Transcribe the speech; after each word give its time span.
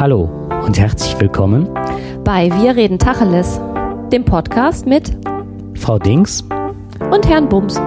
Hallo 0.00 0.30
und 0.64 0.78
herzlich 0.78 1.20
willkommen 1.20 1.68
bei 2.24 2.50
Wir 2.58 2.74
reden 2.74 2.98
Tacheles, 2.98 3.60
dem 4.10 4.24
Podcast 4.24 4.86
mit 4.86 5.14
Frau 5.74 5.98
Dings 5.98 6.42
und 7.10 7.28
Herrn 7.28 7.50
Bums. 7.50 7.78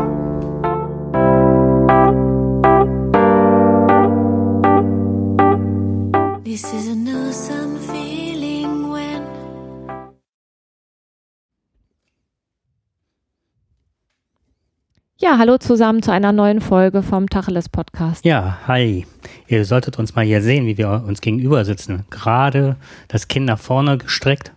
Ja, 15.34 15.40
hallo 15.40 15.58
zusammen 15.58 16.04
zu 16.04 16.12
einer 16.12 16.32
neuen 16.32 16.62
Folge 16.62 17.02
vom 17.02 17.28
Tacheles 17.28 17.68
Podcast. 17.68 18.24
Ja, 18.24 18.60
hi. 18.68 19.08
Ihr 19.48 19.66
solltet 19.66 19.98
uns 19.98 20.14
mal 20.14 20.24
hier 20.24 20.44
sehen, 20.44 20.68
wie 20.68 20.78
wir 20.78 21.04
uns 21.08 21.22
gegenüber 21.22 21.66
sitzen. 21.66 22.06
Gerade 22.12 22.76
das 23.08 23.28
Kinn 23.28 23.46
nach 23.46 23.58
vorne 23.58 23.98
gestreckt. 23.98 24.52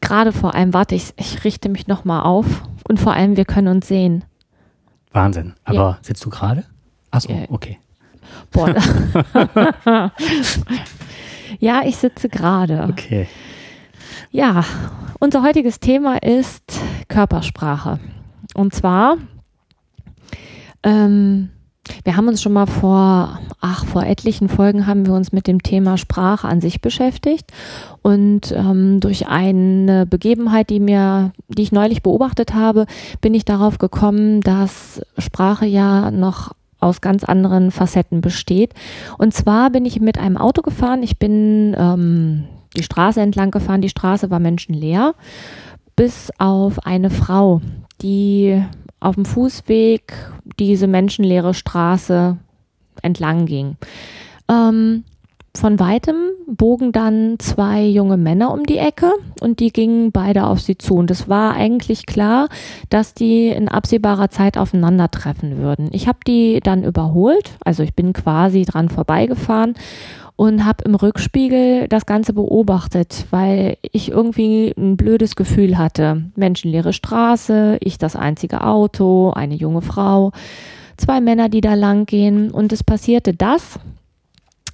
Gerade 0.00 0.32
vor 0.32 0.56
allem, 0.56 0.74
warte, 0.74 0.96
ich, 0.96 1.12
ich 1.16 1.44
richte 1.44 1.68
mich 1.68 1.86
nochmal 1.86 2.24
auf 2.24 2.44
und 2.88 2.98
vor 2.98 3.12
allem, 3.12 3.36
wir 3.36 3.44
können 3.44 3.68
uns 3.68 3.86
sehen. 3.86 4.24
Wahnsinn. 5.12 5.54
Aber 5.62 5.76
ja. 5.76 5.98
sitzt 6.02 6.24
du 6.24 6.30
gerade? 6.30 6.64
Achso, 7.12 7.32
ja. 7.32 7.44
okay. 7.48 7.78
Boah. 8.50 8.74
ja, 11.60 11.82
ich 11.84 11.96
sitze 11.98 12.28
gerade. 12.28 12.88
Okay. 12.90 13.28
Ja, 14.32 14.64
unser 15.20 15.44
heutiges 15.44 15.78
Thema 15.78 16.20
ist 16.20 16.64
Körpersprache. 17.06 18.00
Und 18.54 18.74
zwar 18.74 19.18
ähm, 20.82 21.50
wir 22.04 22.16
haben 22.16 22.28
uns 22.28 22.42
schon 22.42 22.52
mal 22.52 22.66
vor, 22.66 23.40
ach, 23.60 23.84
vor 23.86 24.04
etlichen 24.04 24.48
Folgen 24.48 24.86
haben 24.86 25.06
wir 25.06 25.14
uns 25.14 25.32
mit 25.32 25.46
dem 25.46 25.62
Thema 25.62 25.96
Sprache 25.96 26.46
an 26.46 26.60
sich 26.60 26.80
beschäftigt. 26.80 27.50
Und 28.02 28.52
ähm, 28.52 29.00
durch 29.00 29.28
eine 29.28 30.06
Begebenheit, 30.06 30.70
die 30.70 30.80
mir, 30.80 31.32
die 31.48 31.62
ich 31.62 31.72
neulich 31.72 32.02
beobachtet 32.02 32.54
habe, 32.54 32.86
bin 33.20 33.34
ich 33.34 33.44
darauf 33.44 33.78
gekommen, 33.78 34.40
dass 34.40 35.00
Sprache 35.18 35.66
ja 35.66 36.10
noch 36.10 36.52
aus 36.80 37.00
ganz 37.00 37.24
anderen 37.24 37.70
Facetten 37.70 38.20
besteht. 38.20 38.74
Und 39.16 39.34
zwar 39.34 39.70
bin 39.70 39.84
ich 39.84 40.00
mit 40.00 40.18
einem 40.18 40.36
Auto 40.36 40.62
gefahren. 40.62 41.02
Ich 41.02 41.18
bin 41.18 41.74
ähm, 41.78 42.44
die 42.76 42.82
Straße 42.82 43.20
entlang 43.20 43.50
gefahren. 43.50 43.80
Die 43.80 43.88
Straße 43.88 44.30
war 44.30 44.38
menschenleer, 44.38 45.14
bis 45.96 46.30
auf 46.38 46.86
eine 46.86 47.10
Frau, 47.10 47.60
die 48.00 48.62
auf 49.00 49.14
dem 49.14 49.24
Fußweg 49.24 50.12
diese 50.58 50.86
menschenleere 50.86 51.54
Straße 51.54 52.36
entlang 53.02 53.46
ging. 53.46 53.76
Ähm, 54.50 55.04
von 55.56 55.80
weitem 55.80 56.16
bogen 56.46 56.92
dann 56.92 57.36
zwei 57.38 57.84
junge 57.84 58.16
Männer 58.16 58.52
um 58.52 58.64
die 58.64 58.78
Ecke 58.78 59.12
und 59.40 59.60
die 59.60 59.72
gingen 59.72 60.12
beide 60.12 60.46
auf 60.46 60.60
sie 60.60 60.78
zu. 60.78 60.94
Und 60.94 61.10
es 61.10 61.28
war 61.28 61.54
eigentlich 61.54 62.06
klar, 62.06 62.48
dass 62.90 63.14
die 63.14 63.48
in 63.48 63.68
absehbarer 63.68 64.30
Zeit 64.30 64.56
aufeinandertreffen 64.56 65.58
würden. 65.58 65.88
Ich 65.92 66.06
habe 66.06 66.18
die 66.26 66.60
dann 66.60 66.84
überholt, 66.84 67.50
also 67.64 67.82
ich 67.82 67.94
bin 67.94 68.12
quasi 68.12 68.62
dran 68.62 68.88
vorbeigefahren 68.88 69.74
und 70.38 70.64
habe 70.64 70.84
im 70.84 70.94
Rückspiegel 70.94 71.88
das 71.88 72.06
Ganze 72.06 72.32
beobachtet, 72.32 73.26
weil 73.30 73.76
ich 73.82 74.12
irgendwie 74.12 74.72
ein 74.78 74.96
blödes 74.96 75.34
Gefühl 75.34 75.76
hatte. 75.76 76.30
Menschenleere 76.36 76.92
Straße, 76.92 77.76
ich 77.80 77.98
das 77.98 78.14
einzige 78.14 78.62
Auto, 78.62 79.32
eine 79.32 79.56
junge 79.56 79.82
Frau, 79.82 80.30
zwei 80.96 81.20
Männer, 81.20 81.48
die 81.48 81.60
da 81.60 81.74
lang 81.74 82.06
gehen 82.06 82.52
und 82.52 82.72
es 82.72 82.84
passierte 82.84 83.34
das, 83.34 83.80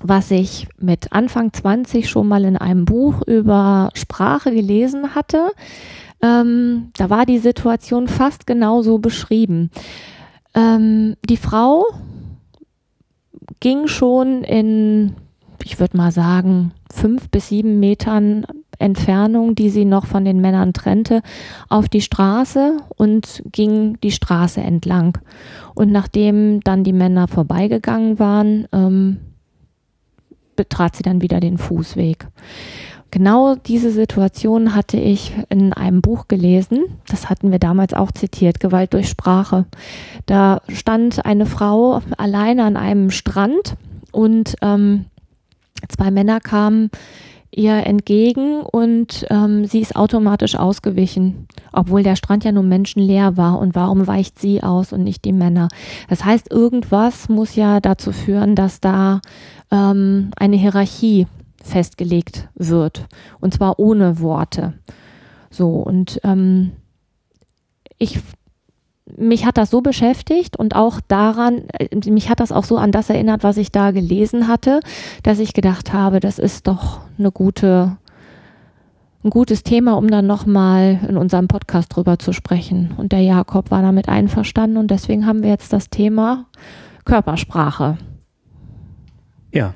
was 0.00 0.30
ich 0.30 0.68
mit 0.78 1.14
Anfang 1.14 1.54
20 1.54 2.10
schon 2.10 2.28
mal 2.28 2.44
in 2.44 2.58
einem 2.58 2.84
Buch 2.84 3.22
über 3.26 3.88
Sprache 3.94 4.52
gelesen 4.52 5.14
hatte. 5.14 5.50
Ähm, 6.20 6.90
da 6.98 7.08
war 7.08 7.24
die 7.24 7.38
Situation 7.38 8.06
fast 8.06 8.46
genauso 8.46 8.98
beschrieben. 8.98 9.70
Ähm, 10.54 11.16
die 11.26 11.38
Frau 11.38 11.86
ging 13.60 13.86
schon 13.86 14.44
in 14.44 15.16
ich 15.62 15.78
würde 15.78 15.96
mal 15.96 16.10
sagen, 16.10 16.72
fünf 16.92 17.28
bis 17.30 17.48
sieben 17.48 17.80
Metern 17.80 18.46
Entfernung, 18.78 19.54
die 19.54 19.70
sie 19.70 19.84
noch 19.84 20.06
von 20.06 20.24
den 20.24 20.40
Männern 20.40 20.72
trennte, 20.72 21.22
auf 21.68 21.88
die 21.88 22.00
Straße 22.00 22.78
und 22.96 23.42
ging 23.52 23.98
die 24.02 24.10
Straße 24.10 24.60
entlang. 24.60 25.18
Und 25.74 25.92
nachdem 25.92 26.60
dann 26.60 26.84
die 26.84 26.92
Männer 26.92 27.28
vorbeigegangen 27.28 28.18
waren, 28.18 28.66
ähm, 28.72 29.18
betrat 30.56 30.96
sie 30.96 31.02
dann 31.02 31.22
wieder 31.22 31.40
den 31.40 31.58
Fußweg. 31.58 32.28
Genau 33.10 33.54
diese 33.54 33.92
Situation 33.92 34.74
hatte 34.74 34.96
ich 34.96 35.32
in 35.48 35.72
einem 35.72 36.00
Buch 36.00 36.26
gelesen. 36.26 36.84
Das 37.06 37.30
hatten 37.30 37.52
wir 37.52 37.60
damals 37.60 37.94
auch 37.94 38.10
zitiert, 38.10 38.58
Gewalt 38.58 38.92
durch 38.92 39.08
Sprache. 39.08 39.66
Da 40.26 40.62
stand 40.68 41.24
eine 41.24 41.46
Frau 41.46 42.00
alleine 42.18 42.64
an 42.64 42.76
einem 42.76 43.10
Strand 43.10 43.76
und 44.10 44.56
ähm, 44.62 45.04
Zwei 45.88 46.10
Männer 46.10 46.40
kamen 46.40 46.90
ihr 47.56 47.86
entgegen 47.86 48.62
und 48.62 49.26
ähm, 49.30 49.64
sie 49.64 49.80
ist 49.80 49.94
automatisch 49.94 50.56
ausgewichen, 50.56 51.46
obwohl 51.72 52.02
der 52.02 52.16
Strand 52.16 52.44
ja 52.44 52.52
nur 52.52 52.64
menschenleer 52.64 53.36
war. 53.36 53.58
Und 53.58 53.74
warum 53.74 54.06
weicht 54.06 54.38
sie 54.38 54.62
aus 54.62 54.92
und 54.92 55.04
nicht 55.04 55.24
die 55.24 55.32
Männer? 55.32 55.68
Das 56.08 56.24
heißt, 56.24 56.50
irgendwas 56.50 57.28
muss 57.28 57.54
ja 57.54 57.80
dazu 57.80 58.12
führen, 58.12 58.56
dass 58.56 58.80
da 58.80 59.20
ähm, 59.70 60.30
eine 60.36 60.56
Hierarchie 60.56 61.26
festgelegt 61.62 62.48
wird. 62.54 63.06
Und 63.40 63.54
zwar 63.54 63.78
ohne 63.78 64.20
Worte. 64.20 64.74
So, 65.50 65.70
und 65.70 66.20
ähm, 66.24 66.72
ich 67.98 68.20
mich 69.16 69.44
hat 69.44 69.58
das 69.58 69.70
so 69.70 69.80
beschäftigt 69.80 70.56
und 70.56 70.74
auch 70.74 71.00
daran, 71.06 71.68
äh, 71.78 72.10
mich 72.10 72.30
hat 72.30 72.40
das 72.40 72.52
auch 72.52 72.64
so 72.64 72.78
an 72.78 72.92
das 72.92 73.10
erinnert, 73.10 73.42
was 73.42 73.56
ich 73.56 73.70
da 73.70 73.90
gelesen 73.90 74.48
hatte, 74.48 74.80
dass 75.22 75.38
ich 75.38 75.52
gedacht 75.52 75.92
habe, 75.92 76.20
das 76.20 76.38
ist 76.38 76.66
doch 76.66 77.00
eine 77.18 77.30
gute, 77.30 77.96
ein 79.22 79.30
gutes 79.30 79.62
Thema, 79.62 79.96
um 79.96 80.08
dann 80.08 80.26
nochmal 80.26 81.00
in 81.08 81.16
unserem 81.16 81.48
Podcast 81.48 81.94
drüber 81.94 82.18
zu 82.18 82.32
sprechen. 82.32 82.94
Und 82.96 83.12
der 83.12 83.20
Jakob 83.20 83.70
war 83.70 83.82
damit 83.82 84.08
einverstanden 84.08 84.78
und 84.78 84.90
deswegen 84.90 85.26
haben 85.26 85.42
wir 85.42 85.50
jetzt 85.50 85.72
das 85.72 85.90
Thema 85.90 86.46
Körpersprache. 87.04 87.98
Ja, 89.52 89.74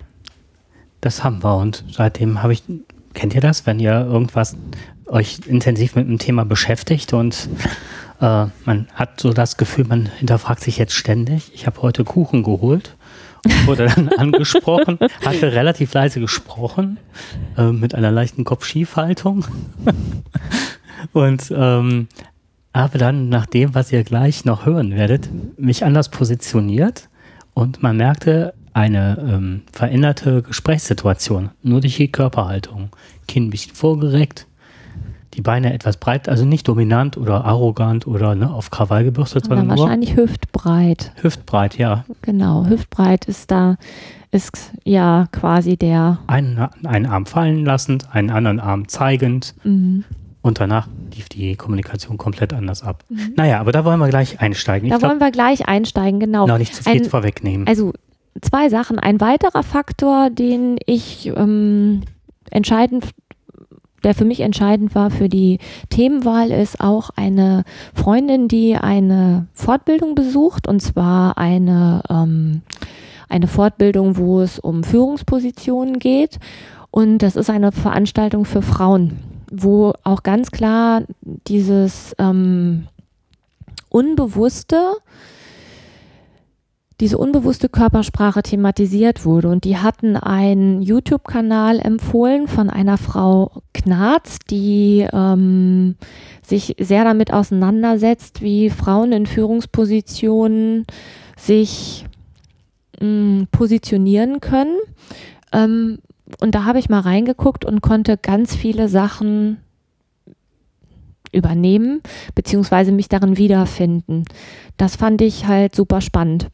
das 1.01 1.23
haben 1.23 1.45
wir 1.45 1.57
und 1.57 1.85
seitdem 1.91 2.43
habe 2.43 2.55
ich, 2.55 2.63
kennt 3.15 3.35
ihr 3.35 3.41
das, 3.41 3.67
wenn 3.67 3.79
ihr 3.79 3.93
irgendwas 3.93 4.57
euch 5.07 5.41
intensiv 5.47 5.95
mit 5.95 6.07
einem 6.07 6.19
Thema 6.19 6.45
beschäftigt 6.45 7.13
und 7.13 7.49
äh, 8.21 8.47
man 8.65 8.89
hat 8.95 9.21
so 9.21 9.33
das 9.33 9.57
Gefühl, 9.57 9.85
man 9.87 10.07
hinterfragt 10.07 10.61
sich 10.61 10.79
jetzt 10.79 10.95
ständig. 10.95 11.53
Ich 11.55 11.67
habe 11.67 11.83
heute 11.83 12.05
Kuchen 12.05 12.43
geholt 12.43 12.97
und 13.45 13.67
wurde 13.67 13.87
dann 13.87 14.09
angesprochen, 14.09 14.99
hatte 15.25 15.53
relativ 15.53 15.95
leise 15.95 16.21
gesprochen, 16.21 16.99
äh, 17.57 17.71
mit 17.71 17.95
einer 17.95 18.11
leichten 18.11 18.45
Kopfschiefhaltung. 18.45 19.45
und 21.13 21.53
ähm, 21.55 22.09
habe 22.75 22.99
dann 22.99 23.29
nach 23.29 23.47
dem, 23.47 23.75
was 23.75 23.93
ihr 23.93 24.05
gleich 24.05 24.45
noch 24.45 24.67
hören 24.67 24.95
werdet, 24.95 25.29
mich 25.59 25.85
anders 25.85 26.11
positioniert 26.11 27.09
und 27.55 27.83
man 27.83 27.97
merkte 27.97 28.55
eine 28.73 29.19
ähm, 29.19 29.63
veränderte 29.73 30.43
Gesprächssituation, 30.43 31.51
nur 31.63 31.81
durch 31.81 31.97
die 31.97 32.13
Körperhaltung. 32.13 32.91
Kinn 33.27 33.47
ein 33.47 33.51
bisschen 33.51 33.75
vorgereckt, 33.75 34.47
die 35.39 35.43
Beine 35.43 35.73
etwas 35.73 35.97
breit, 35.97 36.29
also 36.29 36.45
nicht 36.45 36.67
dominant 36.67 37.17
oder 37.17 37.45
arrogant 37.45 38.07
oder 38.07 38.35
ne, 38.35 38.53
auf 38.53 38.71
Krawall 38.71 39.05
gebürstet, 39.05 39.47
sondern 39.47 39.69
nur 39.69 39.79
wahrscheinlich 39.79 40.17
hüftbreit. 40.17 41.13
Hüftbreit, 41.23 41.79
ja. 41.79 42.05
Genau, 42.23 42.67
hüftbreit 42.67 43.25
ist 43.27 43.51
da 43.51 43.77
ist 44.31 44.73
ja 44.85 45.27
quasi 45.33 45.77
der 45.77 46.19
einen, 46.27 46.59
einen 46.85 47.07
Arm 47.07 47.25
fallen 47.25 47.65
lassend, 47.65 48.15
einen 48.15 48.31
anderen 48.31 48.61
Arm 48.61 48.89
zeigend 48.89 49.55
mhm. 49.65 50.05
und 50.43 50.61
danach 50.61 50.89
lief 51.15 51.29
die 51.29 51.57
Kommunikation 51.57 52.19
komplett 52.19 52.53
anders 52.53 52.83
ab. 52.83 53.05
Mhm. 53.09 53.33
Naja, 53.37 53.61
aber 53.61 53.73
da 53.73 53.85
wollen 53.85 54.01
wir 54.01 54.09
gleich 54.09 54.41
einsteigen. 54.41 54.91
Da 54.91 54.97
ich 54.97 55.03
wollen 55.03 55.21
wir 55.21 55.31
gleich 55.31 55.67
einsteigen, 55.67 56.21
genau. 56.21 56.47
Noch 56.47 56.59
nicht 56.59 56.75
zu 56.75 56.83
viel 56.83 57.03
Ein, 57.03 57.05
vorwegnehmen. 57.05 57.67
Also 57.67 57.93
zwei 58.43 58.69
Sachen. 58.69 58.99
Ein 58.99 59.21
weiterer 59.21 59.63
Faktor, 59.63 60.29
den 60.31 60.79
ich 60.85 61.33
ähm, 61.35 62.03
entscheidend 62.51 63.07
der 64.05 64.15
für 64.15 64.25
mich 64.25 64.41
entscheidend 64.41 64.95
war 64.95 65.11
für 65.11 65.29
die 65.29 65.59
Themenwahl, 65.91 66.51
ist 66.51 66.81
auch 66.81 67.11
eine 67.17 67.65
Freundin, 67.95 68.49
die 68.49 68.77
eine 68.77 69.47
Fortbildung 69.53 70.15
besucht, 70.15 70.69
und 70.69 70.81
zwar 70.81 71.39
eine, 71.39 72.03
ähm, 72.09 72.63
eine 73.29 73.49
Fortbildung, 73.49 74.17
wo 74.17 74.41
es 74.41 74.59
um 74.59 74.85
Führungspositionen 74.85 75.99
geht. 75.99 76.39
Und 76.91 77.19
das 77.19 77.37
ist 77.37 77.51
eine 77.51 77.73
Veranstaltung 77.73 78.45
für 78.45 78.63
Frauen, 78.63 79.19
wo 79.51 79.93
auch 80.05 80.23
ganz 80.23 80.51
klar 80.51 81.03
dieses 81.23 82.15
ähm, 82.19 82.89
Unbewusste, 83.91 84.81
diese 87.01 87.17
unbewusste 87.19 87.69
Körpersprache 87.69 88.43
thematisiert 88.43 89.25
wurde. 89.25 89.49
Und 89.49 89.65
die 89.65 89.77
hatten 89.77 90.17
einen 90.17 90.83
YouTube-Kanal 90.83 91.79
empfohlen 91.79 92.49
von 92.49 92.71
einer 92.71 92.99
Frau 92.99 93.63
Knarz, 93.73 94.39
die 94.51 95.07
ähm, 95.13 95.95
sich 96.43 96.75
sehr 96.79 97.05
damit 97.05 97.33
auseinandersetzt, 97.33 98.43
wie 98.43 98.71
Frauen 98.71 99.13
in 99.13 99.27
Führungspositionen 99.27 100.87
sich 101.37 102.05
mh, 103.01 103.07
mm, 103.07 103.49
positionieren 103.53 104.41
können. 104.41 104.77
Ähm, 105.53 105.99
und 106.41 106.55
da 106.55 106.65
habe 106.65 106.79
ich 106.81 106.89
mal 106.89 107.01
reingeguckt 107.01 107.65
und 107.65 107.81
konnte 107.81 108.19
ganz 108.19 108.55
viele 108.55 108.89
Sachen 108.89 109.59
übernehmen, 111.33 112.03
beziehungsweise 112.35 112.91
mich 112.91 113.09
darin 113.09 113.37
wiederfinden. 113.37 114.25
Das 114.77 114.97
fand 114.97 115.21
ich 115.21 115.47
halt 115.47 115.75
super 115.75 116.01
spannend. 116.01 116.51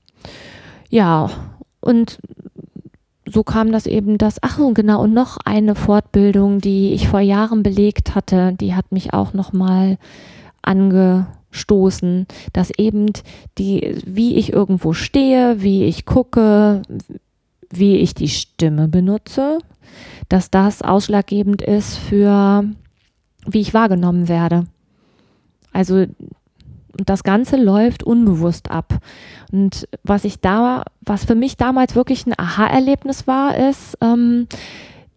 Ja, 0.91 1.31
und 1.81 2.19
so 3.27 3.43
kam 3.43 3.73
das 3.73 3.87
eben 3.87 4.19
das, 4.19 4.37
ach 4.43 4.59
so, 4.59 4.73
genau, 4.73 5.03
und 5.03 5.15
noch 5.15 5.39
eine 5.45 5.75
Fortbildung, 5.75 6.61
die 6.61 6.93
ich 6.93 7.09
vor 7.09 7.21
Jahren 7.21 7.63
belegt 7.63 8.15
hatte, 8.15 8.53
die 8.53 8.75
hat 8.75 8.93
mich 8.93 9.13
auch 9.13 9.33
nochmal 9.33 9.99
angestoßen, 10.63 12.27
dass 12.53 12.71
eben 12.71 13.07
die, 13.59 14.03
wie 14.07 14.37
ich 14.37 14.53
irgendwo 14.53 14.93
stehe, 14.93 15.63
wie 15.63 15.85
ich 15.85 16.05
gucke, 16.05 16.83
wie 17.71 17.97
ich 17.97 18.15
die 18.15 18.29
Stimme 18.29 18.89
benutze, 18.89 19.59
dass 20.29 20.51
das 20.51 20.83
ausschlaggebend 20.83 21.63
ist 21.63 21.97
für, 21.97 22.65
wie 23.47 23.61
ich 23.61 23.75
wahrgenommen 23.75 24.29
werde. 24.29 24.65
Also 25.73 26.07
das 26.97 27.23
Ganze 27.23 27.57
läuft 27.57 28.03
unbewusst 28.03 28.71
ab. 28.71 28.99
Und 29.53 29.89
was 30.03 30.25
ich 30.25 30.41
da, 30.41 30.85
was 31.01 31.25
für 31.25 31.35
mich 31.35 31.57
damals 31.57 31.95
wirklich 31.95 32.27
ein 32.27 32.35
Aha-Erlebnis 32.37 33.27
war, 33.27 33.57
ist, 33.57 33.97
ähm, 34.01 34.47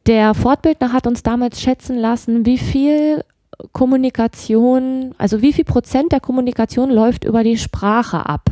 der 0.05 0.33
Fortbildner 0.33 0.93
hat 0.93 1.07
uns 1.07 1.23
damals 1.23 1.61
schätzen 1.61 1.97
lassen, 1.97 2.45
wie 2.45 2.57
viel 2.57 3.23
Kommunikation, 3.71 5.15
also 5.17 5.41
wie 5.41 5.53
viel 5.53 5.65
Prozent 5.65 6.11
der 6.11 6.19
Kommunikation 6.19 6.89
läuft 6.89 7.25
über 7.25 7.43
die 7.43 7.57
Sprache 7.57 8.25
ab. 8.25 8.49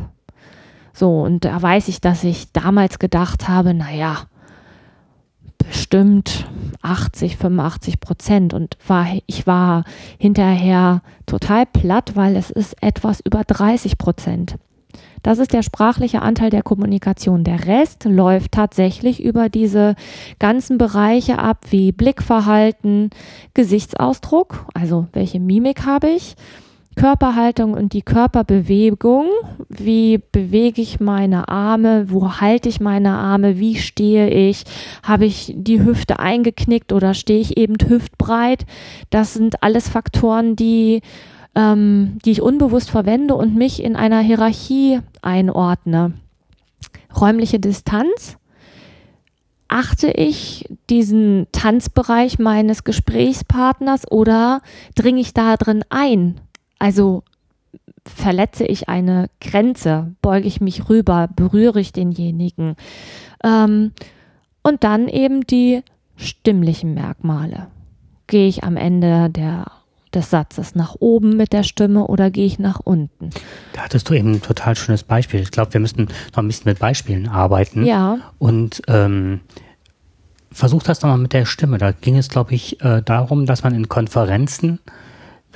So, 0.92 1.20
und 1.20 1.44
da 1.44 1.60
weiß 1.60 1.88
ich, 1.88 2.00
dass 2.00 2.24
ich 2.24 2.52
damals 2.52 2.98
gedacht 2.98 3.48
habe, 3.48 3.74
naja, 3.74 4.26
bestimmt 5.68 6.46
80, 6.82 7.36
85 7.36 8.00
Prozent 8.00 8.54
und 8.54 8.76
war, 8.86 9.06
ich 9.26 9.46
war 9.46 9.84
hinterher 10.18 11.02
total 11.26 11.66
platt, 11.66 12.12
weil 12.14 12.36
es 12.36 12.50
ist 12.50 12.82
etwas 12.82 13.20
über 13.20 13.42
30 13.44 13.98
Prozent. 13.98 14.56
Das 15.22 15.38
ist 15.38 15.52
der 15.52 15.62
sprachliche 15.62 16.22
Anteil 16.22 16.50
der 16.50 16.62
Kommunikation. 16.62 17.42
Der 17.42 17.66
Rest 17.66 18.04
läuft 18.04 18.52
tatsächlich 18.52 19.22
über 19.22 19.48
diese 19.48 19.96
ganzen 20.38 20.78
Bereiche 20.78 21.40
ab, 21.40 21.66
wie 21.70 21.90
Blickverhalten, 21.90 23.10
Gesichtsausdruck, 23.52 24.66
also 24.72 25.08
welche 25.12 25.40
Mimik 25.40 25.84
habe 25.84 26.10
ich, 26.10 26.36
Körperhaltung 26.96 27.74
und 27.74 27.92
die 27.92 28.02
Körperbewegung. 28.02 29.26
Wie 29.68 30.18
bewege 30.32 30.80
ich 30.80 30.98
meine 30.98 31.48
Arme? 31.48 32.10
Wo 32.10 32.40
halte 32.40 32.70
ich 32.70 32.80
meine 32.80 33.10
Arme? 33.10 33.58
Wie 33.58 33.76
stehe 33.76 34.30
ich? 34.30 34.64
Habe 35.02 35.26
ich 35.26 35.52
die 35.54 35.84
Hüfte 35.84 36.18
eingeknickt 36.18 36.92
oder 36.92 37.12
stehe 37.12 37.40
ich 37.40 37.58
eben 37.58 37.76
hüftbreit? 37.86 38.64
Das 39.10 39.34
sind 39.34 39.62
alles 39.62 39.90
Faktoren, 39.90 40.56
die, 40.56 41.02
ähm, 41.54 42.18
die 42.24 42.32
ich 42.32 42.42
unbewusst 42.42 42.90
verwende 42.90 43.34
und 43.34 43.54
mich 43.54 43.82
in 43.82 43.94
einer 43.94 44.20
Hierarchie 44.20 45.00
einordne. 45.20 46.14
Räumliche 47.14 47.60
Distanz. 47.60 48.38
Achte 49.68 50.12
ich 50.12 50.64
diesen 50.88 51.48
Tanzbereich 51.52 52.38
meines 52.38 52.84
Gesprächspartners 52.84 54.10
oder 54.10 54.62
dringe 54.94 55.20
ich 55.20 55.34
da 55.34 55.56
drin 55.56 55.84
ein? 55.90 56.40
Also 56.78 57.22
verletze 58.04 58.64
ich 58.64 58.88
eine 58.88 59.28
Grenze, 59.40 60.14
beuge 60.22 60.46
ich 60.46 60.60
mich 60.60 60.88
rüber, 60.88 61.28
berühre 61.34 61.80
ich 61.80 61.92
denjenigen. 61.92 62.76
Ähm, 63.42 63.92
und 64.62 64.84
dann 64.84 65.08
eben 65.08 65.46
die 65.46 65.82
stimmlichen 66.16 66.94
Merkmale. 66.94 67.68
Gehe 68.26 68.48
ich 68.48 68.64
am 68.64 68.76
Ende 68.76 69.30
der, 69.30 69.66
des 70.12 70.30
Satzes 70.30 70.74
nach 70.74 70.96
oben 70.98 71.36
mit 71.36 71.52
der 71.52 71.62
Stimme 71.62 72.06
oder 72.06 72.30
gehe 72.30 72.46
ich 72.46 72.58
nach 72.58 72.80
unten? 72.80 73.30
Da 73.72 73.82
hattest 73.82 74.08
du 74.08 74.14
eben 74.14 74.32
ein 74.32 74.42
total 74.42 74.74
schönes 74.76 75.04
Beispiel. 75.04 75.40
Ich 75.40 75.50
glaube, 75.50 75.72
wir 75.74 75.80
müssten 75.80 76.08
noch 76.34 76.42
ein 76.42 76.46
bisschen 76.46 76.68
mit 76.70 76.78
Beispielen 76.78 77.28
arbeiten. 77.28 77.84
Ja. 77.84 78.18
Und 78.38 78.82
ähm, 78.88 79.40
versuch 80.50 80.82
das 80.82 81.02
nochmal 81.02 81.18
mit 81.18 81.32
der 81.32 81.44
Stimme. 81.44 81.78
Da 81.78 81.92
ging 81.92 82.16
es, 82.16 82.28
glaube 82.28 82.54
ich, 82.54 82.80
äh, 82.82 83.02
darum, 83.02 83.46
dass 83.46 83.62
man 83.62 83.74
in 83.74 83.88
Konferenzen 83.88 84.80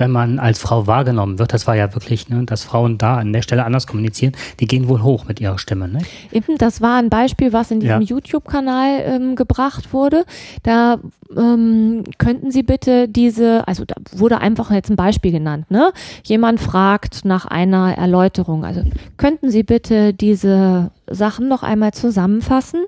wenn 0.01 0.11
man 0.11 0.39
als 0.39 0.59
Frau 0.59 0.87
wahrgenommen 0.87 1.37
wird, 1.37 1.53
das 1.53 1.67
war 1.67 1.75
ja 1.75 1.93
wirklich, 1.93 2.27
ne, 2.27 2.43
dass 2.45 2.63
Frauen 2.63 2.97
da 2.97 3.17
an 3.17 3.31
der 3.31 3.43
Stelle 3.43 3.63
anders 3.63 3.85
kommunizieren, 3.85 4.33
die 4.59 4.65
gehen 4.65 4.89
wohl 4.89 5.03
hoch 5.03 5.25
mit 5.27 5.39
ihrer 5.39 5.59
Stimme. 5.59 5.87
Ne? 5.87 5.99
Eben, 6.31 6.57
das 6.57 6.81
war 6.81 6.97
ein 6.97 7.09
Beispiel, 7.09 7.53
was 7.53 7.69
in 7.69 7.79
diesem 7.79 8.01
ja. 8.01 8.07
YouTube-Kanal 8.07 9.01
ähm, 9.05 9.35
gebracht 9.35 9.93
wurde. 9.93 10.25
Da 10.63 10.97
ähm, 11.37 12.03
könnten 12.17 12.49
Sie 12.49 12.63
bitte 12.63 13.07
diese, 13.07 13.67
also 13.67 13.85
da 13.85 13.93
wurde 14.11 14.39
einfach 14.39 14.71
jetzt 14.71 14.89
ein 14.89 14.95
Beispiel 14.95 15.31
genannt, 15.31 15.69
ne? 15.69 15.91
Jemand 16.23 16.59
fragt 16.59 17.23
nach 17.23 17.45
einer 17.45 17.95
Erläuterung. 17.95 18.65
Also 18.65 18.81
könnten 19.17 19.51
Sie 19.51 19.61
bitte 19.61 20.13
diese 20.15 20.89
Sachen 21.07 21.47
noch 21.47 21.61
einmal 21.61 21.93
zusammenfassen? 21.93 22.85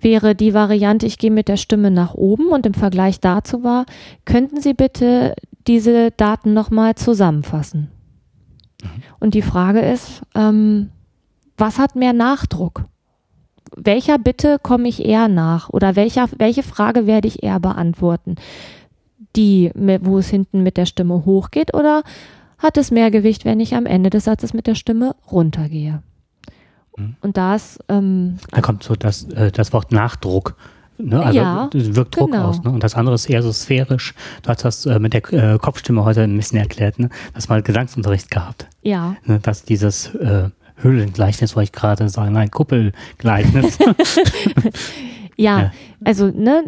Wäre 0.00 0.34
die 0.34 0.54
Variante, 0.54 1.06
ich 1.06 1.18
gehe 1.18 1.30
mit 1.30 1.48
der 1.48 1.56
Stimme 1.56 1.90
nach 1.90 2.14
oben 2.14 2.48
und 2.48 2.66
im 2.66 2.74
Vergleich 2.74 3.20
dazu 3.20 3.62
war, 3.62 3.86
könnten 4.24 4.60
Sie 4.60 4.74
bitte 4.74 5.34
diese 5.66 6.10
Daten 6.12 6.54
nochmal 6.54 6.94
zusammenfassen? 6.94 7.90
Mhm. 8.82 8.88
Und 9.20 9.34
die 9.34 9.42
Frage 9.42 9.80
ist, 9.80 10.22
ähm, 10.34 10.90
was 11.56 11.78
hat 11.78 11.96
mehr 11.96 12.12
Nachdruck? 12.12 12.84
Welcher 13.76 14.18
Bitte 14.18 14.58
komme 14.62 14.88
ich 14.88 15.04
eher 15.04 15.28
nach 15.28 15.68
oder 15.68 15.94
welcher, 15.94 16.28
welche 16.38 16.62
Frage 16.62 17.06
werde 17.06 17.28
ich 17.28 17.42
eher 17.42 17.60
beantworten? 17.60 18.36
Die, 19.36 19.70
wo 19.74 20.18
es 20.18 20.28
hinten 20.28 20.62
mit 20.62 20.76
der 20.76 20.86
Stimme 20.86 21.24
hochgeht 21.26 21.74
oder 21.74 22.02
hat 22.56 22.76
es 22.76 22.90
mehr 22.90 23.10
Gewicht, 23.10 23.44
wenn 23.44 23.60
ich 23.60 23.74
am 23.74 23.86
Ende 23.86 24.10
des 24.10 24.24
Satzes 24.24 24.54
mit 24.54 24.66
der 24.66 24.74
Stimme 24.74 25.14
runtergehe? 25.30 26.02
Mhm. 26.98 27.16
Und 27.20 27.36
das. 27.36 27.78
Ähm, 27.88 28.38
da 28.50 28.60
kommt 28.60 28.82
so 28.82 28.94
das, 28.94 29.24
äh, 29.30 29.50
das 29.50 29.72
Wort 29.72 29.92
Nachdruck. 29.92 30.56
Ne? 30.98 31.22
Also 31.22 31.38
ja, 31.38 31.70
wirkt 31.72 32.18
Druck 32.18 32.32
genau. 32.32 32.48
aus. 32.48 32.62
Ne? 32.62 32.70
Und 32.70 32.82
das 32.82 32.94
andere 32.94 33.14
ist 33.14 33.30
eher 33.30 33.42
so 33.42 33.52
sphärisch. 33.52 34.14
Du 34.42 34.50
hast 34.50 34.64
das 34.64 34.84
äh, 34.86 34.98
mit 34.98 35.14
der 35.14 35.32
äh, 35.32 35.58
Kopfstimme 35.58 36.04
heute 36.04 36.22
ein 36.22 36.36
bisschen 36.36 36.58
erklärt. 36.58 36.98
Ne? 36.98 37.08
Das 37.34 37.48
mal 37.48 37.62
Gesangsunterricht 37.62 38.30
gehabt. 38.30 38.66
Ja. 38.82 39.16
Ne? 39.24 39.38
Dass 39.40 39.64
dieses 39.64 40.14
äh, 40.16 40.50
Höhlengleichnis, 40.76 41.54
wollte 41.54 41.66
ich 41.66 41.72
gerade 41.72 42.08
sagen, 42.08 42.32
nein, 42.32 42.50
Kuppelgleichnis. 42.50 43.78
ja, 45.36 45.60
ja, 45.60 45.72
also, 46.04 46.26
ne, 46.26 46.64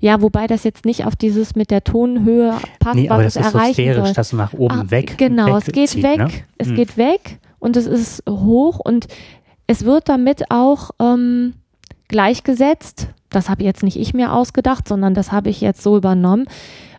ja, 0.00 0.20
wobei 0.20 0.46
das 0.46 0.64
jetzt 0.64 0.84
nicht 0.84 1.06
auf 1.06 1.16
dieses 1.16 1.54
mit 1.54 1.70
der 1.70 1.84
Tonhöhe 1.84 2.54
passt, 2.78 2.96
nee, 2.96 3.08
was 3.08 3.24
es 3.24 3.36
erreichen 3.36 3.66
so 3.66 3.72
sphärisch, 3.72 4.04
soll. 4.04 4.14
dass 4.14 4.32
nach 4.32 4.52
oben 4.52 4.80
ah, 4.80 4.90
weg. 4.90 5.16
Genau, 5.16 5.46
weg 5.46 5.54
es 5.66 5.72
geht 5.72 5.88
zieht, 5.90 6.02
weg, 6.02 6.18
ne? 6.18 6.30
es 6.58 6.68
hm. 6.68 6.74
geht 6.74 6.96
weg 6.96 7.39
und 7.60 7.76
es 7.76 7.86
ist 7.86 8.24
hoch 8.28 8.80
und 8.80 9.06
es 9.66 9.84
wird 9.84 10.08
damit 10.08 10.50
auch 10.50 10.90
ähm, 10.98 11.54
gleichgesetzt. 12.08 13.08
Das 13.28 13.48
habe 13.48 13.62
jetzt 13.62 13.84
nicht 13.84 13.96
ich 13.96 14.12
mir 14.14 14.32
ausgedacht, 14.32 14.88
sondern 14.88 15.14
das 15.14 15.30
habe 15.30 15.48
ich 15.50 15.60
jetzt 15.60 15.82
so 15.82 15.96
übernommen, 15.96 16.46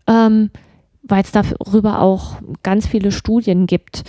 ähm, 0.08 0.52
weil 1.04 1.24
es 1.24 1.32
darüber 1.32 2.00
auch 2.00 2.36
ganz 2.64 2.88
viele 2.88 3.12
Studien 3.12 3.68
gibt. 3.68 4.04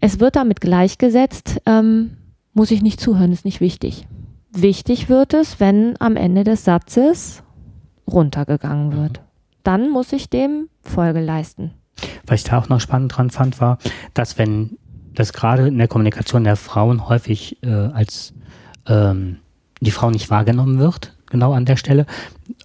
Es 0.00 0.20
wird 0.20 0.36
damit 0.36 0.60
gleichgesetzt, 0.60 1.62
ähm, 1.64 2.18
muss 2.52 2.70
ich 2.70 2.82
nicht 2.82 3.00
zuhören, 3.00 3.32
ist 3.32 3.46
nicht 3.46 3.62
wichtig. 3.62 4.06
Wichtig 4.52 5.08
wird 5.08 5.32
es, 5.32 5.58
wenn 5.58 5.94
am 6.00 6.16
Ende 6.16 6.44
des 6.44 6.64
Satzes 6.64 7.42
runtergegangen 8.06 8.92
wird. 8.94 9.22
Dann 9.62 9.90
muss 9.90 10.12
ich 10.12 10.28
dem 10.28 10.68
Folge 10.82 11.20
leisten. 11.20 11.72
Was 12.26 12.40
ich 12.40 12.44
da 12.44 12.58
auch 12.58 12.68
noch 12.68 12.80
spannend 12.80 13.16
dran 13.16 13.30
fand, 13.30 13.60
war, 13.60 13.78
dass 14.12 14.36
wenn 14.36 14.76
dass 15.14 15.32
gerade 15.32 15.68
in 15.68 15.78
der 15.78 15.88
Kommunikation 15.88 16.44
der 16.44 16.56
Frauen 16.56 17.08
häufig 17.08 17.62
äh, 17.62 17.68
als 17.68 18.34
ähm, 18.86 19.38
die 19.80 19.90
Frau 19.90 20.10
nicht 20.10 20.30
wahrgenommen 20.30 20.78
wird, 20.78 21.16
genau 21.26 21.52
an 21.52 21.64
der 21.64 21.76
Stelle, 21.76 22.06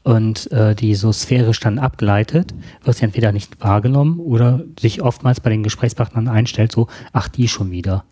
und 0.04 0.52
äh, 0.52 0.76
die 0.76 0.96
so 0.96 1.12
sphärisch 1.12 1.60
dann 1.60 1.80
abgleitet, 1.80 2.54
wird 2.84 2.98
sie 2.98 3.06
entweder 3.06 3.32
nicht 3.32 3.62
wahrgenommen 3.62 4.20
oder 4.20 4.64
sich 4.80 5.02
oftmals 5.02 5.40
bei 5.40 5.50
den 5.50 5.64
Gesprächspartnern 5.64 6.28
einstellt, 6.28 6.72
so, 6.72 6.88
ach, 7.12 7.28
die 7.28 7.48
schon 7.48 7.72
wieder. 7.72 8.06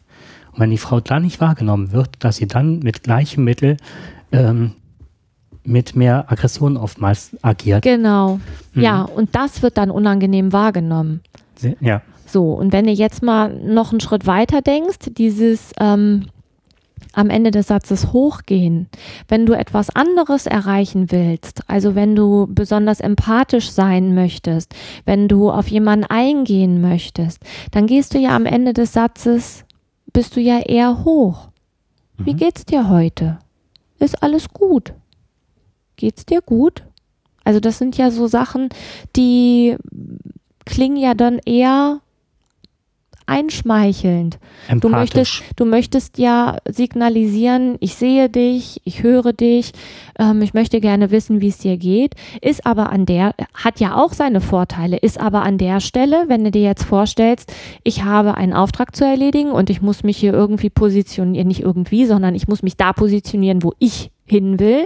Und 0.51 0.59
wenn 0.59 0.71
die 0.71 0.77
Frau 0.77 0.99
dann 0.99 1.23
nicht 1.23 1.39
wahrgenommen 1.39 1.91
wird, 1.91 2.09
dass 2.19 2.37
sie 2.37 2.47
dann 2.47 2.79
mit 2.79 3.03
gleichem 3.03 3.43
Mittel 3.43 3.77
ähm, 4.31 4.73
mit 5.63 5.95
mehr 5.95 6.31
Aggression 6.31 6.77
oftmals 6.77 7.35
agiert. 7.41 7.83
Genau. 7.83 8.39
Mhm. 8.73 8.81
Ja, 8.81 9.01
und 9.01 9.35
das 9.35 9.61
wird 9.61 9.77
dann 9.77 9.91
unangenehm 9.91 10.53
wahrgenommen. 10.53 11.21
Ja. 11.81 12.01
So, 12.27 12.53
und 12.53 12.73
wenn 12.73 12.85
du 12.85 12.91
jetzt 12.91 13.23
mal 13.23 13.53
noch 13.53 13.91
einen 13.91 14.01
Schritt 14.01 14.27
weiter 14.27 14.61
denkst, 14.61 14.97
dieses 15.17 15.71
ähm, 15.79 16.27
am 17.13 17.29
Ende 17.29 17.51
des 17.51 17.67
Satzes 17.67 18.11
hochgehen, 18.11 18.89
wenn 19.27 19.45
du 19.45 19.53
etwas 19.53 19.89
anderes 19.95 20.45
erreichen 20.45 21.09
willst, 21.11 21.61
also 21.67 21.95
wenn 21.95 22.15
du 22.15 22.47
besonders 22.49 22.99
empathisch 22.99 23.71
sein 23.71 24.13
möchtest, 24.13 24.75
wenn 25.05 25.27
du 25.27 25.49
auf 25.49 25.67
jemanden 25.69 26.05
eingehen 26.05 26.81
möchtest, 26.81 27.41
dann 27.71 27.87
gehst 27.87 28.13
du 28.13 28.19
ja 28.19 28.35
am 28.35 28.45
Ende 28.45 28.73
des 28.73 28.93
Satzes, 28.93 29.63
bist 30.11 30.35
du 30.35 30.41
ja 30.41 30.59
eher 30.59 31.05
hoch. 31.05 31.49
Wie 32.17 32.33
Mhm. 32.33 32.37
geht's 32.37 32.65
dir 32.65 32.89
heute? 32.89 33.39
Ist 33.99 34.21
alles 34.21 34.49
gut? 34.49 34.93
Geht's 35.95 36.25
dir 36.25 36.41
gut? 36.41 36.83
Also 37.43 37.59
das 37.59 37.77
sind 37.77 37.97
ja 37.97 38.11
so 38.11 38.27
Sachen, 38.27 38.69
die 39.15 39.77
klingen 40.65 40.97
ja 40.97 41.13
dann 41.13 41.39
eher 41.45 42.01
einschmeichelnd. 43.27 44.39
Du 44.79 44.89
möchtest, 44.89 45.39
Empathisch. 45.39 45.43
du 45.55 45.65
möchtest 45.65 46.17
ja 46.17 46.57
signalisieren, 46.67 47.75
ich 47.79 47.95
sehe 47.95 48.29
dich, 48.29 48.81
ich 48.85 49.03
höre 49.03 49.33
dich, 49.33 49.73
ähm, 50.17 50.41
ich 50.41 50.53
möchte 50.53 50.81
gerne 50.81 51.11
wissen, 51.11 51.41
wie 51.41 51.49
es 51.49 51.59
dir 51.59 51.77
geht, 51.77 52.15
ist 52.41 52.65
aber 52.65 52.91
an 52.91 53.05
der, 53.05 53.35
hat 53.53 53.79
ja 53.79 53.95
auch 53.95 54.13
seine 54.13 54.41
Vorteile, 54.41 54.97
ist 54.97 55.19
aber 55.19 55.43
an 55.43 55.57
der 55.57 55.79
Stelle, 55.79 56.25
wenn 56.27 56.43
du 56.43 56.51
dir 56.51 56.63
jetzt 56.63 56.83
vorstellst, 56.83 57.53
ich 57.83 58.03
habe 58.03 58.35
einen 58.35 58.53
Auftrag 58.53 58.95
zu 58.95 59.05
erledigen 59.05 59.51
und 59.51 59.69
ich 59.69 59.81
muss 59.81 60.03
mich 60.03 60.17
hier 60.17 60.33
irgendwie 60.33 60.69
positionieren, 60.69 61.47
nicht 61.47 61.61
irgendwie, 61.61 62.05
sondern 62.05 62.33
ich 62.33 62.47
muss 62.47 62.63
mich 62.63 62.77
da 62.77 62.93
positionieren, 62.93 63.63
wo 63.63 63.73
ich 63.79 64.11
hin 64.25 64.59
will, 64.59 64.85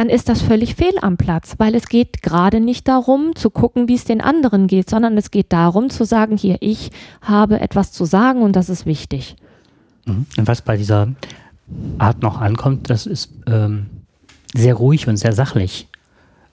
dann 0.00 0.08
ist 0.08 0.30
das 0.30 0.40
völlig 0.40 0.76
fehl 0.76 0.94
am 1.02 1.18
Platz, 1.18 1.56
weil 1.58 1.74
es 1.74 1.86
geht 1.86 2.22
gerade 2.22 2.58
nicht 2.58 2.88
darum 2.88 3.36
zu 3.36 3.50
gucken, 3.50 3.86
wie 3.86 3.96
es 3.96 4.06
den 4.06 4.22
anderen 4.22 4.66
geht, 4.66 4.88
sondern 4.88 5.18
es 5.18 5.30
geht 5.30 5.52
darum 5.52 5.90
zu 5.90 6.04
sagen, 6.04 6.38
hier, 6.38 6.56
ich 6.60 6.90
habe 7.20 7.60
etwas 7.60 7.92
zu 7.92 8.06
sagen 8.06 8.40
und 8.40 8.56
das 8.56 8.70
ist 8.70 8.86
wichtig. 8.86 9.36
Mhm. 10.06 10.24
Und 10.38 10.48
was 10.48 10.62
bei 10.62 10.78
dieser 10.78 11.08
Art 11.98 12.22
noch 12.22 12.40
ankommt, 12.40 12.88
das 12.88 13.04
ist 13.04 13.30
ähm, 13.46 13.88
sehr 14.54 14.72
ruhig 14.72 15.06
und 15.06 15.18
sehr 15.18 15.34
sachlich 15.34 15.86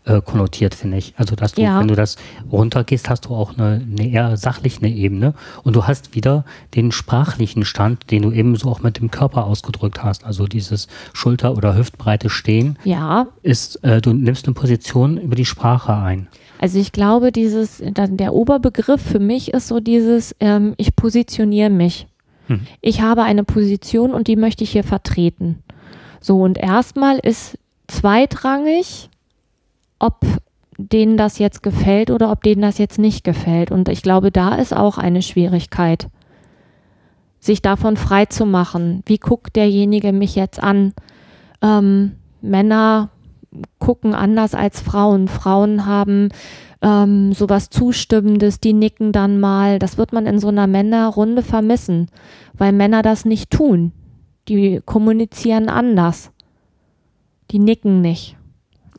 äh, 0.07 0.21
konnotiert, 0.21 0.73
finde 0.73 0.97
ich. 0.97 1.13
Also, 1.17 1.35
dass 1.35 1.53
du, 1.53 1.61
Ja. 1.61 1.79
wenn 1.79 1.87
du 1.87 1.95
das 1.95 2.15
runtergehst, 2.51 3.09
hast 3.09 3.25
du 3.25 3.35
auch 3.35 3.57
eine, 3.57 3.85
eine 3.85 4.09
eher 4.09 4.37
sachliche 4.37 4.87
Ebene 4.87 5.33
und 5.63 5.75
du 5.75 5.85
hast 5.85 6.15
wieder 6.15 6.45
den 6.75 6.91
sprachlichen 6.91 7.65
Stand, 7.65 8.09
den 8.11 8.21
du 8.23 8.31
ebenso 8.31 8.69
auch 8.69 8.81
mit 8.81 8.99
dem 8.99 9.11
Körper 9.11 9.45
ausgedrückt 9.45 10.03
hast. 10.03 10.23
Also 10.25 10.47
dieses 10.47 10.87
Schulter- 11.13 11.55
oder 11.57 11.75
hüftbreite 11.75 12.29
Stehen 12.29 12.77
Ja, 12.83 13.27
ist, 13.43 13.83
äh, 13.83 14.01
du 14.01 14.13
nimmst 14.13 14.45
eine 14.45 14.53
Position 14.53 15.17
über 15.17 15.35
die 15.35 15.45
Sprache 15.45 15.93
ein. 15.95 16.27
also 16.59 16.79
ich 16.79 16.91
glaube, 16.91 17.31
dieses, 17.31 17.83
dann 17.93 18.17
der 18.17 18.33
Oberbegriff 18.33 19.01
für 19.01 19.19
mich 19.19 19.53
ist 19.53 19.67
so 19.67 19.79
dieses, 19.79 20.35
ähm, 20.39 20.73
ich 20.77 20.95
positioniere 20.95 21.69
mich. 21.69 22.07
Hm. 22.47 22.61
Ich 22.81 23.01
habe 23.01 23.23
eine 23.23 23.43
Position 23.43 24.13
und 24.13 24.27
die 24.27 24.37
möchte 24.37 24.63
ich 24.63 24.71
hier 24.71 24.83
vertreten. 24.85 25.63
So, 26.21 26.41
und 26.41 26.57
erstmal 26.57 27.19
ist 27.19 27.57
zweitrangig, 27.87 29.09
ob 29.99 30.25
denen 30.77 31.17
das 31.17 31.39
jetzt 31.39 31.63
gefällt 31.63 32.11
oder 32.11 32.31
ob 32.31 32.43
denen 32.43 32.61
das 32.61 32.77
jetzt 32.77 32.99
nicht 32.99 33.23
gefällt. 33.23 33.71
Und 33.71 33.89
ich 33.89 34.03
glaube, 34.03 34.31
da 34.31 34.55
ist 34.55 34.75
auch 34.75 34.97
eine 34.97 35.21
Schwierigkeit, 35.21 36.07
sich 37.39 37.61
davon 37.61 37.97
frei 37.97 38.25
zu 38.25 38.45
machen. 38.45 39.01
Wie 39.05 39.17
guckt 39.17 39.55
derjenige 39.55 40.13
mich 40.13 40.35
jetzt 40.35 40.61
an? 40.61 40.93
Ähm, 41.61 42.13
Männer 42.41 43.09
gucken 43.79 44.13
anders 44.13 44.53
als 44.53 44.81
Frauen. 44.81 45.27
Frauen 45.27 45.85
haben 45.85 46.29
ähm, 46.81 47.33
sowas 47.33 47.69
Zustimmendes, 47.69 48.59
die 48.59 48.73
nicken 48.73 49.11
dann 49.11 49.39
mal. 49.39 49.79
Das 49.79 49.97
wird 49.97 50.13
man 50.13 50.25
in 50.25 50.39
so 50.39 50.49
einer 50.49 50.67
Männerrunde 50.67 51.41
vermissen, 51.41 52.07
weil 52.53 52.71
Männer 52.71 53.01
das 53.01 53.25
nicht 53.25 53.49
tun. 53.49 53.91
Die 54.47 54.81
kommunizieren 54.85 55.69
anders. 55.69 56.31
Die 57.51 57.59
nicken 57.59 58.01
nicht. 58.01 58.37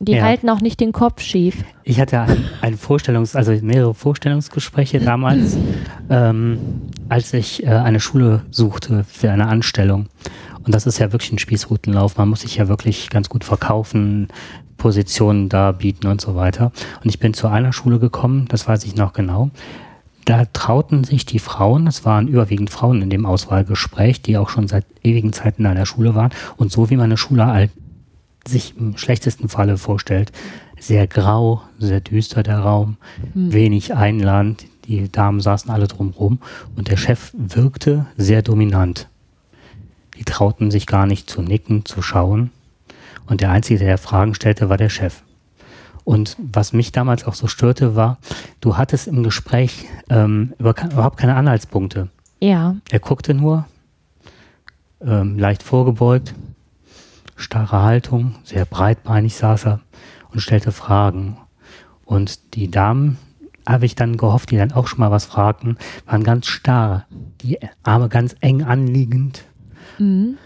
Die 0.01 0.13
Ja. 0.13 0.23
halten 0.23 0.49
auch 0.49 0.61
nicht 0.61 0.79
den 0.79 0.93
Kopf 0.93 1.21
schief. 1.21 1.63
Ich 1.83 1.99
hatte 1.99 2.21
ein, 2.21 2.45
ein 2.61 2.77
Vorstellungs-, 2.77 3.35
also 3.35 3.51
mehrere 3.61 3.93
Vorstellungsgespräche 3.93 4.99
damals, 5.01 5.57
ähm, 6.09 6.57
als 7.09 7.33
ich 7.33 7.63
äh, 7.63 7.67
eine 7.69 7.99
Schule 7.99 8.43
suchte 8.49 9.03
für 9.03 9.29
eine 9.31 9.47
Anstellung. 9.47 10.07
Und 10.63 10.73
das 10.73 10.85
ist 10.85 10.99
ja 10.99 11.11
wirklich 11.11 11.33
ein 11.33 11.39
Spießrutenlauf. 11.39 12.17
Man 12.17 12.29
muss 12.29 12.41
sich 12.41 12.55
ja 12.55 12.67
wirklich 12.69 13.09
ganz 13.09 13.27
gut 13.27 13.43
verkaufen, 13.43 14.29
Positionen 14.77 15.49
da 15.49 15.73
bieten 15.73 16.07
und 16.07 16.21
so 16.21 16.35
weiter. 16.35 16.71
Und 17.03 17.09
ich 17.09 17.19
bin 17.19 17.33
zu 17.33 17.47
einer 17.47 17.73
Schule 17.73 17.99
gekommen, 17.99 18.45
das 18.47 18.67
weiß 18.67 18.85
ich 18.85 18.95
noch 18.95 19.11
genau. 19.11 19.49
Da 20.23 20.45
trauten 20.45 21.03
sich 21.03 21.25
die 21.25 21.39
Frauen, 21.39 21.87
es 21.87 22.05
waren 22.05 22.27
überwiegend 22.27 22.69
Frauen 22.69 23.01
in 23.01 23.09
dem 23.09 23.25
Auswahlgespräch, 23.25 24.21
die 24.21 24.37
auch 24.37 24.47
schon 24.49 24.67
seit 24.67 24.85
ewigen 25.03 25.33
Zeiten 25.33 25.65
an 25.65 25.75
der 25.75 25.85
Schule 25.85 26.15
waren. 26.15 26.31
Und 26.55 26.71
so 26.71 26.89
wie 26.89 26.95
meine 26.95 27.17
Schule 27.17 27.45
alt 27.45 27.71
sich 28.49 28.75
im 28.77 28.97
schlechtesten 28.97 29.49
Falle 29.49 29.77
vorstellt. 29.77 30.31
Sehr 30.79 31.07
grau, 31.07 31.61
sehr 31.77 31.99
düster 32.01 32.43
der 32.43 32.59
Raum, 32.59 32.97
wenig 33.33 33.93
Einland, 33.93 34.65
die 34.85 35.11
Damen 35.11 35.39
saßen 35.39 35.69
alle 35.69 35.87
drumherum 35.87 36.39
und 36.75 36.87
der 36.87 36.97
Chef 36.97 37.31
wirkte 37.37 38.05
sehr 38.17 38.41
dominant. 38.41 39.07
Die 40.17 40.23
trauten 40.23 40.71
sich 40.71 40.87
gar 40.87 41.05
nicht 41.05 41.29
zu 41.29 41.41
nicken, 41.41 41.85
zu 41.85 42.01
schauen 42.01 42.51
und 43.27 43.41
der 43.41 43.51
Einzige, 43.51 43.79
der 43.79 43.97
Fragen 43.97 44.33
stellte, 44.33 44.69
war 44.69 44.77
der 44.77 44.89
Chef. 44.89 45.21
Und 46.03 46.35
was 46.39 46.73
mich 46.73 46.91
damals 46.91 47.23
auch 47.25 47.35
so 47.35 47.45
störte, 47.45 47.95
war, 47.95 48.17
du 48.61 48.77
hattest 48.77 49.07
im 49.07 49.21
Gespräch 49.21 49.85
ähm, 50.09 50.53
über, 50.57 50.73
überhaupt 50.91 51.17
keine 51.17 51.35
Anhaltspunkte. 51.35 52.09
Ja, 52.39 52.77
Er 52.89 52.99
guckte 52.99 53.35
nur, 53.35 53.65
ähm, 55.01 55.37
leicht 55.37 55.61
vorgebeugt, 55.61 56.33
starre 57.39 57.81
Haltung, 57.81 58.35
sehr 58.43 58.65
breitbeinig 58.65 59.35
saß 59.35 59.65
er 59.65 59.79
und 60.31 60.41
stellte 60.41 60.71
Fragen. 60.71 61.37
Und 62.05 62.55
die 62.55 62.69
Damen, 62.69 63.17
habe 63.67 63.85
ich 63.85 63.95
dann 63.95 64.17
gehofft, 64.17 64.51
die 64.51 64.57
dann 64.57 64.71
auch 64.71 64.87
schon 64.87 64.99
mal 64.99 65.11
was 65.11 65.25
fragten, 65.25 65.77
waren 66.07 66.23
ganz 66.23 66.47
starr, 66.47 67.05
die 67.41 67.59
Arme 67.83 68.09
ganz 68.09 68.35
eng 68.41 68.63
anliegend. 68.63 69.45
mhm. 69.99 70.37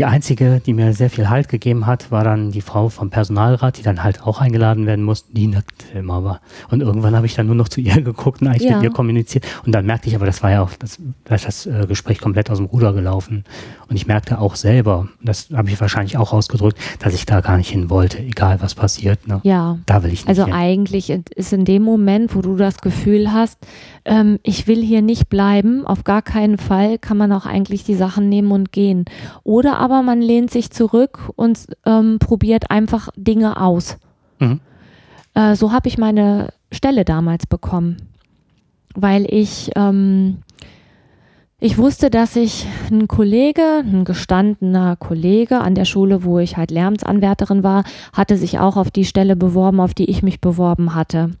Die 0.00 0.06
einzige, 0.06 0.62
die 0.64 0.72
mir 0.72 0.94
sehr 0.94 1.10
viel 1.10 1.28
Halt 1.28 1.50
gegeben 1.50 1.84
hat, 1.84 2.10
war 2.10 2.24
dann 2.24 2.52
die 2.52 2.62
Frau 2.62 2.88
vom 2.88 3.10
Personalrat, 3.10 3.76
die 3.76 3.82
dann 3.82 4.02
halt 4.02 4.22
auch 4.22 4.40
eingeladen 4.40 4.86
werden 4.86 5.04
musste. 5.04 5.30
Die 5.34 5.46
nickte 5.46 5.98
immer. 5.98 6.14
Aber. 6.14 6.40
Und 6.70 6.80
irgendwann 6.80 7.14
habe 7.14 7.26
ich 7.26 7.34
dann 7.34 7.44
nur 7.44 7.54
noch 7.54 7.68
zu 7.68 7.82
ihr 7.82 8.00
geguckt 8.00 8.40
und 8.40 8.48
eigentlich 8.48 8.70
Ja. 8.70 8.76
mit 8.76 8.84
ihr 8.84 8.92
kommuniziert. 8.92 9.44
Und 9.66 9.72
dann 9.74 9.84
merkte 9.84 10.08
ich 10.08 10.14
aber, 10.16 10.24
das 10.24 10.42
war 10.42 10.50
ja 10.52 10.62
auch, 10.62 10.70
das, 10.78 10.98
da 11.24 11.34
ist 11.34 11.44
das 11.46 11.66
äh, 11.66 11.84
Gespräch 11.86 12.18
komplett 12.18 12.50
aus 12.50 12.56
dem 12.56 12.64
Ruder 12.64 12.94
gelaufen. 12.94 13.44
Und 13.90 13.96
ich 13.96 14.06
merkte 14.06 14.38
auch 14.38 14.54
selber, 14.54 15.08
das 15.22 15.50
habe 15.52 15.68
ich 15.68 15.78
wahrscheinlich 15.78 16.16
auch 16.16 16.32
ausgedrückt, 16.32 16.78
dass 17.00 17.12
ich 17.12 17.26
da 17.26 17.42
gar 17.42 17.58
nicht 17.58 17.68
hin 17.68 17.90
wollte, 17.90 18.20
egal 18.20 18.62
was 18.62 18.74
passiert. 18.74 19.28
Ne? 19.28 19.40
ja. 19.42 19.76
Da 19.84 20.02
will 20.02 20.12
ich 20.14 20.20
nicht 20.20 20.28
Also 20.28 20.44
hin. 20.46 20.54
eigentlich 20.54 21.10
ist 21.10 21.52
in 21.52 21.66
dem 21.66 21.82
Moment, 21.82 22.34
wo 22.34 22.40
du 22.40 22.56
das 22.56 22.78
Gefühl 22.80 23.32
hast, 23.34 23.58
ähm, 24.06 24.38
ich 24.44 24.66
will 24.66 24.80
hier 24.82 25.02
nicht 25.02 25.28
bleiben, 25.28 25.86
auf 25.86 26.04
gar 26.04 26.22
keinen 26.22 26.56
Fall, 26.56 26.96
kann 26.98 27.18
man 27.18 27.32
auch 27.32 27.44
eigentlich 27.44 27.84
die 27.84 27.96
Sachen 27.96 28.28
nehmen 28.30 28.50
und 28.52 28.72
gehen. 28.72 29.04
Oder 29.42 29.78
aber 29.78 29.89
man 30.02 30.20
lehnt 30.22 30.50
sich 30.50 30.70
zurück 30.70 31.30
und 31.36 31.66
ähm, 31.86 32.18
probiert 32.18 32.70
einfach 32.70 33.08
Dinge 33.16 33.60
aus. 33.60 33.98
Mhm. 34.38 34.60
Äh, 35.34 35.54
so 35.54 35.72
habe 35.72 35.88
ich 35.88 35.98
meine 35.98 36.52
Stelle 36.72 37.04
damals 37.04 37.46
bekommen, 37.46 37.96
weil 38.94 39.26
ich 39.32 39.70
ähm, 39.76 40.38
ich 41.62 41.76
wusste, 41.76 42.08
dass 42.08 42.36
ich 42.36 42.66
ein 42.90 43.06
Kollege, 43.06 43.82
ein 43.84 44.06
gestandener 44.06 44.96
Kollege 44.96 45.60
an 45.60 45.74
der 45.74 45.84
Schule, 45.84 46.24
wo 46.24 46.38
ich 46.38 46.56
halt 46.56 46.70
Lehramtsanwärterin 46.70 47.62
war, 47.62 47.84
hatte 48.14 48.38
sich 48.38 48.58
auch 48.58 48.78
auf 48.78 48.90
die 48.90 49.04
Stelle 49.04 49.36
beworben, 49.36 49.78
auf 49.78 49.92
die 49.92 50.08
ich 50.08 50.22
mich 50.22 50.40
beworben 50.40 50.94
hatte. 50.94 51.32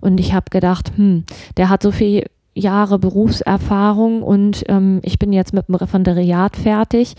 Und 0.00 0.20
ich 0.20 0.32
habe 0.32 0.46
gedacht, 0.50 0.92
hm, 0.94 1.24
der 1.56 1.70
hat 1.70 1.82
so 1.82 1.90
viel 1.90 2.26
Jahre 2.54 3.00
Berufserfahrung 3.00 4.22
und 4.22 4.62
ähm, 4.68 5.00
ich 5.02 5.18
bin 5.18 5.32
jetzt 5.32 5.52
mit 5.52 5.66
dem 5.66 5.74
Referendariat 5.74 6.56
fertig 6.56 7.16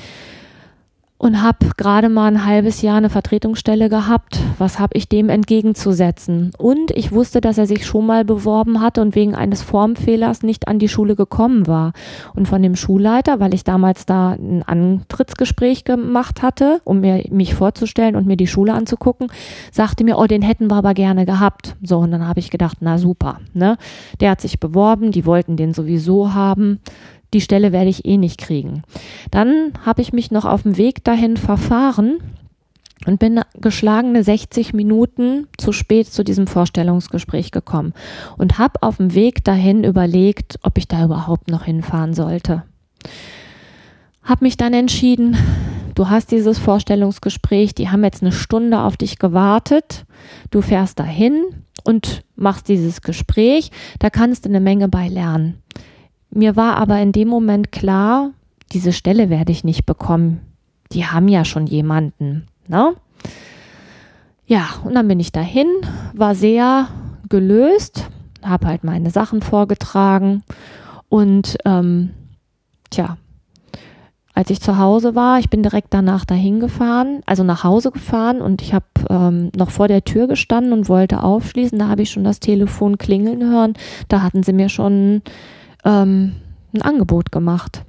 und 1.18 1.42
habe 1.42 1.72
gerade 1.78 2.10
mal 2.10 2.28
ein 2.28 2.46
halbes 2.46 2.82
Jahr 2.82 2.98
eine 2.98 3.10
Vertretungsstelle 3.10 3.90
gehabt. 3.90 4.40
Was 4.58 4.80
habe 4.80 4.98
ich 4.98 5.08
dem 5.08 5.30
entgegenzusetzen? 5.30 6.52
Und 6.58 6.92
ich 6.92 7.14
wusste, 7.14 7.40
dass 7.40 7.58
er 7.58 7.68
sich 7.68 7.86
schon 7.86 8.06
mal 8.06 8.26
beworben 8.26 8.82
hatte 8.82 9.02
und 9.02 9.16
wegen 9.16 9.34
eines 9.34 9.62
Formfehlers 9.62 10.44
nicht 10.44 10.68
an 10.68 10.78
die 10.78 10.90
Schule 10.90 11.16
gekommen 11.16 11.68
war. 11.68 11.94
Und 12.36 12.50
von 12.50 12.62
dem 12.62 12.76
Schulleiter, 12.76 13.40
weil 13.40 13.54
ich 13.54 13.64
damals 13.64 14.06
da 14.06 14.32
ein 14.32 14.64
Antrittsgespräch 14.64 15.86
gemacht 15.86 16.42
hatte, 16.42 16.82
um 16.84 17.00
mir 17.00 17.24
mich 17.30 17.56
vorzustellen 17.56 18.18
und 18.18 18.28
mir 18.28 18.38
die 18.38 18.48
Schule 18.48 18.74
anzugucken, 18.74 19.28
sagte 19.72 20.04
mir, 20.04 20.18
oh, 20.18 20.26
den 20.26 20.42
hätten 20.42 20.70
wir 20.70 20.76
aber 20.76 20.94
gerne 20.94 21.26
gehabt. 21.26 21.78
So, 21.82 22.00
und 22.00 22.12
dann 22.12 22.28
habe 22.28 22.42
ich 22.42 22.52
gedacht, 22.52 22.78
na 22.82 22.98
super, 22.98 23.40
ne? 23.54 23.78
Der 24.20 24.32
hat 24.32 24.42
sich 24.42 24.60
beworben, 24.60 25.12
die 25.12 25.26
wollten 25.26 25.56
den 25.56 25.74
sowieso 25.74 26.34
haben 26.34 26.82
die 27.36 27.42
Stelle 27.42 27.74
werde 27.74 27.90
ich 27.90 28.06
eh 28.06 28.18
nicht 28.18 28.40
kriegen. 28.40 28.84
Dann 29.30 29.74
habe 29.86 30.02
ich 30.02 30.14
mich 30.14 30.32
noch 30.32 30.46
auf 30.46 30.64
dem 30.64 30.78
Weg 30.78 31.04
dahin 31.04 31.36
verfahren 31.36 32.20
und 33.06 33.20
bin 33.20 33.42
geschlagene 33.60 34.24
60 34.24 34.74
Minuten 34.74 35.48
zu 35.58 35.74
spät 35.74 36.08
zu 36.08 36.24
diesem 36.24 36.48
Vorstellungsgespräch 36.48 37.52
gekommen 37.52 37.94
und 38.38 38.58
habe 38.58 38.82
auf 38.82 38.98
dem 38.98 39.14
Weg 39.14 39.44
dahin 39.44 39.84
überlegt, 39.84 40.60
ob 40.64 40.78
ich 40.78 40.88
da 40.88 41.04
überhaupt 41.04 41.52
noch 41.52 41.66
hinfahren 41.66 42.14
sollte. 42.14 42.64
Hab 44.24 44.42
mich 44.42 44.56
dann 44.56 44.74
entschieden, 44.74 45.38
du 45.94 46.10
hast 46.10 46.32
dieses 46.32 46.58
Vorstellungsgespräch, 46.58 47.76
die 47.76 47.90
haben 47.90 48.06
jetzt 48.06 48.24
eine 48.24 48.32
Stunde 48.32 48.80
auf 48.80 48.96
dich 48.96 49.20
gewartet, 49.20 50.06
du 50.52 50.62
fährst 50.62 51.00
dahin 51.00 51.44
und 51.84 52.24
machst 52.38 52.70
dieses 52.70 53.02
Gespräch, 53.02 53.72
da 54.00 54.10
kannst 54.10 54.46
du 54.46 54.50
eine 54.50 54.62
Menge 54.62 54.88
bei 54.88 55.10
lernen. 55.10 55.62
Mir 56.36 56.58
war 56.58 56.76
aber 56.76 57.00
in 57.00 57.14
dem 57.14 57.30
Moment 57.30 57.72
klar, 57.72 58.32
diese 58.74 58.92
Stelle 58.92 59.30
werde 59.30 59.54
ich 59.54 59.64
nicht 59.64 59.86
bekommen. 59.86 60.42
Die 60.92 61.06
haben 61.06 61.30
ja 61.30 61.46
schon 61.46 61.66
jemanden. 61.66 62.48
Ne? 62.68 62.94
Ja, 64.46 64.68
und 64.84 64.96
dann 64.96 65.08
bin 65.08 65.22
ich 65.22 65.32
dahin, 65.32 65.68
war 66.14 66.36
sehr 66.36 66.90
gelöst, 67.30 68.10
habe 68.44 68.68
halt 68.68 68.84
meine 68.84 69.12
Sachen 69.12 69.42
vorgetragen 69.42 70.44
und 71.08 71.56
ähm, 71.64 72.10
tja, 72.90 73.16
als 74.34 74.50
ich 74.50 74.60
zu 74.60 74.78
Hause 74.78 75.16
war, 75.16 75.40
ich 75.40 75.50
bin 75.50 75.64
direkt 75.64 75.94
danach 75.94 76.26
dahin 76.26 76.60
gefahren, 76.60 77.22
also 77.26 77.46
nach 77.46 77.64
Hause 77.64 77.92
gefahren 77.92 78.42
und 78.42 78.62
ich 78.62 78.74
habe 78.74 78.86
ähm, 79.10 79.52
noch 79.56 79.70
vor 79.70 79.88
der 79.88 80.04
Tür 80.04 80.28
gestanden 80.28 80.74
und 80.74 80.90
wollte 80.90 81.24
aufschließen. 81.24 81.80
Da 81.80 81.88
habe 81.88 82.02
ich 82.02 82.12
schon 82.12 82.26
das 82.26 82.42
Telefon 82.42 82.98
klingeln 82.98 83.50
hören. 83.50 83.76
Da 84.10 84.22
hatten 84.22 84.44
sie 84.44 84.52
mir 84.52 84.68
schon 84.68 85.22
ähm, 85.86 86.34
ein 86.74 86.82
Angebot 86.82 87.32
gemacht. 87.32 87.84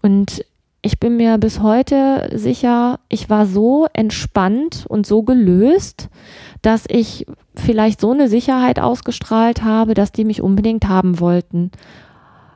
Und 0.00 0.44
ich 0.80 0.98
bin 0.98 1.16
mir 1.16 1.38
bis 1.38 1.60
heute 1.60 2.28
sicher, 2.34 2.98
ich 3.08 3.30
war 3.30 3.46
so 3.46 3.86
entspannt 3.92 4.84
und 4.88 5.06
so 5.06 5.22
gelöst, 5.22 6.08
dass 6.62 6.84
ich 6.88 7.26
vielleicht 7.54 8.00
so 8.00 8.10
eine 8.10 8.28
Sicherheit 8.28 8.80
ausgestrahlt 8.80 9.62
habe, 9.62 9.94
dass 9.94 10.10
die 10.10 10.24
mich 10.24 10.42
unbedingt 10.42 10.88
haben 10.88 11.20
wollten. 11.20 11.70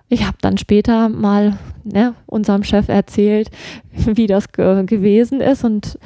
Ich 0.09 0.27
habe 0.27 0.37
dann 0.41 0.59
später 0.59 1.09
mal 1.09 1.59
ne, 1.85 2.15
unserem 2.27 2.65
Chef 2.65 2.89
erzählt, 2.89 3.51
wie 3.93 4.27
das 4.27 4.51
ge 4.51 4.85
gewesen 4.85 5.41
ist 5.41 5.65
und 5.65 5.99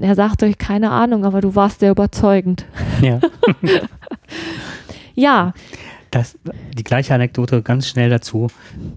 er 0.00 0.14
sagte, 0.14 0.52
keine 0.54 0.90
Ahnung, 0.90 1.24
aber 1.24 1.40
du 1.40 1.54
warst 1.56 1.80
sehr 1.80 1.90
überzeugend. 1.90 2.64
Ja. 3.02 3.20
ja, 5.14 5.52
das, 6.10 6.36
die 6.76 6.84
gleiche 6.84 7.14
Anekdote 7.14 7.62
ganz 7.62 7.88
schnell 7.88 8.10
dazu. 8.10 8.48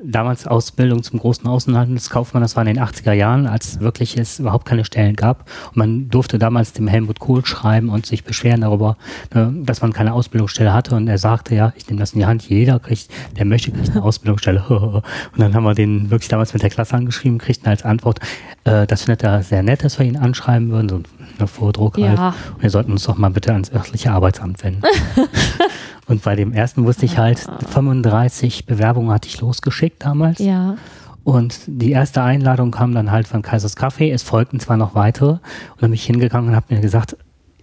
Damals 0.03 0.47
Ausbildung 0.47 1.03
zum 1.03 1.19
großen 1.19 1.47
Außenhandelskaufmann, 1.47 2.41
das 2.41 2.55
war 2.55 2.65
in 2.65 2.73
den 2.73 2.83
80er 2.83 3.13
Jahren, 3.13 3.45
als 3.45 3.79
wirklich 3.79 4.17
es 4.17 4.39
überhaupt 4.39 4.65
keine 4.65 4.83
Stellen 4.83 5.15
gab. 5.15 5.49
Und 5.69 5.77
man 5.77 6.09
durfte 6.09 6.39
damals 6.39 6.73
dem 6.73 6.87
Helmut 6.87 7.19
Kohl 7.19 7.45
schreiben 7.45 7.89
und 7.89 8.05
sich 8.05 8.23
beschweren 8.23 8.61
darüber, 8.61 8.97
ne, 9.33 9.53
dass 9.63 9.81
man 9.81 9.93
keine 9.93 10.13
Ausbildungsstelle 10.13 10.73
hatte. 10.73 10.95
Und 10.95 11.07
er 11.07 11.17
sagte, 11.17 11.55
ja, 11.55 11.73
ich 11.75 11.87
nehme 11.87 11.99
das 11.99 12.13
in 12.13 12.19
die 12.19 12.25
Hand, 12.25 12.47
jeder 12.49 12.79
kriegt, 12.79 13.09
der 13.37 13.45
möchte, 13.45 13.71
kriegt 13.71 13.91
eine 13.91 14.03
Ausbildungsstelle. 14.03 14.63
und 14.69 15.03
dann 15.39 15.53
haben 15.53 15.63
wir 15.63 15.75
den 15.75 16.09
wirklich 16.09 16.29
damals 16.29 16.53
mit 16.53 16.63
der 16.63 16.69
Klasse 16.69 16.95
angeschrieben, 16.95 17.37
kriegten 17.37 17.67
als 17.67 17.83
Antwort, 17.83 18.19
äh, 18.63 18.87
das 18.87 19.03
findet 19.03 19.23
er 19.23 19.43
sehr 19.43 19.61
nett, 19.61 19.83
dass 19.83 19.99
wir 19.99 20.05
ihn 20.05 20.17
anschreiben 20.17 20.69
würden, 20.69 20.89
so 20.89 21.01
ein 21.39 21.47
Vordruck 21.47 21.97
ja. 21.97 22.17
halt. 22.17 22.35
Und 22.55 22.63
wir 22.63 22.69
sollten 22.69 22.91
uns 22.91 23.03
doch 23.03 23.17
mal 23.17 23.29
bitte 23.29 23.53
ans 23.53 23.71
örtliche 23.71 24.11
Arbeitsamt 24.11 24.63
wenden. 24.63 24.81
Und 26.07 26.23
bei 26.23 26.35
dem 26.35 26.53
ersten 26.53 26.85
wusste 26.85 27.05
ich 27.05 27.17
halt, 27.17 27.45
35 27.69 28.65
Bewerbungen 28.65 29.11
hatte 29.11 29.27
ich 29.27 29.39
losgeschickt 29.39 30.03
damals. 30.03 30.39
Ja. 30.39 30.75
Und 31.23 31.61
die 31.67 31.91
erste 31.91 32.21
Einladung 32.21 32.71
kam 32.71 32.93
dann 32.93 33.11
halt 33.11 33.27
von 33.27 33.41
Kaisers 33.41 33.75
Kaffee. 33.75 34.11
Es 34.11 34.23
folgten 34.23 34.59
zwar 34.59 34.75
noch 34.77 34.95
weitere. 34.95 35.31
Und 35.31 35.41
dann 35.79 35.89
bin 35.91 35.93
ich 35.93 36.05
hingegangen 36.05 36.49
und 36.49 36.55
habe 36.55 36.73
mir 36.73 36.81
gesagt, 36.81 37.15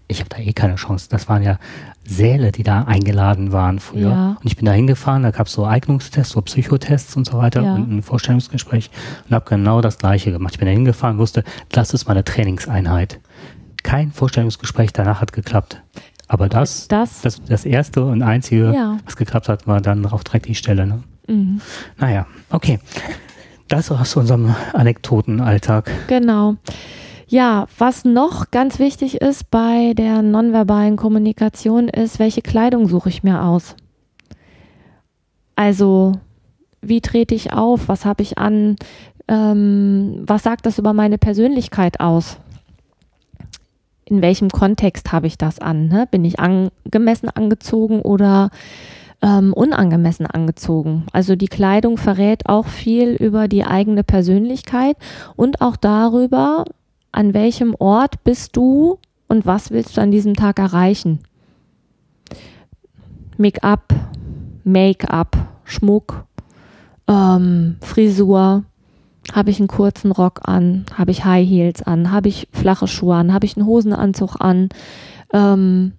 ich 0.09 0.21
habe 0.21 0.31
da 0.31 0.39
eh 0.39 0.53
keine 0.53 0.77
Chance. 0.77 1.09
Das 1.11 1.29
waren 1.29 1.43
ja 1.43 1.59
Säle, 2.05 2.51
die 2.51 2.63
da 2.63 2.83
eingeladen 2.83 3.53
waren 3.53 3.79
früher. 3.79 4.11
Ja. 4.11 4.29
Und 4.41 4.47
ich 4.47 4.57
bin 4.57 4.65
da 4.65 4.73
hingefahren, 4.73 5.23
da 5.23 5.31
gab 5.31 5.47
es 5.47 5.53
so 5.53 5.65
Eignungstests, 5.67 6.33
so 6.33 6.41
Psychotests 6.41 7.17
und 7.17 7.27
so 7.27 7.39
weiter 7.39 7.63
Ja. 7.63 7.75
und 7.75 7.91
ein 7.99 8.03
Vorstellungsgespräch 8.03 8.91
und 9.29 9.35
habe 9.35 9.45
genau 9.49 9.81
das 9.81 9.99
gleiche 9.99 10.33
gemacht. 10.33 10.55
Ich 10.55 10.59
bin 10.59 10.67
da 10.67 10.73
hingefahren, 10.73 11.19
wusste, 11.19 11.45
das 11.71 11.95
ist 11.95 12.09
meine 12.09 12.25
Trainingseinheit. 12.25 13.21
Kein 13.85 14.11
Vorstellungsgespräch 14.11 14.93
danach 14.93 15.21
hat 15.21 15.33
geklappt. 15.33 15.81
Aber 16.33 16.49
das, 16.49 16.87
Das- 16.87 17.23
das, 17.23 17.43
das 17.43 17.65
erste 17.65 18.05
und 18.05 18.23
einzige, 18.23 18.73
Ja. 18.73 18.99
was 19.05 19.17
geklappt 19.17 19.49
hat, 19.49 19.67
war 19.67 19.81
dann 19.81 20.07
auch 20.07 20.23
direkt 20.23 20.47
die 20.47 20.55
Stelle. 20.55 20.87
Ne? 20.87 21.03
Mhm. 21.27 21.61
Naja, 21.99 22.25
okay. 22.51 22.79
Das 23.67 23.91
aus 23.91 24.15
unserem 24.15 24.55
Anekdotenalltag. 24.73 25.91
Genau. 26.07 26.55
Ja, 27.27 27.67
was 27.79 28.05
noch 28.05 28.53
ganz 28.53 28.79
wichtig 28.79 29.21
ist 29.21 29.51
bei 29.51 29.93
der 29.95 30.23
nonverbalen 30.23 30.95
Kommunikation 30.97 31.89
ist, 31.89 32.21
welche 32.21 32.43
Kleidung 32.43 32.87
suche 32.89 33.09
ich 33.09 33.25
mir 33.25 33.43
aus? 33.43 33.75
Also, 35.57 36.13
wie 36.81 37.01
trete 37.01 37.35
ich 37.35 37.53
auf? 37.53 37.89
Was 37.89 38.05
habe 38.05 38.23
ich 38.23 38.39
an? 38.39 38.77
Ähm, 39.29 40.23
was 40.27 40.45
sagt 40.45 40.65
das 40.67 40.79
über 40.79 40.93
meine 40.93 41.19
Persönlichkeit 41.19 41.99
aus? 42.01 42.39
In 44.11 44.23
welchem 44.23 44.51
Kontext 44.51 45.13
habe 45.13 45.29
ich 45.29 45.39
das 45.39 45.61
an? 45.61 45.87
Ne? 45.87 46.09
Bin 46.11 46.25
ich 46.25 46.41
angemessen 46.41 47.29
angezogen 47.29 48.03
oder 48.03 48.51
ähm, 49.23 49.53
unangemessen 49.53 50.27
angezogen? 50.27 51.07
Also 51.13 51.37
die 51.37 51.47
Kleidung 51.47 51.97
verrät 51.97 52.47
auch 52.47 52.67
viel 52.67 53.11
über 53.15 53.47
die 53.47 53.65
eigene 53.65 54.03
Persönlichkeit 54.03 54.97
und 55.37 55.61
auch 55.61 55.77
darüber, 55.77 56.65
an 57.13 57.35
welchem 57.35 57.77
Ort 57.79 58.25
bist 58.25 58.57
du 58.57 58.99
und 59.29 59.47
was 59.47 59.71
willst 59.71 59.97
du 59.97 60.01
an 60.01 60.11
diesem 60.11 60.35
Tag 60.35 60.59
erreichen. 60.59 61.21
Make-up, 63.37 63.95
Make-up, 64.65 65.37
Schmuck, 65.63 66.25
ähm, 67.07 67.77
Frisur. 67.81 68.65
Habe 69.33 69.51
ich 69.51 69.59
einen 69.59 69.69
kurzen 69.69 70.13
Rock 70.13 70.41
an? 70.45 70.87
Habe 70.97 71.11
ich 71.11 71.25
High 71.25 71.49
Heels 71.49 71.83
an? 71.83 72.11
Habe 72.11 72.29
ich 72.29 72.49
flache 72.53 72.89
Schuhe 72.89 73.15
an? 73.15 73.33
Habe 73.33 73.47
ich 73.47 73.57
einen 73.57 73.67
Hosenanzug 73.67 74.37
an? 74.41 74.69
Ähm, 75.33 75.93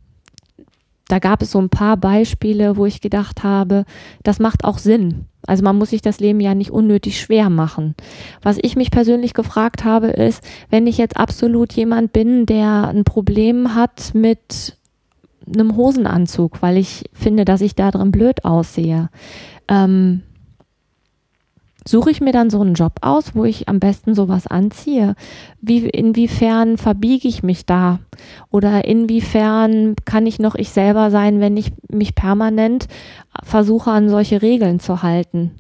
da 1.07 1.19
gab 1.19 1.41
es 1.41 1.51
so 1.51 1.59
ein 1.59 1.69
paar 1.69 1.97
Beispiele, 1.97 2.77
wo 2.77 2.85
ich 2.85 3.01
gedacht 3.01 3.43
habe, 3.43 3.85
das 4.23 4.39
macht 4.39 4.63
auch 4.63 4.77
Sinn. 4.77 5.25
Also 5.45 5.63
man 5.63 5.77
muss 5.77 5.89
sich 5.89 6.01
das 6.01 6.19
Leben 6.19 6.39
ja 6.39 6.55
nicht 6.55 6.71
unnötig 6.71 7.19
schwer 7.19 7.49
machen. 7.49 7.95
Was 8.41 8.57
ich 8.61 8.75
mich 8.75 8.91
persönlich 8.91 9.33
gefragt 9.33 9.83
habe, 9.83 10.07
ist, 10.07 10.41
wenn 10.69 10.87
ich 10.87 10.97
jetzt 10.97 11.17
absolut 11.17 11.73
jemand 11.73 12.13
bin, 12.13 12.45
der 12.45 12.87
ein 12.87 13.03
Problem 13.03 13.75
hat 13.75 14.11
mit 14.13 14.77
einem 15.53 15.75
Hosenanzug, 15.75 16.61
weil 16.61 16.77
ich 16.77 17.09
finde, 17.13 17.43
dass 17.43 17.61
ich 17.61 17.75
da 17.75 17.91
drin 17.91 18.11
blöd 18.11 18.45
aussehe, 18.45 19.09
ähm, 19.67 20.21
suche 21.87 22.11
ich 22.11 22.21
mir 22.21 22.31
dann 22.31 22.49
so 22.49 22.61
einen 22.61 22.73
Job 22.73 22.93
aus, 23.01 23.35
wo 23.35 23.45
ich 23.45 23.67
am 23.67 23.79
besten 23.79 24.13
sowas 24.13 24.47
anziehe? 24.47 25.15
Wie, 25.61 25.87
inwiefern 25.87 26.77
verbiege 26.77 27.27
ich 27.27 27.43
mich 27.43 27.65
da? 27.65 27.99
Oder 28.49 28.85
inwiefern 28.85 29.95
kann 30.05 30.25
ich 30.25 30.39
noch 30.39 30.55
ich 30.55 30.69
selber 30.69 31.11
sein, 31.11 31.39
wenn 31.39 31.57
ich 31.57 31.71
mich 31.89 32.15
permanent 32.15 32.87
versuche, 33.43 33.91
an 33.91 34.09
solche 34.09 34.41
Regeln 34.41 34.79
zu 34.79 35.01
halten? 35.01 35.51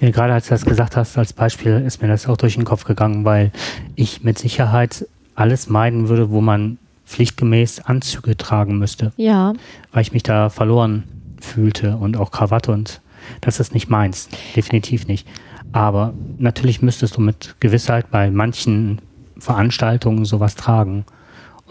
Mir 0.00 0.12
gerade, 0.12 0.32
als 0.32 0.44
du 0.44 0.50
das 0.50 0.64
gesagt 0.64 0.96
hast, 0.96 1.18
als 1.18 1.32
Beispiel, 1.32 1.82
ist 1.84 2.00
mir 2.00 2.08
das 2.08 2.28
auch 2.28 2.36
durch 2.36 2.54
den 2.54 2.64
Kopf 2.64 2.84
gegangen, 2.84 3.24
weil 3.24 3.50
ich 3.96 4.22
mit 4.22 4.38
Sicherheit 4.38 5.06
alles 5.34 5.68
meiden 5.68 6.08
würde, 6.08 6.30
wo 6.30 6.40
man 6.40 6.78
pflichtgemäß 7.04 7.80
Anzüge 7.80 8.36
tragen 8.36 8.78
müsste, 8.78 9.12
Ja, 9.16 9.54
weil 9.92 10.02
ich 10.02 10.12
mich 10.12 10.22
da 10.22 10.50
verloren 10.50 11.04
fühlte 11.40 11.96
und 11.96 12.16
auch 12.16 12.30
Krawatte 12.30 12.70
und 12.70 13.00
das 13.40 13.60
ist 13.60 13.74
nicht 13.74 13.88
meins, 13.88 14.28
definitiv 14.56 15.06
nicht. 15.06 15.26
Aber 15.72 16.14
natürlich 16.38 16.82
müsstest 16.82 17.16
du 17.16 17.20
mit 17.20 17.56
Gewissheit 17.60 18.10
bei 18.10 18.30
manchen 18.30 19.00
Veranstaltungen 19.38 20.24
sowas 20.24 20.54
tragen. 20.54 21.04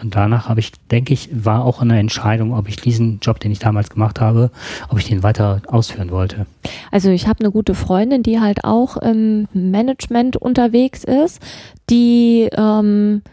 Und 0.02 0.16
danach 0.16 0.48
habe 0.48 0.60
ich, 0.60 0.74
denke 0.92 1.14
ich, 1.14 1.30
war 1.32 1.66
auch 1.66 1.82
eine 1.82 1.98
Entscheidung, 1.98 2.54
ob 2.54 2.70
ich 2.70 2.76
diesen 2.76 3.20
Job, 3.20 3.40
den 3.40 3.52
ich 3.52 3.58
damals 3.58 3.90
gemacht 3.90 4.22
habe, 4.22 4.52
ob 4.90 5.00
ich 5.00 5.06
den 5.06 5.24
weiter 5.24 5.62
ausführen 5.68 6.12
wollte. 6.12 6.46
Also 6.92 7.10
ich 7.10 7.28
habe 7.28 7.40
eine 7.40 7.52
gute 7.52 7.74
Freundin, 7.74 8.22
die 8.22 8.40
halt 8.40 8.64
auch 8.64 8.98
im 8.98 9.48
Management 9.54 10.38
unterwegs 10.38 11.04
ist, 11.04 11.42
die 11.90 12.48
ähm, 12.56 13.24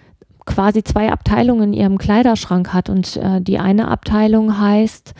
quasi 0.46 0.82
zwei 0.82 1.12
Abteilungen 1.12 1.74
in 1.74 1.80
ihrem 1.80 1.98
Kleiderschrank 1.98 2.72
hat 2.72 2.88
und 2.88 3.16
äh, 3.16 3.42
die 3.42 3.58
eine 3.58 3.88
Abteilung 3.88 4.58
heißt 4.58 5.14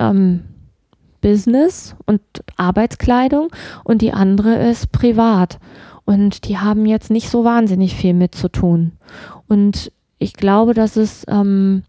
ähm, 0.00 0.42
Business 1.20 1.94
und 2.06 2.20
Arbeitskleidung 2.56 3.48
und 3.84 4.02
die 4.02 4.12
andere 4.12 4.56
ist 4.68 4.92
privat. 4.92 5.58
Und 6.04 6.48
die 6.48 6.58
haben 6.58 6.86
jetzt 6.86 7.10
nicht 7.10 7.28
so 7.28 7.44
wahnsinnig 7.44 7.94
viel 7.94 8.14
mit 8.14 8.34
zu 8.34 8.48
tun. 8.48 8.92
Und 9.46 9.92
ich 10.18 10.32
glaube, 10.32 10.72
dass 10.72 10.96
es 10.96 11.24
ähm, 11.28 11.82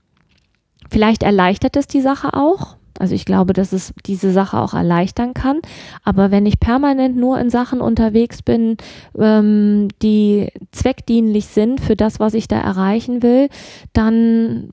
vielleicht 0.89 1.23
erleichtert 1.23 1.77
es 1.77 1.87
die 1.87 2.01
Sache 2.01 2.33
auch. 2.33 2.75
Also 2.99 3.15
ich 3.15 3.23
glaube, 3.23 3.53
dass 3.53 3.71
es 3.71 3.93
diese 4.05 4.31
Sache 4.31 4.59
auch 4.59 4.73
erleichtern 4.73 5.33
kann. 5.33 5.61
Aber 6.03 6.31
wenn 6.31 6.45
ich 6.45 6.59
permanent 6.59 7.15
nur 7.15 7.39
in 7.39 7.49
Sachen 7.49 7.79
unterwegs 7.79 8.41
bin, 8.41 8.75
ähm, 9.17 9.87
die 10.01 10.49
zweckdienlich 10.71 11.47
sind 11.47 11.79
für 11.79 11.95
das, 11.95 12.19
was 12.19 12.33
ich 12.33 12.49
da 12.49 12.59
erreichen 12.59 13.23
will, 13.23 13.47
dann 13.93 14.71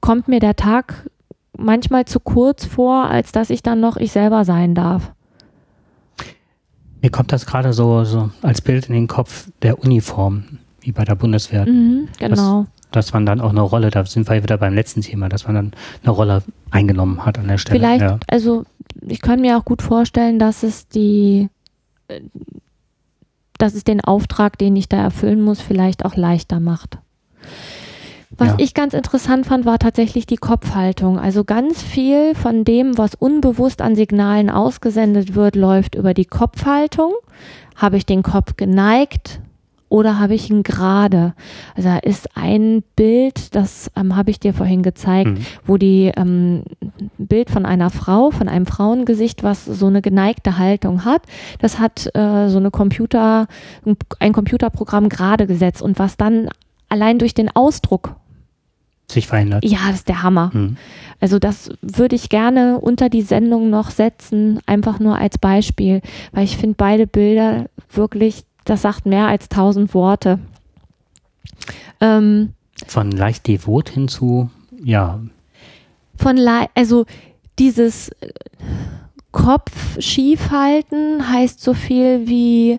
kommt 0.00 0.28
mir 0.28 0.40
der 0.40 0.56
Tag 0.56 1.08
manchmal 1.56 2.04
zu 2.04 2.20
kurz 2.20 2.64
vor, 2.64 3.04
als 3.04 3.32
dass 3.32 3.50
ich 3.50 3.62
dann 3.62 3.80
noch 3.80 3.96
ich 3.96 4.12
selber 4.12 4.44
sein 4.44 4.74
darf. 4.74 5.12
Mir 7.02 7.10
kommt 7.10 7.32
das 7.32 7.46
gerade 7.46 7.72
so, 7.72 8.04
so 8.04 8.30
als 8.42 8.60
Bild 8.60 8.88
in 8.88 8.94
den 8.94 9.08
Kopf 9.08 9.48
der 9.62 9.78
Uniform, 9.78 10.58
wie 10.80 10.92
bei 10.92 11.04
der 11.04 11.14
Bundeswehr. 11.14 11.66
Mhm, 11.66 12.08
genau. 12.18 12.66
Dass, 12.90 13.06
dass 13.06 13.12
man 13.12 13.26
dann 13.26 13.40
auch 13.40 13.50
eine 13.50 13.60
Rolle, 13.60 13.90
da 13.90 14.06
sind 14.06 14.28
wir 14.28 14.42
wieder 14.42 14.56
beim 14.56 14.74
letzten 14.74 15.02
Thema, 15.02 15.28
dass 15.28 15.46
man 15.46 15.54
dann 15.54 15.72
eine 16.02 16.10
Rolle 16.10 16.42
eingenommen 16.70 17.24
hat 17.26 17.38
an 17.38 17.48
der 17.48 17.58
Stelle. 17.58 17.78
Vielleicht, 17.78 18.00
ja. 18.00 18.18
also 18.26 18.64
ich 19.06 19.20
kann 19.20 19.40
mir 19.40 19.58
auch 19.58 19.64
gut 19.64 19.82
vorstellen, 19.82 20.38
dass 20.38 20.62
es 20.62 20.88
die, 20.88 21.48
äh, 22.08 22.20
dass 23.58 23.74
es 23.74 23.84
den 23.84 24.00
Auftrag, 24.00 24.58
den 24.58 24.74
ich 24.76 24.88
da 24.88 24.96
erfüllen 24.96 25.42
muss, 25.42 25.60
vielleicht 25.60 26.04
auch 26.04 26.16
leichter 26.16 26.60
macht. 26.60 26.98
Was 28.36 28.48
Ja. 28.48 28.54
ich 28.58 28.74
ganz 28.74 28.94
interessant 28.94 29.46
fand, 29.46 29.64
war 29.64 29.78
tatsächlich 29.78 30.26
die 30.26 30.36
Kopfhaltung. 30.36 31.18
Also 31.18 31.44
ganz 31.44 31.82
viel 31.82 32.34
von 32.34 32.64
dem, 32.64 32.98
was 32.98 33.14
unbewusst 33.14 33.80
an 33.82 33.94
Signalen 33.94 34.50
ausgesendet 34.50 35.34
wird, 35.34 35.56
läuft 35.56 35.94
über 35.94 36.14
die 36.14 36.24
Kopfhaltung. 36.24 37.12
Habe 37.76 37.96
ich 37.96 38.06
den 38.06 38.22
Kopf 38.22 38.56
geneigt 38.56 39.40
oder 39.88 40.18
habe 40.18 40.34
ich 40.34 40.50
ihn 40.50 40.62
gerade? 40.64 41.34
Also 41.76 41.88
da 41.90 41.98
ist 41.98 42.28
ein 42.36 42.82
Bild, 42.96 43.54
das 43.54 43.90
ähm, 43.96 44.16
habe 44.16 44.30
ich 44.30 44.40
dir 44.40 44.52
vorhin 44.54 44.82
gezeigt, 44.82 45.30
Mhm. 45.30 45.46
wo 45.66 45.76
die 45.76 46.10
ähm, 46.16 46.64
Bild 47.18 47.50
von 47.50 47.64
einer 47.66 47.90
Frau, 47.90 48.30
von 48.32 48.48
einem 48.48 48.66
Frauengesicht, 48.66 49.42
was 49.44 49.64
so 49.64 49.86
eine 49.86 50.02
geneigte 50.02 50.58
Haltung 50.58 51.04
hat. 51.04 51.22
Das 51.60 51.78
hat 51.78 52.06
äh, 52.16 52.48
so 52.48 52.58
eine 52.58 52.70
Computer, 52.72 53.46
ein 54.18 54.32
Computerprogramm 54.32 55.08
gerade 55.08 55.46
gesetzt 55.46 55.82
und 55.82 55.98
was 56.00 56.16
dann 56.16 56.48
allein 56.88 57.18
durch 57.18 57.34
den 57.34 57.54
Ausdruck 57.54 58.16
sich 59.10 59.26
verändert. 59.26 59.64
ja, 59.64 59.78
das 59.86 59.96
ist 59.96 60.08
der 60.08 60.22
Hammer. 60.22 60.50
Mhm. 60.52 60.76
Also 61.20 61.38
das 61.38 61.70
würde 61.80 62.16
ich 62.16 62.28
gerne 62.28 62.80
unter 62.80 63.08
die 63.08 63.22
Sendung 63.22 63.70
noch 63.70 63.90
setzen, 63.90 64.60
einfach 64.66 64.98
nur 64.98 65.16
als 65.16 65.38
Beispiel, 65.38 66.00
weil 66.32 66.44
ich 66.44 66.56
finde 66.56 66.74
beide 66.76 67.06
Bilder 67.06 67.66
wirklich, 67.90 68.44
das 68.64 68.82
sagt 68.82 69.06
mehr 69.06 69.26
als 69.28 69.48
tausend 69.48 69.94
Worte. 69.94 70.38
Ähm, 72.00 72.54
Von 72.86 73.10
leicht 73.10 73.46
devot 73.46 73.90
hin 73.90 74.08
zu, 74.08 74.50
ja, 74.82 75.20
von 76.16 76.36
Le 76.36 76.66
also 76.74 77.06
dieses 77.58 78.08
äh, 78.08 78.28
Kopf 79.32 80.00
schief 80.00 80.50
halten 80.50 81.28
heißt 81.28 81.60
so 81.60 81.74
viel 81.74 82.28
wie 82.28 82.78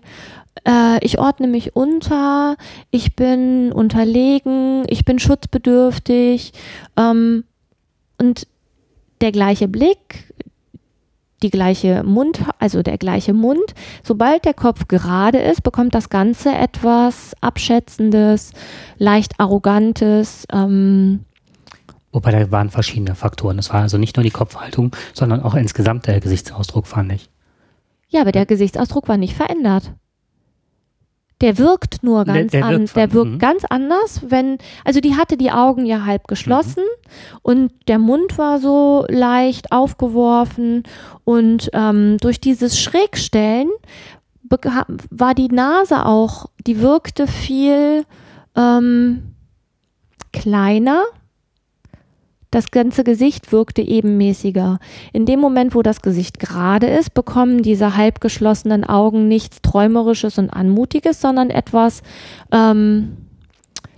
äh, 0.66 1.04
ich 1.04 1.18
ordne 1.18 1.46
mich 1.46 1.76
unter, 1.76 2.56
ich 2.90 3.16
bin 3.16 3.72
unterlegen, 3.72 4.84
ich 4.88 5.04
bin 5.04 5.18
schutzbedürftig 5.18 6.52
ähm, 6.96 7.44
und 8.18 8.46
der 9.20 9.32
gleiche 9.32 9.68
Blick, 9.68 10.34
die 11.42 11.50
gleiche 11.50 12.02
Mund, 12.02 12.40
also 12.58 12.82
der 12.82 12.98
gleiche 12.98 13.32
Mund. 13.32 13.74
Sobald 14.02 14.44
der 14.44 14.54
Kopf 14.54 14.88
gerade 14.88 15.38
ist, 15.38 15.62
bekommt 15.62 15.94
das 15.94 16.08
Ganze 16.08 16.52
etwas 16.52 17.34
abschätzendes, 17.40 18.52
leicht 18.98 19.38
arrogantes. 19.38 20.46
Ähm, 20.52 21.24
wobei 22.12 22.32
da 22.32 22.50
waren 22.50 22.70
verschiedene 22.70 23.14
Faktoren. 23.14 23.58
Es 23.58 23.70
war 23.70 23.82
also 23.82 23.98
nicht 23.98 24.16
nur 24.16 24.24
die 24.24 24.30
Kopfhaltung, 24.30 24.96
sondern 25.12 25.42
auch 25.42 25.54
insgesamt 25.54 26.06
der 26.06 26.20
Gesichtsausdruck, 26.20 26.86
fand 26.86 27.12
ich. 27.12 27.30
Ja, 28.08 28.22
aber 28.22 28.32
der 28.32 28.46
Gesichtsausdruck 28.46 29.08
war 29.08 29.16
nicht 29.16 29.34
verändert. 29.34 29.92
Der 31.42 31.58
wirkt 31.58 32.02
nur 32.02 32.24
Der- 32.24 32.34
ganz 32.34 32.52
der 32.52 32.64
an, 32.64 32.78
wirkt 32.80 32.96
der 32.96 33.12
wirkt 33.12 33.32
mhm. 33.32 33.38
ganz 33.38 33.64
anders, 33.68 34.20
wenn, 34.28 34.56
also 34.84 35.00
die 35.00 35.16
hatte 35.16 35.36
die 35.36 35.50
Augen 35.50 35.84
ja 35.84 36.06
halb 36.06 36.28
geschlossen 36.28 36.82
und 37.42 37.72
der 37.88 37.98
Mund 37.98 38.38
war 38.38 38.58
so 38.58 39.04
leicht 39.08 39.70
aufgeworfen 39.70 40.84
und 41.24 41.68
ähm, 41.74 42.16
durch 42.22 42.40
dieses 42.40 42.80
Schrägstellen 42.80 43.68
war 45.10 45.34
die 45.34 45.48
Nase 45.48 46.06
auch, 46.06 46.46
die 46.66 46.80
wirkte 46.80 47.26
viel 47.26 48.04
ähm, 48.54 49.34
kleiner. 50.32 51.04
Das 52.50 52.70
ganze 52.70 53.02
Gesicht 53.04 53.50
wirkte 53.52 53.82
ebenmäßiger. 53.82 54.78
In 55.12 55.26
dem 55.26 55.40
Moment, 55.40 55.74
wo 55.74 55.82
das 55.82 56.00
Gesicht 56.00 56.38
gerade 56.38 56.86
ist, 56.86 57.12
bekommen 57.12 57.62
diese 57.62 57.96
halb 57.96 58.20
geschlossenen 58.20 58.84
Augen 58.84 59.28
nichts 59.28 59.60
Träumerisches 59.62 60.38
und 60.38 60.50
Anmutiges, 60.50 61.20
sondern 61.20 61.50
etwas 61.50 62.02
ähm, 62.52 63.16